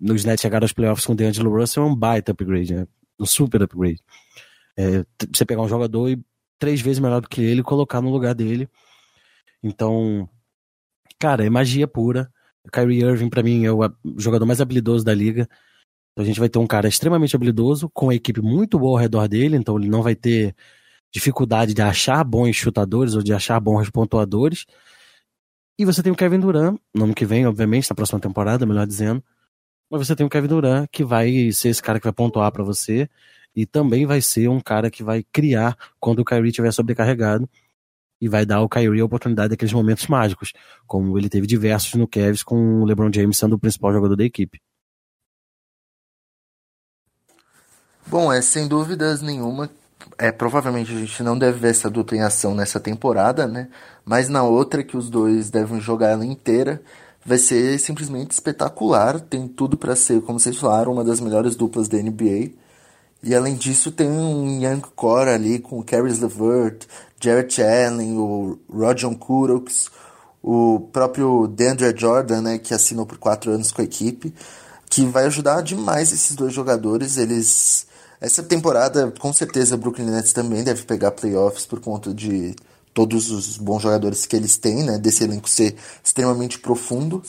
nos 0.00 0.24
Nets 0.24 0.42
chegaram 0.42 0.64
aos 0.64 0.72
playoffs 0.72 1.06
com 1.06 1.12
o 1.12 1.16
D'Angelo 1.16 1.56
Russell, 1.56 1.84
é 1.84 1.86
um 1.86 1.94
baita 1.94 2.32
upgrade, 2.32 2.74
né? 2.74 2.88
um 3.20 3.24
super 3.24 3.62
upgrade. 3.62 4.00
É, 4.76 5.04
você 5.32 5.44
pegar 5.44 5.62
um 5.62 5.68
jogador 5.68 6.10
e 6.10 6.20
três 6.58 6.80
vezes 6.80 6.98
melhor 6.98 7.20
do 7.20 7.28
que 7.28 7.40
ele 7.40 7.62
colocar 7.62 8.00
no 8.00 8.10
lugar 8.10 8.34
dele. 8.34 8.68
Então, 9.62 10.28
Cara, 11.22 11.46
é 11.46 11.48
magia 11.48 11.86
pura. 11.86 12.28
O 12.64 12.68
Kyrie 12.68 13.04
Irving, 13.04 13.28
para 13.30 13.44
mim, 13.44 13.64
é 13.64 13.70
o 13.70 13.88
jogador 14.18 14.44
mais 14.44 14.60
habilidoso 14.60 15.04
da 15.04 15.14
liga. 15.14 15.48
Então 16.10 16.24
a 16.24 16.26
gente 16.26 16.40
vai 16.40 16.48
ter 16.48 16.58
um 16.58 16.66
cara 16.66 16.88
extremamente 16.88 17.36
habilidoso, 17.36 17.88
com 17.90 18.06
uma 18.06 18.14
equipe 18.16 18.42
muito 18.42 18.76
boa 18.76 18.98
ao 18.98 19.00
redor 19.00 19.28
dele, 19.28 19.56
então 19.56 19.78
ele 19.78 19.88
não 19.88 20.02
vai 20.02 20.16
ter 20.16 20.52
dificuldade 21.14 21.74
de 21.74 21.80
achar 21.80 22.24
bons 22.24 22.56
chutadores 22.56 23.14
ou 23.14 23.22
de 23.22 23.32
achar 23.32 23.60
bons 23.60 23.88
pontuadores. 23.88 24.66
E 25.78 25.84
você 25.84 26.02
tem 26.02 26.10
o 26.10 26.16
Kevin 26.16 26.40
Durant, 26.40 26.76
no 26.92 27.04
ano 27.04 27.14
que 27.14 27.24
vem, 27.24 27.46
obviamente, 27.46 27.88
na 27.88 27.94
próxima 27.94 28.18
temporada, 28.18 28.66
melhor 28.66 28.84
dizendo. 28.84 29.22
Mas 29.88 30.04
você 30.04 30.16
tem 30.16 30.26
o 30.26 30.28
Kevin 30.28 30.48
Durant, 30.48 30.88
que 30.90 31.04
vai 31.04 31.52
ser 31.52 31.68
esse 31.68 31.80
cara 31.80 32.00
que 32.00 32.04
vai 32.04 32.12
pontuar 32.12 32.50
para 32.50 32.64
você. 32.64 33.08
E 33.54 33.64
também 33.64 34.06
vai 34.06 34.20
ser 34.20 34.48
um 34.48 34.58
cara 34.58 34.90
que 34.90 35.04
vai 35.04 35.24
criar 35.32 35.78
quando 36.00 36.18
o 36.18 36.24
Kyrie 36.24 36.48
estiver 36.48 36.72
sobrecarregado 36.72 37.48
e 38.22 38.28
vai 38.28 38.46
dar 38.46 38.58
ao 38.58 38.68
Kyrie 38.68 39.00
a 39.00 39.04
oportunidade 39.04 39.48
daqueles 39.48 39.74
momentos 39.74 40.06
mágicos, 40.06 40.52
como 40.86 41.18
ele 41.18 41.28
teve 41.28 41.44
diversos 41.44 41.94
no 41.94 42.06
Cavs 42.06 42.44
com 42.44 42.80
o 42.80 42.84
LeBron 42.84 43.10
James 43.12 43.36
sendo 43.36 43.56
o 43.56 43.58
principal 43.58 43.92
jogador 43.92 44.14
da 44.14 44.24
equipe. 44.24 44.60
Bom, 48.06 48.32
é 48.32 48.40
sem 48.40 48.68
dúvidas 48.68 49.22
nenhuma. 49.22 49.68
É, 50.16 50.30
provavelmente 50.30 50.92
a 50.92 50.98
gente 50.98 51.20
não 51.24 51.36
deve 51.36 51.58
ver 51.58 51.70
essa 51.70 51.90
dupla 51.90 52.16
em 52.16 52.20
ação 52.20 52.54
nessa 52.54 52.78
temporada, 52.78 53.48
né? 53.48 53.68
Mas 54.04 54.28
na 54.28 54.44
outra 54.44 54.84
que 54.84 54.96
os 54.96 55.10
dois 55.10 55.50
devem 55.50 55.80
jogar 55.80 56.10
ela 56.10 56.24
inteira, 56.24 56.80
vai 57.24 57.38
ser 57.38 57.76
simplesmente 57.80 58.30
espetacular. 58.30 59.18
Tem 59.18 59.48
tudo 59.48 59.76
para 59.76 59.96
ser, 59.96 60.22
como 60.22 60.38
vocês 60.38 60.56
falaram, 60.56 60.92
uma 60.92 61.02
das 61.02 61.18
melhores 61.18 61.56
duplas 61.56 61.88
da 61.88 61.98
NBA. 61.98 62.52
E 63.22 63.34
além 63.34 63.54
disso, 63.54 63.92
tem 63.92 64.08
um 64.08 64.60
young 64.60 64.82
core 64.96 65.30
ali 65.30 65.58
com 65.58 65.78
o 65.78 65.84
Caris 65.84 66.18
LeVert, 66.18 66.86
Jared 67.20 67.62
Allen, 67.62 68.18
o 68.18 68.58
Roger 68.68 69.14
Kuroks, 69.16 69.90
o 70.42 70.80
próprio 70.92 71.46
DeAndre 71.46 71.94
Jordan, 71.96 72.42
né, 72.42 72.58
que 72.58 72.74
assinou 72.74 73.06
por 73.06 73.18
quatro 73.18 73.52
anos 73.52 73.70
com 73.70 73.80
a 73.80 73.84
equipe, 73.84 74.34
que 74.90 75.06
vai 75.06 75.26
ajudar 75.26 75.62
demais 75.62 76.12
esses 76.12 76.34
dois 76.34 76.52
jogadores. 76.52 77.16
Eles 77.16 77.86
essa 78.20 78.42
temporada, 78.42 79.12
com 79.18 79.32
certeza, 79.32 79.74
o 79.74 79.78
Brooklyn 79.78 80.06
Nets 80.06 80.32
também 80.32 80.62
deve 80.62 80.82
pegar 80.84 81.10
playoffs 81.10 81.66
por 81.66 81.80
conta 81.80 82.14
de 82.14 82.54
todos 82.94 83.32
os 83.32 83.56
bons 83.56 83.82
jogadores 83.82 84.26
que 84.26 84.36
eles 84.36 84.56
têm, 84.56 84.84
né, 84.84 84.98
desse 84.98 85.24
elenco 85.24 85.48
ser 85.48 85.76
extremamente 86.04 86.58
profundo. 86.58 87.22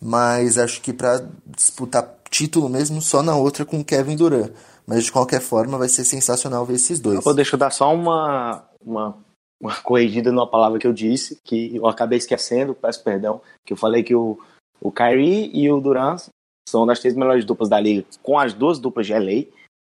Mas 0.00 0.58
acho 0.58 0.80
que 0.80 0.92
para 0.92 1.24
disputar 1.46 2.16
título 2.28 2.68
mesmo 2.68 3.00
só 3.00 3.22
na 3.22 3.36
outra 3.36 3.64
com 3.64 3.84
Kevin 3.84 4.16
Durant. 4.16 4.50
Mas 4.86 5.04
de 5.04 5.12
qualquer 5.12 5.40
forma 5.40 5.78
vai 5.78 5.88
ser 5.88 6.04
sensacional 6.04 6.64
ver 6.64 6.74
esses 6.74 6.98
dois. 6.98 7.24
Eu 7.24 7.34
deixa 7.34 7.54
eu 7.54 7.58
dar 7.58 7.70
só 7.70 7.94
uma, 7.94 8.64
uma, 8.84 9.16
uma 9.60 9.76
corrigida 9.76 10.32
numa 10.32 10.46
palavra 10.46 10.78
que 10.78 10.86
eu 10.86 10.92
disse, 10.92 11.38
que 11.44 11.76
eu 11.76 11.86
acabei 11.86 12.18
esquecendo, 12.18 12.74
peço 12.74 13.02
perdão, 13.02 13.40
que 13.64 13.72
eu 13.72 13.76
falei 13.76 14.02
que 14.02 14.14
o, 14.14 14.38
o 14.80 14.90
Kyrie 14.90 15.50
e 15.54 15.70
o 15.70 15.80
Durant 15.80 16.20
são 16.68 16.86
das 16.86 17.00
três 17.00 17.14
melhores 17.14 17.44
duplas 17.44 17.68
da 17.68 17.78
liga, 17.78 18.04
com 18.22 18.38
as 18.38 18.54
duas 18.54 18.78
duplas 18.78 19.06
de 19.06 19.12
LA, 19.12 19.44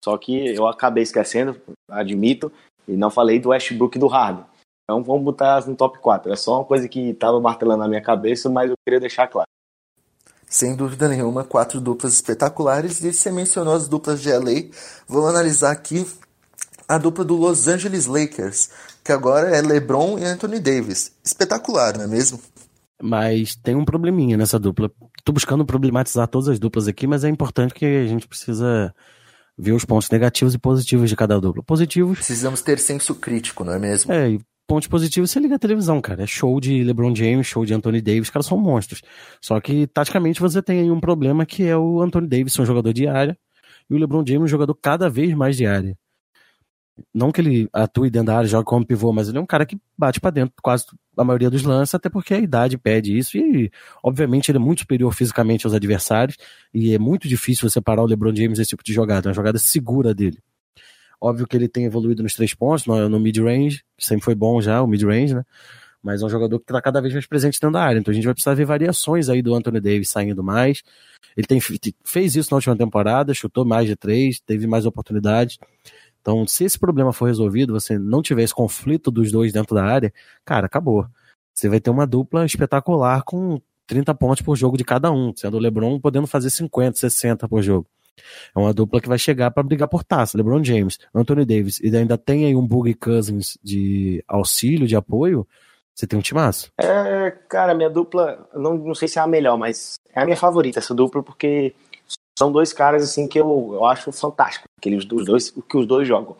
só 0.04 0.16
que 0.16 0.54
eu 0.54 0.66
acabei 0.66 1.02
esquecendo, 1.02 1.60
admito, 1.90 2.52
e 2.86 2.96
não 2.96 3.10
falei 3.10 3.38
do 3.38 3.50
Westbrook 3.50 3.96
e 3.96 4.00
do 4.00 4.06
Harden. 4.06 4.44
Então 4.84 5.02
vamos 5.02 5.22
botar 5.22 5.66
no 5.66 5.76
top 5.76 5.98
4. 5.98 6.32
É 6.32 6.36
só 6.36 6.56
uma 6.56 6.64
coisa 6.64 6.88
que 6.88 7.10
estava 7.10 7.38
martelando 7.38 7.82
na 7.82 7.88
minha 7.88 8.00
cabeça, 8.00 8.48
mas 8.48 8.70
eu 8.70 8.76
queria 8.86 9.00
deixar 9.00 9.28
claro. 9.28 9.48
Sem 10.48 10.74
dúvida 10.74 11.08
nenhuma, 11.08 11.44
quatro 11.44 11.80
duplas 11.80 12.14
espetaculares. 12.14 13.02
E 13.02 13.12
você 13.12 13.30
mencionou 13.30 13.74
as 13.74 13.86
duplas 13.86 14.20
de 14.20 14.32
LA. 14.32 14.70
Vou 15.06 15.26
analisar 15.26 15.72
aqui 15.72 16.06
a 16.88 16.96
dupla 16.96 17.24
do 17.24 17.36
Los 17.36 17.68
Angeles 17.68 18.06
Lakers, 18.06 18.70
que 19.04 19.12
agora 19.12 19.54
é 19.54 19.60
LeBron 19.60 20.18
e 20.18 20.24
Anthony 20.24 20.58
Davis. 20.58 21.12
Espetacular, 21.22 21.96
não 21.98 22.04
é 22.04 22.06
mesmo? 22.06 22.40
Mas 23.00 23.54
tem 23.54 23.76
um 23.76 23.84
probleminha 23.84 24.36
nessa 24.36 24.58
dupla. 24.58 24.90
Tô 25.22 25.32
buscando 25.32 25.66
problematizar 25.66 26.26
todas 26.26 26.48
as 26.48 26.58
duplas 26.58 26.88
aqui, 26.88 27.06
mas 27.06 27.24
é 27.24 27.28
importante 27.28 27.74
que 27.74 27.84
a 27.84 28.06
gente 28.06 28.26
precisa 28.26 28.92
ver 29.56 29.72
os 29.72 29.84
pontos 29.84 30.08
negativos 30.10 30.54
e 30.54 30.58
positivos 30.58 31.10
de 31.10 31.16
cada 31.16 31.38
dupla. 31.38 31.62
Positivos. 31.62 32.18
Precisamos 32.18 32.62
ter 32.62 32.78
senso 32.78 33.14
crítico, 33.14 33.64
não 33.64 33.74
é 33.74 33.78
mesmo? 33.78 34.12
É, 34.12 34.30
e 34.30 34.40
pontos 34.68 34.86
positivos 34.86 35.30
você 35.30 35.40
liga 35.40 35.56
a 35.56 35.58
televisão, 35.58 36.00
cara. 36.00 36.22
É 36.22 36.26
show 36.26 36.60
de 36.60 36.84
LeBron 36.84 37.14
James, 37.16 37.46
show 37.46 37.64
de 37.64 37.72
Anthony 37.72 38.02
Davis, 38.02 38.28
caras 38.30 38.46
são 38.46 38.58
monstros. 38.58 39.02
Só 39.40 39.58
que, 39.60 39.86
taticamente, 39.86 40.40
você 40.40 40.62
tem 40.62 40.80
aí 40.80 40.90
um 40.90 41.00
problema 41.00 41.46
que 41.46 41.64
é 41.64 41.76
o 41.76 42.02
Anthony 42.02 42.28
Davis, 42.28 42.56
um 42.58 42.66
jogador 42.66 42.92
de 42.92 43.08
área, 43.08 43.36
e 43.90 43.94
o 43.94 43.98
LeBron 43.98 44.22
James, 44.26 44.44
um 44.44 44.46
jogador 44.46 44.74
cada 44.74 45.08
vez 45.08 45.32
mais 45.32 45.56
de 45.56 45.66
área. 45.66 45.96
Não 47.14 47.32
que 47.32 47.40
ele 47.40 47.68
atue 47.72 48.10
dentro 48.10 48.26
da 48.26 48.36
área, 48.36 48.48
joga 48.48 48.64
como 48.64 48.84
pivô, 48.84 49.12
mas 49.12 49.28
ele 49.28 49.38
é 49.38 49.40
um 49.40 49.46
cara 49.46 49.64
que 49.64 49.78
bate 49.96 50.20
para 50.20 50.30
dentro 50.30 50.52
quase 50.62 50.84
a 51.16 51.24
maioria 51.24 51.48
dos 51.48 51.62
lances, 51.62 51.94
até 51.94 52.10
porque 52.10 52.34
a 52.34 52.38
idade 52.38 52.76
pede 52.76 53.16
isso 53.16 53.38
e, 53.38 53.70
obviamente, 54.02 54.50
ele 54.50 54.58
é 54.58 54.60
muito 54.60 54.80
superior 54.80 55.12
fisicamente 55.14 55.64
aos 55.64 55.74
adversários 55.74 56.36
e 56.74 56.92
é 56.94 56.98
muito 56.98 57.26
difícil 57.28 57.70
você 57.70 57.80
parar 57.80 58.02
o 58.02 58.06
LeBron 58.06 58.34
James 58.34 58.58
nesse 58.58 58.70
tipo 58.70 58.84
de 58.84 58.92
jogada, 58.92 59.28
é 59.28 59.30
uma 59.30 59.34
jogada 59.34 59.58
segura 59.58 60.12
dele. 60.12 60.38
Óbvio 61.20 61.46
que 61.46 61.56
ele 61.56 61.68
tem 61.68 61.84
evoluído 61.84 62.22
nos 62.22 62.34
três 62.34 62.54
pontos, 62.54 62.86
no, 62.86 63.08
no 63.08 63.18
mid-range, 63.18 63.82
sempre 63.98 64.24
foi 64.24 64.34
bom 64.34 64.60
já, 64.60 64.82
o 64.82 64.86
mid-range, 64.86 65.34
né? 65.34 65.44
Mas 66.00 66.22
é 66.22 66.26
um 66.26 66.28
jogador 66.28 66.58
que 66.60 66.64
está 66.64 66.80
cada 66.80 67.00
vez 67.00 67.12
mais 67.12 67.26
presente 67.26 67.54
dentro 67.60 67.72
da 67.72 67.82
área. 67.82 67.98
Então 67.98 68.12
a 68.12 68.14
gente 68.14 68.24
vai 68.24 68.32
precisar 68.32 68.54
ver 68.54 68.64
variações 68.64 69.28
aí 69.28 69.42
do 69.42 69.52
Anthony 69.54 69.80
Davis 69.80 70.08
saindo 70.08 70.44
mais. 70.44 70.82
Ele 71.36 71.46
tem, 71.46 71.60
fez 72.04 72.36
isso 72.36 72.50
na 72.52 72.56
última 72.56 72.76
temporada, 72.76 73.34
chutou 73.34 73.64
mais 73.64 73.88
de 73.88 73.96
três, 73.96 74.38
teve 74.40 74.66
mais 74.66 74.86
oportunidades. 74.86 75.58
Então, 76.20 76.46
se 76.46 76.64
esse 76.64 76.78
problema 76.78 77.12
for 77.12 77.26
resolvido, 77.26 77.72
você 77.72 77.98
não 77.98 78.22
tiver 78.22 78.42
esse 78.42 78.54
conflito 78.54 79.10
dos 79.10 79.32
dois 79.32 79.52
dentro 79.52 79.74
da 79.74 79.84
área, 79.84 80.12
cara, 80.44 80.66
acabou. 80.66 81.06
Você 81.54 81.68
vai 81.68 81.80
ter 81.80 81.90
uma 81.90 82.06
dupla 82.06 82.44
espetacular 82.44 83.22
com 83.24 83.60
30 83.86 84.14
pontos 84.14 84.42
por 84.42 84.56
jogo 84.56 84.76
de 84.76 84.84
cada 84.84 85.10
um, 85.10 85.32
sendo 85.34 85.56
o 85.56 85.60
LeBron 85.60 85.98
podendo 85.98 86.26
fazer 86.26 86.50
50, 86.50 86.98
60 86.98 87.48
por 87.48 87.62
jogo. 87.62 87.88
É 88.54 88.58
uma 88.58 88.72
dupla 88.72 89.00
que 89.00 89.08
vai 89.08 89.18
chegar 89.18 89.50
para 89.50 89.62
brigar 89.62 89.88
por 89.88 90.04
taça. 90.04 90.36
LeBron 90.36 90.62
James, 90.62 90.98
Anthony 91.14 91.44
Davis, 91.44 91.80
e 91.80 91.94
ainda 91.96 92.18
tem 92.18 92.44
aí 92.44 92.54
um 92.54 92.66
Boogie 92.66 92.94
Cousins 92.94 93.58
de 93.62 94.22
auxílio, 94.26 94.86
de 94.86 94.96
apoio. 94.96 95.46
Você 95.94 96.06
tem 96.06 96.18
um 96.18 96.22
timaço? 96.22 96.70
É, 96.78 97.30
cara, 97.48 97.74
minha 97.74 97.90
dupla, 97.90 98.48
não, 98.54 98.76
não 98.78 98.94
sei 98.94 99.08
se 99.08 99.18
é 99.18 99.22
a 99.22 99.26
melhor, 99.26 99.58
mas 99.58 99.94
é 100.14 100.20
a 100.20 100.24
minha 100.24 100.36
favorita 100.36 100.78
essa 100.78 100.94
dupla, 100.94 101.22
porque 101.22 101.74
são 102.38 102.52
dois 102.52 102.72
caras 102.72 103.02
assim 103.02 103.26
que 103.26 103.40
eu, 103.40 103.70
eu 103.72 103.84
acho 103.84 104.12
fantástico, 104.12 104.66
aqueles 104.78 105.04
dois, 105.04 105.48
o 105.56 105.60
que 105.60 105.76
os 105.76 105.86
dois 105.88 106.06
jogam. 106.06 106.36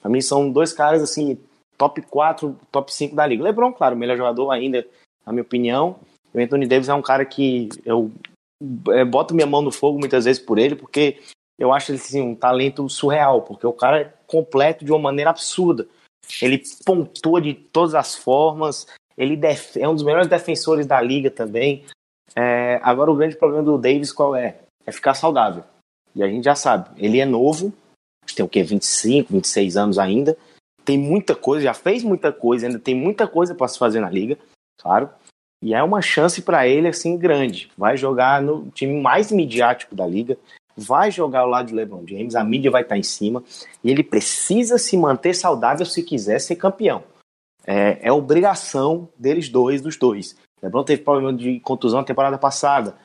Pra 0.00 0.10
mim 0.10 0.22
são 0.22 0.50
dois 0.50 0.72
caras 0.72 1.02
assim, 1.02 1.38
top 1.76 2.00
4, 2.00 2.56
top 2.70 2.92
5 2.92 3.14
da 3.14 3.26
liga. 3.26 3.44
LeBron, 3.44 3.72
claro, 3.72 3.94
o 3.94 3.98
melhor 3.98 4.16
jogador 4.16 4.50
ainda, 4.50 4.86
na 5.26 5.32
minha 5.32 5.42
opinião. 5.42 5.96
O 6.32 6.40
Anthony 6.40 6.66
Davis 6.66 6.88
é 6.88 6.94
um 6.94 7.02
cara 7.02 7.24
que 7.26 7.68
eu 7.84 8.10
é, 8.90 9.04
boto 9.04 9.34
minha 9.34 9.46
mão 9.46 9.62
no 9.62 9.72
fogo 9.72 9.98
muitas 9.98 10.24
vezes 10.24 10.42
por 10.42 10.58
ele, 10.58 10.74
porque 10.74 11.20
eu 11.58 11.72
acho 11.72 11.92
ele 11.92 11.98
assim, 11.98 12.20
um 12.20 12.34
talento 12.34 12.88
surreal, 12.88 13.42
porque 13.42 13.66
o 13.66 13.72
cara 13.72 14.00
é 14.00 14.12
completo 14.26 14.84
de 14.84 14.92
uma 14.92 14.98
maneira 14.98 15.30
absurda. 15.30 15.86
Ele 16.40 16.62
pontua 16.84 17.40
de 17.40 17.54
todas 17.54 17.94
as 17.94 18.14
formas, 18.14 18.86
ele 19.16 19.38
é 19.76 19.88
um 19.88 19.94
dos 19.94 20.04
melhores 20.04 20.28
defensores 20.28 20.86
da 20.86 21.00
liga 21.00 21.30
também. 21.30 21.84
É, 22.34 22.80
agora 22.82 23.10
o 23.10 23.16
grande 23.16 23.36
problema 23.36 23.62
do 23.62 23.76
Davis 23.76 24.12
qual 24.12 24.34
é? 24.34 24.58
é 24.86 24.92
ficar 24.92 25.14
saudável. 25.14 25.64
E 26.14 26.22
a 26.22 26.28
gente 26.28 26.44
já 26.44 26.54
sabe, 26.54 26.90
ele 27.02 27.20
é 27.20 27.24
novo, 27.24 27.72
tem 28.34 28.44
o 28.44 28.48
quê? 28.48 28.62
25, 28.62 29.32
26 29.32 29.76
anos 29.76 29.98
ainda. 29.98 30.36
Tem 30.84 30.98
muita 30.98 31.34
coisa, 31.34 31.64
já 31.64 31.74
fez 31.74 32.02
muita 32.02 32.32
coisa, 32.32 32.66
ainda 32.66 32.78
tem 32.78 32.94
muita 32.94 33.26
coisa 33.26 33.54
para 33.54 33.68
se 33.68 33.78
fazer 33.78 34.00
na 34.00 34.10
liga, 34.10 34.36
claro. 34.80 35.08
E 35.62 35.72
é 35.72 35.82
uma 35.82 36.02
chance 36.02 36.42
para 36.42 36.66
ele 36.66 36.88
assim 36.88 37.16
grande. 37.16 37.70
Vai 37.78 37.96
jogar 37.96 38.42
no 38.42 38.68
time 38.70 39.00
mais 39.00 39.30
midiático 39.30 39.94
da 39.94 40.04
liga, 40.04 40.36
vai 40.76 41.10
jogar 41.10 41.40
ao 41.40 41.48
lado 41.48 41.68
de 41.68 41.74
LeBron 41.74 42.04
James, 42.06 42.34
a 42.34 42.42
mídia 42.42 42.70
vai 42.70 42.82
estar 42.82 42.96
tá 42.96 42.98
em 42.98 43.02
cima 43.02 43.44
e 43.84 43.90
ele 43.90 44.02
precisa 44.02 44.76
se 44.76 44.96
manter 44.96 45.34
saudável 45.34 45.86
se 45.86 46.02
quiser 46.02 46.40
ser 46.40 46.56
campeão. 46.56 47.04
É, 47.64 48.08
é 48.08 48.12
obrigação 48.12 49.08
deles 49.16 49.48
dois, 49.48 49.80
dos 49.80 49.96
dois. 49.96 50.36
LeBron 50.60 50.84
teve 50.84 51.02
problema 51.02 51.32
de 51.32 51.60
contusão 51.60 52.00
na 52.00 52.06
temporada 52.06 52.38
passada. 52.38 52.96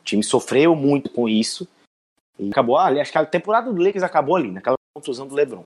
O 0.00 0.04
time 0.04 0.22
sofreu 0.22 0.74
muito 0.74 1.10
com 1.10 1.28
isso. 1.28 1.66
E 2.38 2.50
acabou 2.50 2.76
ali. 2.76 3.00
Acho 3.00 3.12
que 3.12 3.18
a 3.18 3.26
temporada 3.26 3.72
do 3.72 3.82
Lakers 3.82 4.02
acabou 4.02 4.36
ali, 4.36 4.50
naquela 4.50 4.76
contusão 4.94 5.26
do 5.26 5.34
LeBron. 5.34 5.62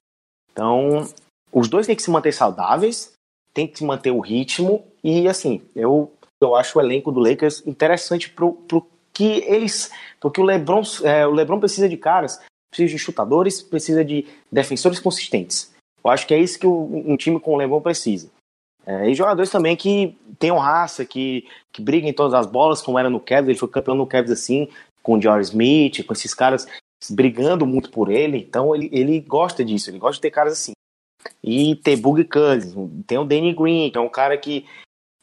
Então, 0.52 1.08
os 1.52 1.68
dois 1.68 1.86
têm 1.86 1.96
que 1.96 2.02
se 2.02 2.10
manter 2.10 2.32
saudáveis, 2.32 3.12
tem 3.52 3.66
que 3.66 3.84
manter 3.84 4.10
o 4.10 4.20
ritmo. 4.20 4.84
E 5.02 5.28
assim, 5.28 5.62
eu, 5.74 6.12
eu 6.40 6.54
acho 6.54 6.78
o 6.78 6.82
elenco 6.82 7.10
do 7.10 7.20
Lakers 7.20 7.66
interessante 7.66 8.30
pro, 8.30 8.52
pro 8.52 8.86
que 9.12 9.42
eles. 9.46 9.90
Porque 10.20 10.40
o 10.40 10.44
LeBron, 10.44 10.82
é, 11.02 11.26
o 11.26 11.32
LeBron 11.32 11.58
precisa 11.58 11.88
de 11.88 11.96
caras, 11.96 12.40
precisa 12.70 12.92
de 12.92 12.98
chutadores, 12.98 13.62
precisa 13.62 14.04
de 14.04 14.26
defensores 14.50 15.00
consistentes. 15.00 15.74
Eu 16.04 16.10
acho 16.10 16.26
que 16.26 16.34
é 16.34 16.38
isso 16.38 16.58
que 16.58 16.66
um 16.66 17.16
time 17.16 17.40
com 17.40 17.54
o 17.54 17.56
LeBron 17.56 17.80
precisa. 17.80 18.30
É, 18.86 19.10
e 19.10 19.14
jogadores 19.14 19.50
também 19.50 19.74
que 19.74 20.16
tenham 20.38 20.58
raça, 20.58 21.04
que, 21.04 21.48
que 21.72 21.82
briguem 21.82 22.12
todas 22.12 22.34
as 22.34 22.46
bolas, 22.46 22.80
como 22.80 22.98
era 22.98 23.10
no 23.10 23.18
Cavs, 23.18 23.48
ele 23.48 23.58
foi 23.58 23.68
campeão 23.68 23.96
no 23.96 24.06
Cavs 24.06 24.30
assim, 24.30 24.68
com 25.02 25.14
o 25.14 25.20
George 25.20 25.48
Smith, 25.48 26.06
com 26.06 26.12
esses 26.12 26.32
caras 26.32 26.68
brigando 27.10 27.66
muito 27.66 27.90
por 27.90 28.10
ele, 28.10 28.38
então 28.38 28.74
ele, 28.74 28.88
ele 28.92 29.20
gosta 29.20 29.64
disso, 29.64 29.90
ele 29.90 29.98
gosta 29.98 30.14
de 30.16 30.22
ter 30.22 30.30
caras 30.30 30.52
assim. 30.54 30.72
E 31.42 31.74
ter 31.76 31.96
Boogie 31.96 32.24
Cousins, 32.24 32.74
tem 33.06 33.18
o 33.18 33.24
Danny 33.24 33.52
Green, 33.52 33.90
que 33.90 33.98
é 33.98 34.00
um 34.00 34.08
cara 34.08 34.36
que 34.38 34.64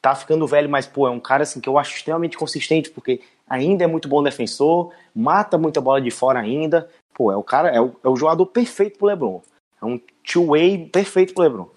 tá 0.04 0.14
ficando 0.14 0.46
velho, 0.46 0.70
mas 0.70 0.86
pô, 0.86 1.08
é 1.08 1.10
um 1.10 1.20
cara 1.20 1.44
assim 1.44 1.62
que 1.62 1.70
eu 1.70 1.78
acho 1.78 1.96
extremamente 1.96 2.38
consistente, 2.38 2.92
porque 2.92 3.22
ainda 3.48 3.86
é 3.86 3.88
muito 3.88 4.10
bom 4.10 4.22
defensor, 4.22 4.92
mata 5.16 5.58
muita 5.58 5.80
bola 5.80 6.02
de 6.02 6.12
fora 6.12 6.40
ainda, 6.40 6.90
pô, 7.14 7.32
é 7.32 7.38
o 7.38 7.42
cara, 7.42 7.70
é 7.70 7.80
o, 7.80 7.96
é 8.04 8.10
o 8.10 8.16
jogador 8.18 8.46
perfeito 8.48 8.98
pro 8.98 9.08
LeBron. 9.08 9.42
É 9.82 9.86
um 9.86 9.98
two-way 10.30 10.90
perfeito 10.90 11.34
pro 11.34 11.44
LeBron. 11.44 11.70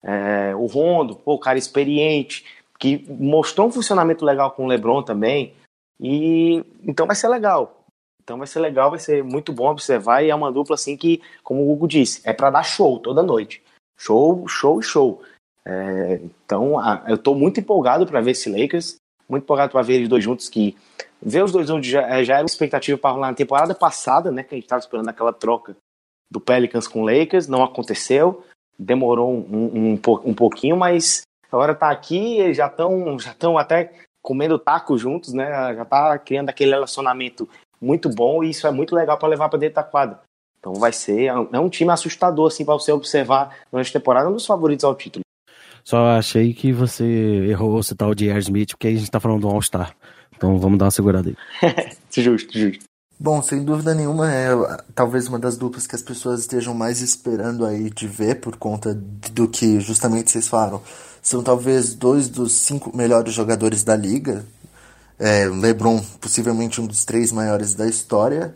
É, 0.00 0.54
o 0.54 0.66
Rondo, 0.66 1.16
pô, 1.16 1.36
cara 1.40 1.58
experiente, 1.58 2.44
que 2.78 3.04
mostrou 3.08 3.66
um 3.66 3.72
funcionamento 3.72 4.24
legal 4.24 4.52
com 4.52 4.64
o 4.64 4.68
LeBron 4.68 5.02
também. 5.02 5.52
E 6.00 6.64
então 6.84 7.04
vai 7.04 7.16
ser 7.16 7.26
legal. 7.28 7.84
Então 8.22 8.38
vai 8.38 8.46
ser 8.46 8.60
legal, 8.60 8.90
vai 8.90 9.00
ser 9.00 9.24
muito 9.24 9.52
bom 9.52 9.68
observar 9.70 10.22
e 10.22 10.30
é 10.30 10.34
uma 10.34 10.52
dupla 10.52 10.76
assim 10.76 10.96
que, 10.96 11.20
como 11.42 11.62
o 11.62 11.72
Hugo 11.72 11.88
disse, 11.88 12.20
é 12.22 12.32
para 12.32 12.50
dar 12.50 12.62
show 12.62 13.00
toda 13.00 13.24
noite. 13.24 13.60
Show, 13.98 14.46
show, 14.46 14.80
show. 14.80 15.22
É, 15.64 16.20
então 16.22 16.74
eu 17.06 17.14
estou 17.14 17.34
muito 17.34 17.60
empolgado 17.60 18.06
para 18.06 18.20
ver 18.20 18.32
esse 18.32 18.50
Lakers, 18.50 18.96
muito 19.28 19.44
empolgado 19.44 19.72
para 19.72 19.82
ver 19.82 19.94
eles 19.94 20.08
dois 20.08 20.22
juntos 20.22 20.48
que 20.48 20.76
ver 21.20 21.44
os 21.44 21.52
dois 21.52 21.68
juntos 21.68 21.88
já, 21.88 22.22
já 22.24 22.34
era 22.34 22.42
uma 22.42 22.46
expectativa 22.46 22.98
para 22.98 23.10
rolar 23.10 23.28
na 23.28 23.36
temporada 23.36 23.74
passada, 23.74 24.32
né, 24.32 24.42
que 24.42 24.54
a 24.54 24.56
gente 24.56 24.64
estava 24.64 24.80
esperando 24.80 25.08
aquela 25.08 25.32
troca 25.32 25.76
do 26.30 26.40
Pelicans 26.40 26.88
com 26.88 27.02
o 27.02 27.06
Lakers, 27.06 27.46
não 27.46 27.62
aconteceu 27.62 28.42
demorou 28.82 29.32
um, 29.32 29.94
um, 29.94 30.00
um 30.24 30.34
pouquinho, 30.34 30.76
mas 30.76 31.22
agora 31.50 31.74
tá 31.74 31.90
aqui, 31.90 32.38
eles 32.38 32.56
já 32.56 32.66
estão 32.66 33.18
já 33.18 33.34
tão 33.34 33.56
até 33.56 33.92
comendo 34.22 34.58
taco 34.58 34.96
juntos, 34.98 35.32
né? 35.32 35.74
Já 35.74 35.84
tá 35.84 36.18
criando 36.18 36.48
aquele 36.48 36.72
relacionamento 36.72 37.48
muito 37.80 38.08
bom 38.08 38.42
e 38.42 38.50
isso 38.50 38.66
é 38.66 38.70
muito 38.70 38.94
legal 38.94 39.18
para 39.18 39.28
levar 39.28 39.48
para 39.48 39.58
dentro 39.58 39.76
da 39.76 39.82
quadra. 39.82 40.20
Então 40.58 40.74
vai 40.74 40.92
ser 40.92 41.24
é 41.24 41.58
um 41.58 41.68
time 41.68 41.90
assustador 41.90 42.46
assim 42.46 42.64
para 42.64 42.74
você 42.74 42.92
observar 42.92 43.56
durante 43.70 43.90
a 43.90 44.00
temporada, 44.00 44.28
um 44.28 44.34
dos 44.34 44.46
favoritos 44.46 44.84
ao 44.84 44.94
título. 44.94 45.22
Só 45.84 46.16
achei 46.16 46.54
que 46.54 46.72
você 46.72 47.04
errou 47.48 47.82
citar 47.82 48.08
o 48.08 48.14
J.R. 48.14 48.38
Smith, 48.40 48.70
porque 48.70 48.88
a 48.88 48.90
gente 48.90 49.10
tá 49.10 49.20
falando 49.20 49.40
do 49.40 49.48
All-Star. 49.48 49.94
Então 50.36 50.58
vamos 50.58 50.78
dar 50.78 50.86
uma 50.86 50.90
segurada 50.90 51.28
aí. 51.28 51.36
justo, 52.10 52.58
justo. 52.58 52.84
Bom, 53.18 53.40
sem 53.40 53.62
dúvida 53.62 53.94
nenhuma 53.94 54.32
é 54.32 54.48
talvez 54.96 55.28
uma 55.28 55.38
das 55.38 55.56
duplas 55.56 55.86
que 55.86 55.94
as 55.94 56.02
pessoas 56.02 56.40
estejam 56.40 56.74
mais 56.74 57.00
esperando 57.00 57.64
aí 57.64 57.88
de 57.88 58.08
ver 58.08 58.40
por 58.40 58.56
conta 58.56 58.94
do 59.32 59.46
que 59.46 59.78
justamente 59.78 60.32
vocês 60.32 60.48
falaram. 60.48 60.82
São 61.22 61.40
talvez 61.40 61.94
dois 61.94 62.28
dos 62.28 62.52
cinco 62.52 62.96
melhores 62.96 63.32
jogadores 63.32 63.84
da 63.84 63.94
liga. 63.94 64.44
É, 65.20 65.46
LeBron, 65.46 66.02
possivelmente 66.20 66.80
um 66.80 66.86
dos 66.86 67.04
três 67.04 67.30
maiores 67.30 67.74
da 67.74 67.86
história. 67.86 68.52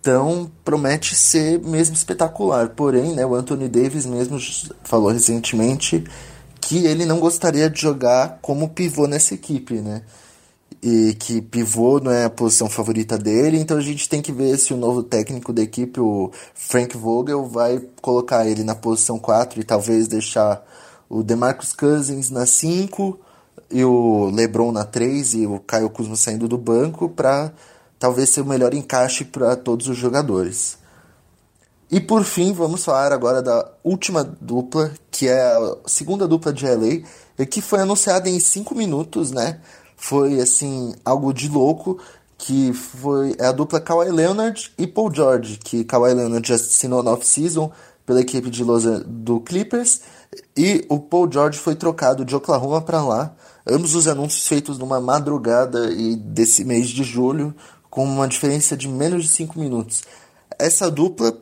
Então 0.00 0.48
promete 0.64 1.16
ser 1.16 1.58
mesmo 1.58 1.96
espetacular. 1.96 2.68
Porém, 2.68 3.12
né, 3.12 3.26
o 3.26 3.34
Anthony 3.34 3.68
Davis 3.68 4.06
mesmo 4.06 4.38
falou 4.84 5.10
recentemente 5.10 6.04
que 6.66 6.84
ele 6.84 7.06
não 7.06 7.20
gostaria 7.20 7.70
de 7.70 7.80
jogar 7.80 8.40
como 8.42 8.70
pivô 8.70 9.06
nessa 9.06 9.34
equipe, 9.34 9.74
né? 9.74 10.02
e 10.82 11.14
que 11.14 11.40
pivô 11.40 12.00
não 12.00 12.10
é 12.10 12.24
a 12.24 12.30
posição 12.30 12.68
favorita 12.68 13.16
dele, 13.16 13.58
então 13.58 13.78
a 13.78 13.80
gente 13.80 14.08
tem 14.08 14.20
que 14.20 14.32
ver 14.32 14.58
se 14.58 14.74
o 14.74 14.76
novo 14.76 15.00
técnico 15.00 15.52
da 15.52 15.62
equipe, 15.62 16.00
o 16.00 16.30
Frank 16.54 16.96
Vogel, 16.96 17.46
vai 17.46 17.80
colocar 18.02 18.46
ele 18.46 18.64
na 18.64 18.74
posição 18.74 19.16
4 19.16 19.60
e 19.60 19.64
talvez 19.64 20.08
deixar 20.08 20.60
o 21.08 21.22
DeMarcus 21.22 21.72
Cousins 21.72 22.30
na 22.30 22.46
5 22.46 23.18
e 23.70 23.84
o 23.84 24.28
LeBron 24.30 24.72
na 24.72 24.84
3 24.84 25.34
e 25.34 25.46
o 25.46 25.60
Caio 25.60 25.88
Kuzma 25.88 26.16
saindo 26.16 26.48
do 26.48 26.58
banco 26.58 27.08
para 27.08 27.52
talvez 27.96 28.30
ser 28.30 28.40
o 28.40 28.46
melhor 28.46 28.74
encaixe 28.74 29.24
para 29.24 29.54
todos 29.54 29.88
os 29.88 29.96
jogadores. 29.96 30.78
E 31.90 32.00
por 32.00 32.24
fim, 32.24 32.52
vamos 32.52 32.84
falar 32.84 33.12
agora 33.12 33.40
da 33.40 33.70
última 33.84 34.24
dupla, 34.24 34.92
que 35.10 35.28
é 35.28 35.40
a 35.40 35.76
segunda 35.86 36.26
dupla 36.26 36.52
de 36.52 36.66
LA, 36.66 37.06
e 37.38 37.46
que 37.46 37.60
foi 37.60 37.80
anunciada 37.80 38.28
em 38.28 38.40
5 38.40 38.74
minutos, 38.74 39.30
né? 39.30 39.60
foi 39.96 40.40
assim 40.40 40.94
algo 41.04 41.32
de 41.32 41.48
louco 41.48 41.98
que 42.38 42.72
foi 42.74 43.34
é 43.38 43.46
a 43.46 43.52
dupla 43.52 43.80
Kawhi 43.80 44.10
Leonard 44.10 44.70
e 44.76 44.86
Paul 44.86 45.12
George, 45.12 45.58
que 45.58 45.84
Kawhi 45.84 46.12
Leonard 46.12 46.46
já 46.46 46.56
assinou 46.56 47.02
na 47.02 47.12
off-season 47.12 47.72
pela 48.04 48.20
equipe 48.20 48.50
de 48.50 48.62
Los, 48.62 48.84
do 49.06 49.40
Clippers 49.40 50.02
e 50.54 50.84
o 50.90 51.00
Paul 51.00 51.32
George 51.32 51.58
foi 51.58 51.74
trocado 51.74 52.24
de 52.24 52.36
Oklahoma 52.36 52.82
para 52.82 53.02
lá. 53.02 53.34
Ambos 53.66 53.94
os 53.94 54.06
anúncios 54.06 54.46
feitos 54.46 54.78
numa 54.78 55.00
madrugada 55.00 55.90
e 55.90 56.14
desse 56.14 56.62
mês 56.62 56.88
de 56.88 57.02
julho, 57.02 57.54
com 57.90 58.04
uma 58.04 58.28
diferença 58.28 58.76
de 58.76 58.86
menos 58.86 59.24
de 59.24 59.30
5 59.30 59.58
minutos. 59.58 60.04
Essa 60.58 60.90
dupla, 60.90 61.36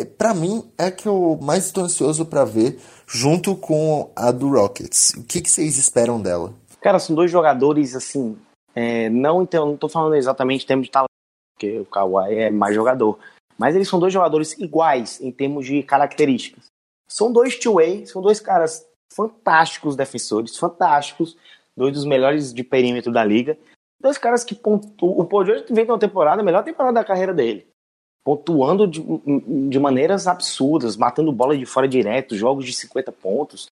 é, 0.00 0.04
para 0.04 0.34
mim, 0.34 0.64
é 0.78 0.86
a 0.86 0.90
que 0.90 1.06
eu 1.06 1.38
mais 1.40 1.66
estou 1.66 1.84
ansioso 1.84 2.24
para 2.26 2.44
ver, 2.44 2.78
junto 3.06 3.54
com 3.56 4.10
a 4.14 4.30
do 4.30 4.48
Rockets. 4.50 5.14
O 5.16 5.24
que, 5.24 5.40
que 5.40 5.50
vocês 5.50 5.76
esperam 5.76 6.20
dela? 6.20 6.52
Cara, 6.80 6.98
são 6.98 7.16
dois 7.16 7.30
jogadores 7.30 7.96
assim 7.96 8.36
é, 8.76 9.08
não, 9.08 9.42
então, 9.42 9.64
não 9.64 9.74
estou 9.74 9.88
falando 9.88 10.14
exatamente 10.14 10.64
em 10.64 10.66
termos 10.66 10.86
de 10.86 10.92
talento, 10.92 11.08
porque 11.54 11.80
o 11.80 11.86
Kawhi 11.86 12.34
é 12.34 12.50
mais 12.50 12.74
jogador. 12.74 13.18
Mas 13.56 13.74
eles 13.74 13.88
são 13.88 13.98
dois 13.98 14.12
jogadores 14.12 14.52
iguais 14.58 15.18
em 15.18 15.32
termos 15.32 15.64
de 15.64 15.82
características. 15.82 16.66
São 17.08 17.32
dois 17.32 17.58
two-way, 17.58 18.06
são 18.06 18.20
dois 18.20 18.38
caras 18.38 18.86
fantásticos 19.10 19.96
defensores, 19.96 20.58
fantásticos, 20.58 21.38
dois 21.74 21.94
dos 21.94 22.04
melhores 22.04 22.52
de 22.52 22.62
perímetro 22.62 23.10
da 23.10 23.24
liga. 23.24 23.56
Dois 23.98 24.18
caras 24.18 24.44
que 24.44 24.54
pontuam. 24.54 25.18
O 25.18 25.24
Paul 25.24 25.46
George 25.46 25.64
vem 25.70 25.86
uma 25.86 25.98
temporada, 25.98 26.42
a 26.42 26.44
melhor 26.44 26.62
temporada 26.62 27.00
da 27.00 27.04
carreira 27.04 27.32
dele. 27.32 27.66
Pontuando 28.26 28.88
de, 28.88 29.00
de 29.68 29.78
maneiras 29.78 30.26
absurdas, 30.26 30.96
matando 30.96 31.30
bola 31.30 31.56
de 31.56 31.64
fora 31.64 31.86
direto, 31.86 32.34
jogos 32.34 32.64
de 32.64 32.72
50 32.72 33.12
pontos. 33.12 33.66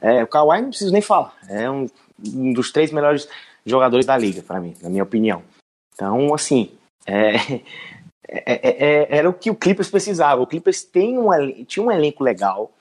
É, 0.00 0.24
o 0.24 0.26
Kawhi 0.26 0.60
não 0.60 0.70
preciso 0.70 0.92
nem 0.92 1.00
falar. 1.00 1.36
É 1.48 1.70
um, 1.70 1.86
um 2.26 2.52
dos 2.52 2.72
três 2.72 2.90
melhores 2.90 3.28
jogadores 3.64 4.04
da 4.04 4.18
liga, 4.18 4.42
para 4.42 4.60
mim, 4.60 4.74
na 4.82 4.90
minha 4.90 5.04
opinião. 5.04 5.44
Então, 5.94 6.34
assim, 6.34 6.72
é, 7.06 7.36
é, 8.26 8.54
é, 8.56 9.16
era 9.18 9.30
o 9.30 9.32
que 9.32 9.50
o 9.50 9.54
Clippers 9.54 9.88
precisava. 9.88 10.42
O 10.42 10.48
Clippers 10.48 10.82
tem 10.82 11.16
um, 11.16 11.30
tinha 11.64 11.86
um 11.86 11.92
elenco 11.92 12.24
legal, 12.24 12.72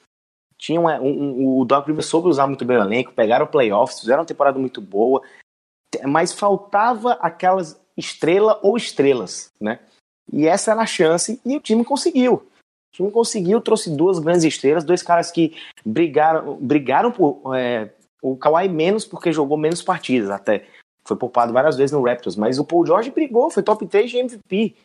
tinha 0.57 0.79
um, 0.79 0.87
um, 0.87 1.59
o 1.59 1.65
Doc 1.65 1.87
Rivers 1.87 2.05
soube 2.05 2.27
usar 2.27 2.47
muito 2.47 2.63
bem 2.65 2.77
o 2.77 2.81
elenco, 2.81 3.13
pegaram 3.13 3.47
playoffs, 3.47 3.99
fizeram 3.99 4.21
uma 4.21 4.27
temporada 4.27 4.57
muito 4.57 4.79
boa, 4.81 5.21
mas 6.03 6.31
faltava 6.31 7.13
aquelas 7.13 7.79
estrela 7.97 8.59
ou 8.61 8.77
estrelas, 8.77 9.51
né? 9.59 9.79
E 10.31 10.47
essa 10.47 10.71
era 10.71 10.81
a 10.81 10.85
chance 10.85 11.39
e 11.45 11.57
o 11.57 11.59
time 11.59 11.83
conseguiu. 11.83 12.33
O 12.33 12.93
time 12.93 13.11
conseguiu, 13.11 13.61
trouxe 13.61 13.89
duas 13.95 14.19
grandes 14.19 14.43
estrelas, 14.43 14.83
dois 14.83 15.01
caras 15.03 15.31
que 15.31 15.55
brigaram, 15.85 16.57
brigaram 16.57 17.11
por, 17.11 17.55
é, 17.55 17.89
o 18.21 18.37
Kawhi 18.37 18.69
menos 18.69 19.05
porque 19.05 19.31
jogou 19.31 19.57
menos 19.57 19.81
partidas 19.81 20.29
até. 20.29 20.67
Foi 21.03 21.17
poupado 21.17 21.51
várias 21.51 21.75
vezes 21.75 21.91
no 21.91 22.03
Raptors, 22.03 22.35
mas 22.35 22.59
o 22.59 22.65
Paul 22.65 22.85
George 22.85 23.11
brigou, 23.11 23.49
foi 23.49 23.63
top 23.63 23.85
3 23.87 24.09
de 24.09 24.17
MVP. 24.17 24.75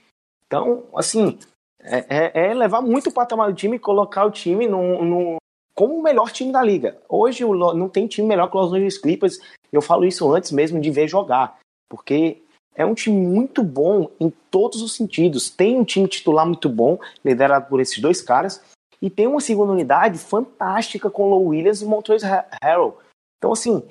Então, 0.46 0.84
assim, 0.94 1.38
é, 1.80 2.06
é, 2.08 2.48
é 2.50 2.54
levar 2.54 2.80
muito 2.80 3.10
o 3.10 3.12
patamar 3.12 3.50
do 3.50 3.56
time 3.56 3.76
e 3.76 3.80
colocar 3.80 4.24
o 4.24 4.30
time 4.30 4.66
no, 4.66 5.04
no, 5.04 5.36
como 5.74 5.94
o 5.94 6.02
melhor 6.02 6.30
time 6.30 6.50
da 6.50 6.62
liga. 6.62 6.98
Hoje 7.08 7.44
não 7.44 7.88
tem 7.88 8.06
time 8.06 8.26
melhor 8.26 8.50
que 8.50 8.56
os 8.56 8.64
Los 8.64 8.72
Angeles 8.72 8.98
Clippers. 8.98 9.38
Eu 9.70 9.82
falo 9.82 10.06
isso 10.06 10.32
antes 10.32 10.50
mesmo 10.50 10.80
de 10.80 10.90
ver 10.90 11.06
jogar, 11.06 11.58
porque 11.88 12.42
é 12.76 12.84
um 12.84 12.94
time 12.94 13.26
muito 13.26 13.64
bom 13.64 14.10
em 14.20 14.30
todos 14.50 14.82
os 14.82 14.94
sentidos. 14.94 15.48
Tem 15.48 15.78
um 15.78 15.84
time 15.84 16.06
titular 16.06 16.46
muito 16.46 16.68
bom, 16.68 16.98
liderado 17.24 17.68
por 17.68 17.80
esses 17.80 17.98
dois 17.98 18.20
caras, 18.20 18.62
e 19.00 19.08
tem 19.08 19.26
uma 19.26 19.40
segunda 19.40 19.72
unidade 19.72 20.18
fantástica 20.18 21.10
com 21.10 21.28
Low 21.28 21.46
Williams 21.46 21.80
e 21.80 21.86
Montrezl 21.86 22.26
Harrell. 22.62 22.98
Então, 23.38 23.52
assim, 23.52 23.82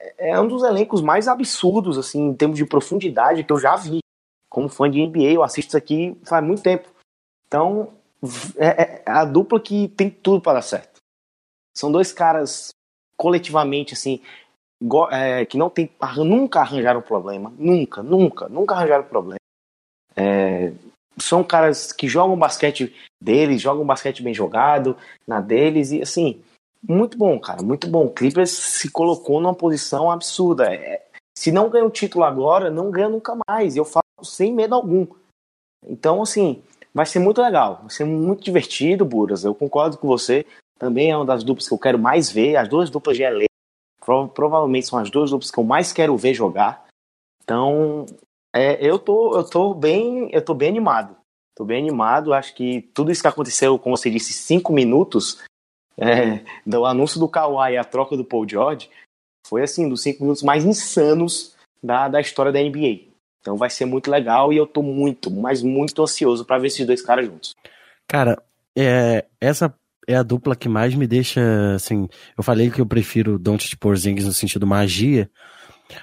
é, 0.00 0.30
é 0.30 0.40
um 0.40 0.48
dos 0.48 0.62
elencos 0.62 1.02
mais 1.02 1.28
absurdos, 1.28 1.98
assim, 1.98 2.28
em 2.28 2.34
termos 2.34 2.56
de 2.56 2.64
profundidade 2.64 3.44
que 3.44 3.52
eu 3.52 3.58
já 3.58 3.76
vi. 3.76 4.00
Como 4.48 4.68
fã 4.68 4.90
de 4.90 5.06
NBA, 5.06 5.32
eu 5.32 5.42
assisto 5.42 5.68
isso 5.68 5.76
aqui 5.76 6.18
faz 6.24 6.42
muito 6.44 6.62
tempo. 6.62 6.88
Então, 7.46 7.92
é, 8.56 8.66
é 8.66 9.02
a 9.06 9.24
dupla 9.24 9.60
que 9.60 9.88
tem 9.88 10.10
tudo 10.10 10.40
para 10.40 10.54
dar 10.54 10.62
certo. 10.62 10.98
São 11.76 11.92
dois 11.92 12.12
caras 12.12 12.70
coletivamente, 13.16 13.94
assim, 13.94 14.20
é, 15.10 15.44
que 15.44 15.58
não 15.58 15.68
tem, 15.68 15.90
nunca 16.16 16.60
arranjaram 16.60 17.02
problema. 17.02 17.52
Nunca, 17.58 18.02
nunca, 18.02 18.48
nunca 18.48 18.74
arranjaram 18.74 19.04
problema. 19.04 19.40
É, 20.16 20.72
são 21.18 21.44
caras 21.44 21.92
que 21.92 22.08
jogam 22.08 22.38
basquete 22.38 22.94
deles, 23.22 23.60
jogam 23.60 23.84
basquete 23.84 24.22
bem 24.22 24.34
jogado, 24.34 24.96
na 25.26 25.40
deles, 25.40 25.92
e 25.92 26.02
assim, 26.02 26.42
muito 26.86 27.18
bom, 27.18 27.38
cara, 27.38 27.62
muito 27.62 27.88
bom. 27.88 28.06
O 28.06 28.10
Clippers 28.10 28.50
se 28.50 28.90
colocou 28.90 29.40
numa 29.40 29.54
posição 29.54 30.10
absurda. 30.10 30.72
É, 30.72 31.04
se 31.36 31.52
não 31.52 31.68
ganha 31.68 31.84
o 31.84 31.90
título 31.90 32.24
agora, 32.24 32.70
não 32.70 32.90
ganha 32.90 33.08
nunca 33.08 33.36
mais. 33.48 33.76
Eu 33.76 33.84
falo 33.84 34.04
sem 34.22 34.52
medo 34.52 34.74
algum. 34.74 35.06
Então, 35.86 36.22
assim, 36.22 36.62
vai 36.92 37.06
ser 37.06 37.18
muito 37.18 37.40
legal, 37.40 37.80
vai 37.82 37.90
ser 37.90 38.04
muito 38.04 38.42
divertido, 38.42 39.04
Buras. 39.04 39.44
Eu 39.44 39.54
concordo 39.54 39.98
com 39.98 40.08
você. 40.08 40.46
Também 40.78 41.10
é 41.10 41.16
uma 41.16 41.26
das 41.26 41.44
duplas 41.44 41.68
que 41.68 41.74
eu 41.74 41.78
quero 41.78 41.98
mais 41.98 42.30
ver. 42.30 42.56
As 42.56 42.68
duas 42.68 42.88
duplas 42.88 43.16
de 43.16 43.28
LA 43.28 43.49
provavelmente 44.00 44.86
são 44.86 44.98
as 44.98 45.10
duas 45.10 45.30
duplas 45.30 45.50
que 45.50 45.58
eu 45.58 45.64
mais 45.64 45.92
quero 45.92 46.16
ver 46.16 46.34
jogar. 46.34 46.86
Então, 47.42 48.06
é, 48.54 48.84
eu 48.84 48.98
tô, 48.98 49.36
eu 49.36 49.44
tô 49.44 49.74
bem, 49.74 50.30
eu 50.32 50.44
tô 50.44 50.54
bem 50.54 50.68
animado. 50.68 51.16
Tô 51.56 51.64
bem 51.64 51.78
animado. 51.78 52.32
Acho 52.32 52.54
que 52.54 52.82
tudo 52.94 53.10
isso 53.10 53.22
que 53.22 53.28
aconteceu, 53.28 53.78
como 53.78 53.96
você 53.96 54.10
disse, 54.10 54.32
cinco 54.32 54.72
minutos, 54.72 55.42
é, 55.96 56.44
do 56.64 56.86
anúncio 56.86 57.20
do 57.20 57.28
Kawhi 57.28 57.74
e 57.74 57.76
a 57.76 57.84
troca 57.84 58.16
do 58.16 58.24
Paul 58.24 58.48
George 58.48 58.88
foi 59.46 59.62
assim, 59.62 59.88
dos 59.88 60.02
cinco 60.02 60.22
minutos 60.22 60.42
mais 60.42 60.64
insanos 60.64 61.54
da, 61.82 62.08
da 62.08 62.20
história 62.20 62.52
da 62.52 62.60
NBA. 62.60 63.10
Então 63.40 63.56
vai 63.56 63.70
ser 63.70 63.84
muito 63.84 64.10
legal 64.10 64.52
e 64.52 64.56
eu 64.56 64.66
tô 64.66 64.82
muito, 64.82 65.30
mas 65.30 65.62
muito 65.62 66.02
ansioso 66.02 66.44
para 66.44 66.58
ver 66.58 66.68
esses 66.68 66.86
dois 66.86 67.02
caras 67.02 67.26
juntos. 67.26 67.54
Cara, 68.08 68.42
é, 68.76 69.26
essa 69.40 69.74
é 70.10 70.16
a 70.16 70.22
dupla 70.24 70.56
que 70.56 70.68
mais 70.68 70.94
me 70.94 71.06
deixa, 71.06 71.40
assim, 71.74 72.08
eu 72.36 72.42
falei 72.42 72.68
que 72.68 72.80
eu 72.80 72.86
prefiro 72.86 73.38
Don't 73.38 73.76
Porzingis 73.76 74.26
no 74.26 74.32
sentido 74.32 74.66
magia, 74.66 75.30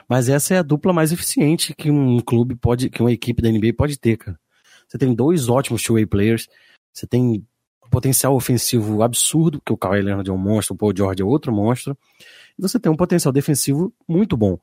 mas 0.08 0.30
essa 0.30 0.54
é 0.54 0.60
a 0.60 0.64
dupla 0.64 0.94
mais 0.94 1.12
eficiente 1.12 1.74
que 1.76 1.92
um 1.92 2.20
clube 2.22 2.56
pode, 2.56 2.90
que 2.90 3.02
uma 3.02 3.12
equipe 3.12 3.42
da 3.42 3.52
NBA 3.52 3.74
pode 3.78 4.00
ter, 4.00 4.18
cara. 4.18 4.40
Você 4.88 4.98
tem 4.98 5.14
dois 5.14 5.50
ótimos 5.50 5.84
two-way 5.84 6.06
players, 6.06 6.48
você 6.94 7.06
tem 7.06 7.46
potencial 7.92 8.34
ofensivo 8.34 9.04
absurdo, 9.04 9.62
que 9.66 9.74
o 9.74 9.78
Kawhi 9.78 10.02
Leonard 10.02 10.30
é 10.30 10.34
um 10.34 10.38
monstro, 10.38 10.74
o 10.74 10.78
Paul 10.78 10.94
George 10.96 11.22
é 11.22 11.26
outro 11.26 11.52
monstro, 11.52 11.98
e 12.58 12.62
você 12.62 12.80
tem 12.80 12.90
um 12.90 12.96
potencial 12.96 13.34
defensivo 13.34 13.94
muito 14.08 14.38
bom. 14.38 14.58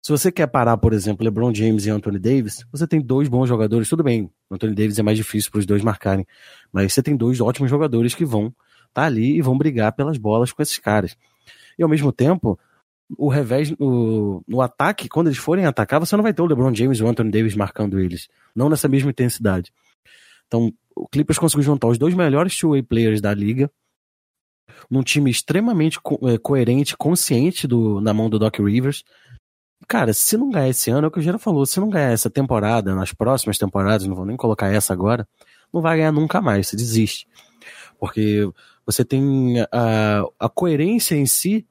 Se 0.00 0.12
você 0.12 0.30
quer 0.30 0.46
parar, 0.46 0.76
por 0.76 0.92
exemplo, 0.92 1.24
LeBron 1.24 1.52
James 1.52 1.84
e 1.84 1.90
Anthony 1.90 2.18
Davis, 2.18 2.64
você 2.70 2.86
tem 2.86 3.00
dois 3.00 3.28
bons 3.28 3.46
jogadores, 3.48 3.88
tudo 3.88 4.02
bem. 4.02 4.30
Anthony 4.50 4.74
Davis 4.74 4.98
é 4.98 5.02
mais 5.02 5.18
difícil 5.18 5.50
para 5.50 5.58
os 5.58 5.66
dois 5.66 5.82
marcarem, 5.82 6.26
mas 6.72 6.92
você 6.92 7.02
tem 7.02 7.16
dois 7.16 7.40
ótimos 7.40 7.70
jogadores 7.70 8.14
que 8.14 8.24
vão 8.24 8.46
estar 8.46 8.92
tá 8.92 9.02
ali 9.04 9.36
e 9.36 9.42
vão 9.42 9.58
brigar 9.58 9.92
pelas 9.92 10.16
bolas 10.16 10.52
com 10.52 10.62
esses 10.62 10.78
caras. 10.78 11.16
E 11.78 11.82
ao 11.82 11.88
mesmo 11.88 12.12
tempo, 12.12 12.58
o 13.16 13.28
revés 13.28 13.70
no, 13.78 14.42
no 14.46 14.60
ataque, 14.60 15.08
quando 15.08 15.26
eles 15.26 15.38
forem 15.38 15.66
atacar, 15.66 16.00
você 16.00 16.16
não 16.16 16.22
vai 16.22 16.32
ter 16.32 16.42
o 16.42 16.46
LeBron 16.46 16.74
James 16.74 16.98
e 16.98 17.02
o 17.02 17.08
Anthony 17.08 17.30
Davis 17.30 17.54
marcando 17.54 17.98
eles, 17.98 18.28
não 18.54 18.68
nessa 18.68 18.88
mesma 18.88 19.10
intensidade. 19.10 19.72
Então, 20.46 20.72
o 20.94 21.06
Clippers 21.08 21.38
conseguiu 21.38 21.64
juntar 21.64 21.88
os 21.88 21.98
dois 21.98 22.14
melhores 22.14 22.56
two-way 22.56 22.82
players 22.82 23.20
da 23.20 23.34
liga 23.34 23.70
num 24.90 25.02
time 25.02 25.30
extremamente 25.30 26.00
co 26.00 26.18
é, 26.28 26.38
coerente, 26.38 26.96
consciente 26.96 27.66
do, 27.66 28.00
na 28.00 28.14
mão 28.14 28.30
do 28.30 28.38
Doc 28.38 28.58
Rivers. 28.58 29.04
Cara, 29.86 30.12
se 30.12 30.36
não 30.36 30.50
ganhar 30.50 30.68
esse 30.68 30.90
ano, 30.90 31.06
é 31.06 31.08
o 31.08 31.10
que 31.10 31.18
o 31.18 31.22
Gera 31.22 31.38
falou, 31.38 31.64
se 31.64 31.78
não 31.80 31.88
ganhar 31.88 32.10
essa 32.10 32.28
temporada, 32.28 32.94
nas 32.94 33.12
próximas 33.12 33.58
temporadas, 33.58 34.06
não 34.06 34.14
vou 34.14 34.26
nem 34.26 34.36
colocar 34.36 34.72
essa 34.72 34.92
agora, 34.92 35.26
não 35.72 35.80
vai 35.80 35.96
ganhar 35.98 36.12
nunca 36.12 36.40
mais, 36.40 36.68
você 36.68 36.76
desiste. 36.76 37.26
Porque 37.98 38.48
você 38.84 39.04
tem 39.04 39.60
a, 39.72 40.24
a 40.38 40.48
coerência 40.48 41.14
em 41.14 41.26
si, 41.26 41.66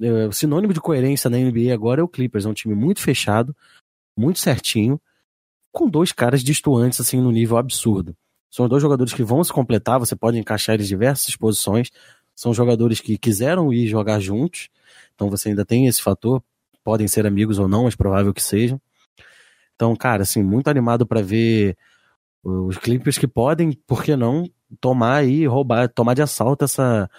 é, 0.00 0.26
o 0.26 0.32
sinônimo 0.32 0.72
de 0.72 0.80
coerência 0.80 1.30
na 1.30 1.38
NBA 1.38 1.72
agora 1.72 2.00
é 2.00 2.04
o 2.04 2.08
Clippers, 2.08 2.44
é 2.44 2.48
um 2.48 2.54
time 2.54 2.74
muito 2.74 3.00
fechado, 3.00 3.54
muito 4.16 4.38
certinho, 4.38 5.00
com 5.72 5.88
dois 5.88 6.12
caras 6.12 6.42
distantes 6.42 7.00
assim 7.00 7.20
no 7.20 7.30
nível 7.30 7.56
absurdo. 7.56 8.16
São 8.50 8.68
dois 8.68 8.82
jogadores 8.82 9.12
que 9.12 9.22
vão 9.22 9.44
se 9.44 9.52
completar, 9.52 9.98
você 9.98 10.16
pode 10.16 10.38
encaixar 10.38 10.74
eles 10.74 10.86
em 10.86 10.90
diversas 10.90 11.36
posições. 11.36 11.90
São 12.34 12.54
jogadores 12.54 13.00
que 13.00 13.18
quiseram 13.18 13.72
ir 13.72 13.86
jogar 13.88 14.20
juntos, 14.20 14.68
então 15.14 15.28
você 15.28 15.50
ainda 15.50 15.64
tem 15.64 15.86
esse 15.86 16.00
fator. 16.00 16.42
Podem 16.88 17.06
ser 17.06 17.26
amigos 17.26 17.58
ou 17.58 17.68
não, 17.68 17.84
mas 17.84 17.94
provável 17.94 18.32
que 18.32 18.42
sejam. 18.42 18.80
Então, 19.74 19.94
cara, 19.94 20.22
assim, 20.22 20.42
muito 20.42 20.68
animado 20.68 21.06
para 21.06 21.20
ver 21.20 21.76
os 22.42 22.78
Clippers 22.78 23.18
que 23.18 23.28
podem, 23.28 23.72
por 23.86 24.02
que 24.02 24.16
não, 24.16 24.50
tomar 24.80 25.16
aí, 25.16 25.46
roubar, 25.46 25.90
tomar 25.90 26.14
de 26.14 26.22
assalto 26.22 26.64
essa 26.64 27.10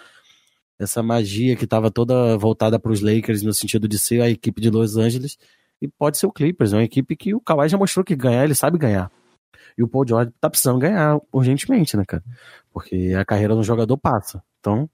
essa 0.76 1.04
magia 1.04 1.54
que 1.54 1.62
estava 1.62 1.88
toda 1.88 2.36
voltada 2.36 2.80
para 2.80 2.90
os 2.90 3.00
Lakers 3.00 3.44
no 3.44 3.54
sentido 3.54 3.86
de 3.86 3.96
ser 3.96 4.22
a 4.22 4.28
equipe 4.28 4.60
de 4.60 4.70
Los 4.70 4.96
Angeles 4.96 5.38
e 5.80 5.86
pode 5.86 6.18
ser 6.18 6.26
o 6.26 6.32
Clippers, 6.32 6.72
é 6.72 6.78
uma 6.78 6.82
equipe 6.82 7.14
que 7.14 7.32
o 7.32 7.40
Kawhi 7.40 7.68
já 7.68 7.78
mostrou 7.78 8.04
que 8.04 8.16
ganhar, 8.16 8.42
ele 8.42 8.56
sabe 8.56 8.76
ganhar. 8.76 9.08
E 9.78 9.84
o 9.84 9.88
Paul 9.88 10.04
George 10.04 10.32
tá 10.40 10.50
precisando 10.50 10.80
ganhar 10.80 11.20
urgentemente, 11.32 11.96
né, 11.96 12.04
cara? 12.04 12.24
Porque 12.72 13.14
a 13.16 13.24
carreira 13.24 13.54
do 13.54 13.62
jogador 13.62 13.96
passa. 13.96 14.42
Então. 14.58 14.90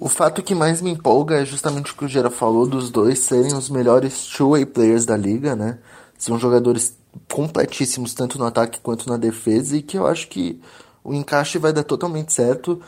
O 0.00 0.08
fato 0.08 0.44
que 0.44 0.54
mais 0.54 0.80
me 0.80 0.92
empolga 0.92 1.42
é 1.42 1.44
justamente 1.44 1.90
o 1.90 1.96
que 1.96 2.04
o 2.04 2.08
Gera 2.08 2.30
falou 2.30 2.68
dos 2.68 2.88
dois 2.88 3.18
serem 3.18 3.52
os 3.52 3.68
melhores 3.68 4.26
two-way 4.26 4.64
players 4.64 5.04
da 5.04 5.16
liga, 5.16 5.56
né? 5.56 5.78
São 6.16 6.38
jogadores 6.38 6.96
completíssimos, 7.32 8.14
tanto 8.14 8.38
no 8.38 8.44
ataque 8.44 8.78
quanto 8.80 9.08
na 9.08 9.16
defesa, 9.16 9.76
e 9.76 9.82
que 9.82 9.98
eu 9.98 10.06
acho 10.06 10.28
que 10.28 10.60
o 11.02 11.12
encaixe 11.12 11.58
vai 11.58 11.72
dar 11.72 11.82
totalmente 11.82 12.32
certo. 12.32 12.80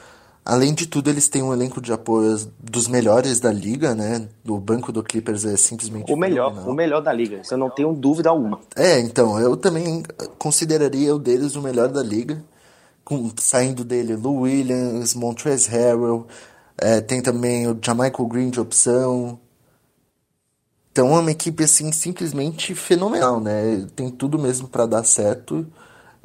Além 0.45 0.73
de 0.73 0.87
tudo, 0.87 1.11
eles 1.11 1.29
têm 1.29 1.43
um 1.43 1.53
elenco 1.53 1.81
de 1.81 1.93
apoio 1.93 2.39
dos 2.61 2.87
melhores 2.87 3.41
da 3.41 3.53
liga, 3.53 3.93
né? 3.93 4.29
O 4.47 4.59
banco 4.59 4.93
do 4.93 5.03
Clippers 5.03 5.45
é 5.45 5.57
simplesmente 5.57 6.13
o 6.13 6.17
melhor, 6.17 6.51
fenomenal. 6.51 6.73
o 6.73 6.77
melhor 6.77 7.03
da 7.03 7.13
liga. 7.13 7.39
Isso 7.39 7.53
eu 7.53 7.59
não 7.59 7.71
tenho 7.71 7.93
dúvida 7.93 8.31
alguma. 8.31 8.61
É, 8.77 9.01
então 9.01 9.37
eu 9.41 9.57
também 9.57 10.05
consideraria 10.39 11.13
o 11.13 11.19
deles 11.19 11.57
o 11.57 11.61
melhor 11.61 11.89
da 11.89 12.05
liga, 12.05 12.41
com, 13.05 13.33
saindo 13.37 13.85
dele 13.85 14.15
Lou 14.15 14.43
Williams, 14.43 15.15
Montrezl 15.15 15.71
Harrell, 15.73 16.27
é, 16.81 17.01
tem 17.01 17.23
também 17.23 17.69
o 17.69 17.79
Jamaica 17.81 18.25
Green 18.25 18.51
de 18.51 18.61
opção. 18.61 19.39
Então 20.91 21.15
é 21.15 21.21
uma 21.21 21.31
equipe 21.31 21.63
assim 21.63 21.93
simplesmente 21.93 22.75
fenomenal, 22.75 23.41
né? 23.41 23.87
Tem 23.95 24.11
tudo 24.11 24.39
mesmo 24.39 24.67
para 24.67 24.87
dar 24.87 25.05
certo. 25.05 25.67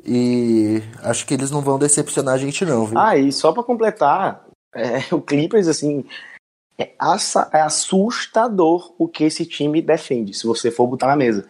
E 0.04 0.82
acho 1.02 1.26
que 1.26 1.34
eles 1.34 1.52
não 1.52 1.62
vão 1.62 1.80
decepcionar 1.80 2.36
a 2.36 2.38
gente, 2.38 2.64
não, 2.64 2.86
viu? 2.86 2.98
Ah, 2.98 3.18
e 3.18 3.32
só 3.32 3.52
para 3.52 3.64
completar, 3.64 4.46
é, 4.74 5.14
o 5.14 5.22
Clippers, 5.22 5.68
assim, 5.68 6.06
é, 6.78 6.92
é 7.54 7.62
assustador 7.62 8.94
o 8.98 9.08
que 9.08 9.24
esse 9.24 9.46
time 9.46 9.82
defende, 9.82 10.34
se 10.34 10.46
você 10.46 10.70
for 10.70 10.88
botar 10.88 11.08
na 11.08 11.16
mesa. 11.16 11.48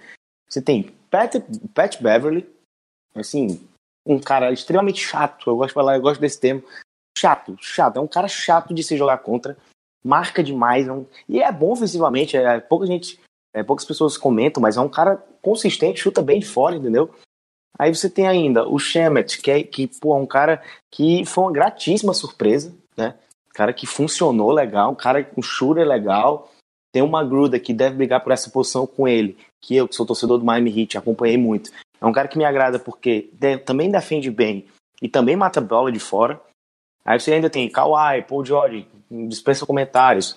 Você 0.49 0.61
tem 0.61 0.91
Pat, 1.09 1.35
Pat 1.73 2.01
Beverly, 2.01 2.47
assim, 3.13 3.59
um 4.05 4.19
cara 4.19 4.51
extremamente 4.53 5.01
chato, 5.01 5.49
eu 5.49 5.57
gosto 5.57 5.69
de 5.69 5.73
falar, 5.73 5.95
eu 5.95 6.01
gosto 6.01 6.21
desse 6.21 6.39
termo. 6.39 6.63
Chato, 7.17 7.55
chato, 7.59 7.97
é 7.97 8.01
um 8.01 8.07
cara 8.07 8.27
chato 8.27 8.73
de 8.73 8.83
se 8.83 8.97
jogar 8.97 9.19
contra, 9.19 9.57
marca 10.03 10.43
demais, 10.43 10.87
é 10.87 10.91
e 11.29 11.41
é 11.41 11.51
bom 11.51 11.71
ofensivamente, 11.71 12.35
é, 12.35 12.59
pouca 12.59 12.85
gente, 12.85 13.19
é, 13.53 13.63
poucas 13.63 13.85
pessoas 13.85 14.17
comentam, 14.17 14.61
mas 14.61 14.77
é 14.77 14.81
um 14.81 14.89
cara 14.89 15.23
consistente, 15.41 16.01
chuta 16.01 16.21
bem 16.21 16.39
de 16.39 16.45
fora, 16.45 16.75
entendeu? 16.75 17.09
Aí 17.77 17.93
você 17.93 18.09
tem 18.09 18.27
ainda 18.27 18.67
o 18.67 18.79
Shemet, 18.79 19.41
que, 19.41 19.51
é, 19.51 19.63
que 19.63 19.87
pô, 19.87 20.15
é 20.15 20.19
um 20.19 20.25
cara 20.25 20.61
que 20.91 21.25
foi 21.25 21.43
uma 21.43 21.51
gratíssima 21.51 22.13
surpresa, 22.13 22.73
né? 22.95 23.15
Cara 23.53 23.73
que 23.73 23.85
funcionou 23.85 24.51
legal, 24.51 24.91
um 24.91 24.95
cara 24.95 25.23
com 25.23 25.41
shooter 25.41 25.87
legal. 25.87 26.51
Tem 26.93 27.01
uma 27.01 27.23
Gruda 27.23 27.59
que 27.59 27.73
deve 27.73 27.95
brigar 27.95 28.23
por 28.23 28.31
essa 28.31 28.49
posição 28.49 28.87
com 28.87 29.07
ele, 29.07 29.37
que 29.61 29.75
eu, 29.75 29.87
que 29.87 29.95
sou 29.95 30.05
torcedor 30.05 30.37
do 30.37 30.45
Miami 30.45 30.81
Heat, 30.81 30.97
acompanhei 30.97 31.37
muito. 31.37 31.71
É 31.99 32.05
um 32.05 32.13
cara 32.13 32.27
que 32.27 32.37
me 32.37 32.45
agrada 32.45 32.79
porque 32.79 33.29
de, 33.33 33.57
também 33.57 33.91
defende 33.91 34.31
bem 34.31 34.65
e 35.01 35.09
também 35.09 35.35
mata 35.35 35.59
bola 35.59 35.91
de 35.91 35.99
fora. 35.99 36.39
Aí 37.05 37.19
você 37.19 37.33
ainda 37.33 37.49
tem 37.49 37.69
Kawhi, 37.69 38.23
Paul 38.23 38.43
George, 38.43 38.87
dispensa 39.27 39.65
comentários. 39.65 40.35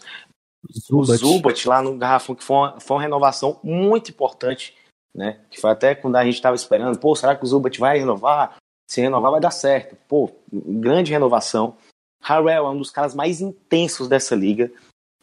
Zubat. 0.71 1.11
O 1.11 1.17
Zubat 1.17 1.69
lá 1.69 1.81
no 1.81 1.97
Garrafão, 1.97 2.35
que 2.35 2.45
foi 2.45 2.57
uma, 2.57 2.81
foi 2.81 2.97
uma 2.97 3.03
renovação 3.03 3.59
muito 3.63 4.11
importante 4.11 4.75
né? 5.19 5.41
Que 5.51 5.61
foi 5.61 5.71
até 5.71 5.95
quando 5.95 6.17
a 6.17 6.25
gente 6.25 6.35
estava 6.35 6.55
esperando, 6.55 6.99
pô, 6.99 7.15
será 7.15 7.35
que 7.35 7.45
o 7.45 7.47
Zubat 7.47 7.79
vai 7.79 7.99
renovar? 7.99 8.57
Se 8.89 9.01
renovar 9.01 9.33
vai 9.33 9.41
dar 9.41 9.51
certo. 9.51 9.97
Pô, 10.09 10.31
grande 10.53 11.13
renovação. 11.13 11.77
Harrell 12.23 12.67
é 12.67 12.71
um 12.71 12.79
dos 12.79 12.91
caras 12.91 13.15
mais 13.15 13.41
intensos 13.41 14.09
dessa 14.09 14.35
liga. 14.35 14.71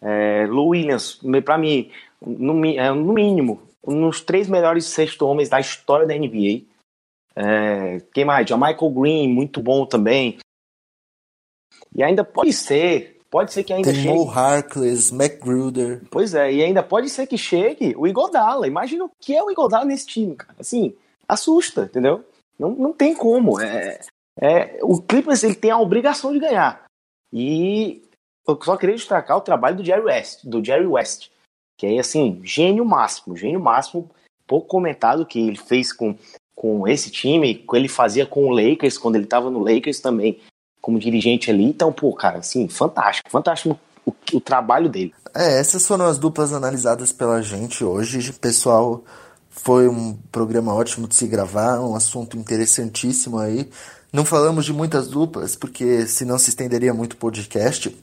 É, 0.01 0.45
Lou 0.47 0.69
Williams, 0.69 1.19
para 1.43 1.57
mim, 1.57 1.89
no, 2.21 2.65
é, 2.65 2.91
no, 2.91 3.13
mínimo, 3.13 3.61
um 3.85 4.01
dos 4.01 4.21
três 4.21 4.47
melhores 4.47 4.85
sexto 4.85 5.25
homens 5.25 5.49
da 5.49 5.59
história 5.59 6.05
da 6.05 6.13
NBA. 6.13 6.63
É, 7.35 8.01
quem 8.13 8.25
mais? 8.25 8.47
Já 8.47 8.55
Michael 8.55 8.91
Green, 8.91 9.27
muito 9.29 9.61
bom 9.61 9.85
também. 9.85 10.37
E 11.95 12.03
ainda 12.03 12.23
pode 12.23 12.53
ser 12.53 13.15
Pode 13.35 13.51
ser 13.51 13.65
que 13.65 13.73
ainda 13.73 13.91
Tem 13.91 14.01
chegue. 14.01 14.13
Mo 14.13 14.29
Harkless, 14.29 15.13
McGruder. 15.13 16.03
Pois 16.09 16.33
é, 16.33 16.53
e 16.53 16.63
ainda 16.63 16.81
pode 16.81 17.09
ser 17.09 17.27
que 17.27 17.37
chegue 17.37 17.93
o 17.97 18.07
Igodala. 18.07 18.65
Imagina 18.65 19.03
o 19.03 19.11
que 19.19 19.35
é 19.35 19.43
o 19.43 19.51
Igodala 19.51 19.83
nesse 19.83 20.07
time, 20.07 20.35
cara. 20.35 20.55
Assim, 20.57 20.95
assusta, 21.27 21.83
entendeu? 21.83 22.23
Não, 22.57 22.69
não 22.71 22.93
tem 22.93 23.13
como. 23.13 23.59
É, 23.59 23.99
é, 24.39 24.79
o 24.81 25.01
Clippers 25.01 25.43
ele 25.43 25.55
tem 25.55 25.69
a 25.69 25.77
obrigação 25.77 26.31
de 26.31 26.39
ganhar. 26.39 26.85
E 27.33 28.01
eu 28.47 28.57
só 28.63 28.77
queria 28.77 28.95
destacar 28.95 29.35
o 29.35 29.41
trabalho 29.41 29.75
do 29.75 29.83
Jerry 29.83 30.03
West, 30.03 30.45
do 30.45 30.63
Jerry 30.63 30.87
West, 30.87 31.29
que 31.77 31.87
é 31.87 31.99
assim, 31.99 32.39
gênio 32.41 32.85
máximo, 32.85 33.35
gênio 33.35 33.59
máximo, 33.59 34.09
pouco 34.47 34.67
comentado 34.67 35.25
que 35.25 35.39
ele 35.39 35.57
fez 35.57 35.91
com, 35.91 36.15
com 36.55 36.87
esse 36.87 37.11
time, 37.11 37.55
que 37.55 37.75
ele 37.75 37.89
fazia 37.89 38.25
com 38.25 38.45
o 38.45 38.51
Lakers, 38.51 38.97
quando 38.97 39.15
ele 39.15 39.25
estava 39.25 39.49
no 39.49 39.59
Lakers 39.59 39.99
também 39.99 40.39
como 40.85 40.99
dirigente 40.99 41.49
ali. 41.49 41.63
Então, 41.63 41.91
pô, 41.91 42.13
cara, 42.13 42.37
assim, 42.37 42.67
fantástico, 42.67 43.27
fantástico 43.31 43.79
o, 44.05 44.13
o 44.33 44.39
trabalho 44.39 44.87
dele. 44.87 45.11
É, 45.33 45.59
essas 45.59 45.87
foram 45.87 46.05
as 46.05 46.19
duplas 46.19 46.53
analisadas 46.53 47.11
pela 47.11 47.41
gente 47.41 47.83
hoje. 47.83 48.31
Pessoal, 48.33 49.03
foi 49.49 49.87
um 49.87 50.15
programa 50.31 50.75
ótimo 50.75 51.07
de 51.07 51.15
se 51.15 51.25
gravar, 51.25 51.79
um 51.79 51.95
assunto 51.95 52.37
interessantíssimo 52.37 53.39
aí. 53.39 53.67
Não 54.13 54.23
falamos 54.23 54.63
de 54.63 54.73
muitas 54.73 55.07
duplas, 55.07 55.55
porque 55.55 56.05
senão 56.05 56.37
se 56.37 56.49
estenderia 56.49 56.93
muito 56.93 57.13
o 57.13 57.17
podcast. 57.17 57.97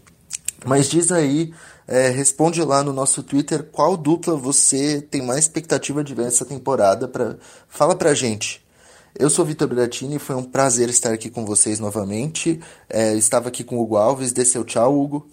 Mas 0.66 0.90
diz 0.90 1.12
aí, 1.12 1.54
é, 1.86 2.08
responde 2.08 2.64
lá 2.64 2.82
no 2.82 2.92
nosso 2.92 3.22
Twitter 3.22 3.62
qual 3.62 3.96
dupla 3.96 4.34
você 4.34 5.00
tem 5.00 5.22
mais 5.22 5.38
expectativa 5.44 6.02
de 6.02 6.16
ver 6.16 6.26
essa 6.26 6.44
temporada. 6.44 7.06
Pra... 7.06 7.36
Fala 7.68 7.94
pra 7.94 8.12
gente. 8.12 8.60
Eu 9.18 9.28
sou 9.28 9.44
Vitor 9.44 9.68
Bratini, 9.68 10.18
foi 10.18 10.36
um 10.36 10.42
prazer 10.42 10.88
estar 10.88 11.12
aqui 11.12 11.30
com 11.30 11.44
vocês 11.44 11.78
novamente. 11.78 12.58
É, 12.88 13.14
estava 13.14 13.48
aqui 13.48 13.62
com 13.62 13.76
o 13.76 13.82
Hugo 13.82 13.96
Alves, 13.96 14.32
dê 14.32 14.44
seu 14.44 14.64
tchau, 14.64 14.98
Hugo. 14.98 15.28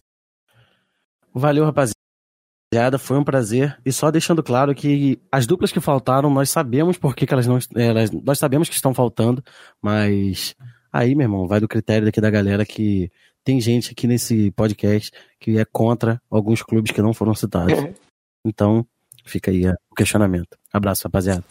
Valeu, 1.33 1.63
rapaziada, 1.63 2.99
foi 2.99 3.17
um 3.17 3.23
prazer. 3.23 3.79
E 3.85 3.91
só 3.91 4.11
deixando 4.11 4.43
claro 4.43 4.75
que 4.75 5.19
as 5.31 5.47
duplas 5.47 5.71
que 5.71 5.79
faltaram, 5.79 6.29
nós 6.29 6.49
sabemos 6.49 6.97
por 6.97 7.15
que, 7.15 7.25
que 7.25 7.33
elas 7.33 7.47
não. 7.47 7.57
Elas, 7.75 8.11
nós 8.11 8.37
sabemos 8.37 8.67
que 8.67 8.75
estão 8.75 8.93
faltando, 8.93 9.43
mas 9.81 10.55
aí, 10.91 11.15
meu 11.15 11.25
irmão, 11.25 11.47
vai 11.47 11.59
do 11.59 11.67
critério 11.67 12.05
daqui 12.05 12.19
da 12.19 12.29
galera 12.29 12.65
que 12.65 13.09
tem 13.43 13.61
gente 13.61 13.93
aqui 13.93 14.05
nesse 14.07 14.51
podcast 14.51 15.11
que 15.39 15.57
é 15.57 15.65
contra 15.65 16.21
alguns 16.29 16.61
clubes 16.61 16.91
que 16.91 17.01
não 17.01 17.13
foram 17.13 17.33
citados. 17.33 17.73
Então, 18.45 18.87
fica 19.25 19.51
aí 19.51 19.67
o 19.67 19.95
questionamento. 19.95 20.57
Abraço, 20.71 21.03
rapaziada. 21.03 21.43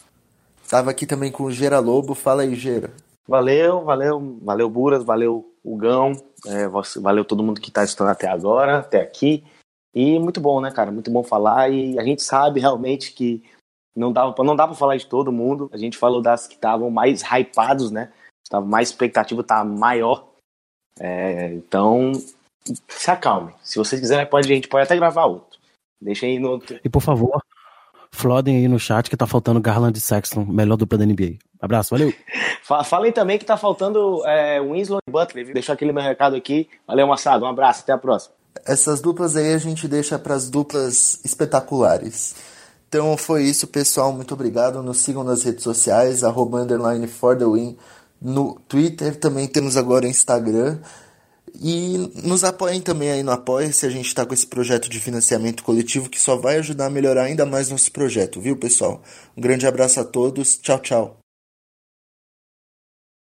Tava 0.69 0.91
aqui 0.91 1.07
também 1.07 1.31
com 1.31 1.45
o 1.45 1.51
Gera 1.51 1.79
Lobo. 1.79 2.13
Fala 2.13 2.43
aí, 2.43 2.53
Gera. 2.53 2.93
Valeu, 3.27 3.83
valeu, 3.83 4.39
valeu, 4.41 4.69
Buras, 4.69 5.03
valeu, 5.03 5.51
Hugão, 5.63 6.13
é, 6.45 6.67
valeu 6.99 7.23
todo 7.23 7.43
mundo 7.43 7.61
que 7.61 7.69
está 7.69 7.83
estudando 7.83 8.11
até 8.11 8.27
agora, 8.27 8.79
até 8.79 9.01
aqui. 9.01 9.43
E 9.93 10.19
muito 10.19 10.39
bom, 10.39 10.61
né, 10.61 10.71
cara? 10.71 10.91
Muito 10.91 11.11
bom 11.11 11.23
falar. 11.23 11.69
E 11.71 11.99
a 11.99 12.03
gente 12.03 12.21
sabe 12.21 12.59
realmente 12.59 13.13
que 13.13 13.43
não 13.95 14.11
dá, 14.13 14.33
não 14.39 14.55
dá 14.55 14.67
pra 14.67 14.75
falar 14.75 14.97
de 14.97 15.07
todo 15.07 15.31
mundo. 15.31 15.69
A 15.73 15.77
gente 15.77 15.97
falou 15.97 16.21
das 16.21 16.47
que 16.47 16.55
estavam 16.55 16.89
mais 16.89 17.21
hypados, 17.21 17.91
né? 17.91 18.11
Estava 18.43 18.65
mais 18.65 18.89
expectativa, 18.89 19.43
tá 19.43 19.63
maior. 19.63 20.27
É, 20.99 21.53
então, 21.53 22.11
se 22.87 23.11
acalme. 23.11 23.53
Se 23.63 23.77
vocês 23.77 23.99
quiserem, 23.99 24.27
pode, 24.27 24.51
a 24.51 24.55
gente 24.55 24.67
pode 24.67 24.85
até 24.85 24.95
gravar 24.95 25.25
outro. 25.25 25.59
Deixa 26.01 26.25
aí 26.25 26.39
no. 26.39 26.61
E 26.83 26.89
por 26.89 27.01
favor, 27.01 27.41
Flodem 28.11 28.57
aí 28.57 28.67
no 28.67 28.79
chat 28.79 29.09
que 29.09 29.15
tá 29.15 29.27
faltando 29.27 29.61
Garland 29.61 29.97
e 29.97 30.01
Sexton, 30.01 30.45
melhor 30.45 30.75
dupla 30.75 30.97
da 30.97 31.05
NBA. 31.05 31.37
Abraço, 31.61 31.91
valeu. 31.91 32.13
Falem 32.85 33.11
também 33.11 33.37
que 33.37 33.45
tá 33.45 33.57
faltando 33.57 34.25
é, 34.25 34.61
Winslow 34.61 34.99
e 35.07 35.11
Butler. 35.11 35.45
Viu? 35.45 35.53
Deixar 35.53 35.73
aquele 35.73 35.91
meu 35.91 36.03
recado 36.03 36.35
aqui. 36.35 36.69
Valeu, 36.87 37.07
Massado. 37.07 37.45
Um 37.45 37.47
abraço, 37.47 37.81
até 37.81 37.91
a 37.91 37.97
próxima. 37.97 38.33
Essas 38.65 39.01
duplas 39.01 39.35
aí 39.35 39.53
a 39.53 39.57
gente 39.57 39.87
deixa 39.87 40.19
para 40.19 40.35
as 40.35 40.49
duplas 40.49 41.19
espetaculares. 41.23 42.35
Então 42.87 43.15
foi 43.17 43.43
isso, 43.43 43.67
pessoal. 43.67 44.11
Muito 44.11 44.33
obrigado. 44.33 44.81
Nos 44.81 44.99
sigam 44.99 45.23
nas 45.23 45.43
redes 45.43 45.63
sociais, 45.63 46.23
arroba 46.23 46.61
underline 46.61 47.07
for 47.07 47.37
the 47.37 47.45
win. 47.45 47.77
No 48.21 48.59
Twitter, 48.67 49.15
também 49.15 49.47
temos 49.47 49.77
agora 49.77 50.05
o 50.05 50.09
Instagram. 50.09 50.79
E 51.61 51.97
nos 52.23 52.43
apoiem 52.43 52.79
também 52.79 53.11
aí 53.11 53.21
no 53.21 53.31
Apoia-se, 53.31 53.85
a 53.85 53.89
gente 53.89 54.07
está 54.07 54.25
com 54.25 54.33
esse 54.33 54.47
projeto 54.47 54.89
de 54.89 54.99
financiamento 54.99 55.61
coletivo 55.63 56.09
que 56.09 56.19
só 56.19 56.37
vai 56.37 56.57
ajudar 56.57 56.85
a 56.85 56.89
melhorar 56.89 57.23
ainda 57.23 57.45
mais 57.45 57.69
nosso 57.69 57.91
projeto, 57.91 58.39
viu, 58.39 58.55
pessoal? 58.55 59.03
Um 59.35 59.41
grande 59.41 59.67
abraço 59.67 59.99
a 59.99 60.05
todos, 60.05 60.57
tchau, 60.57 60.79
tchau. 60.79 61.18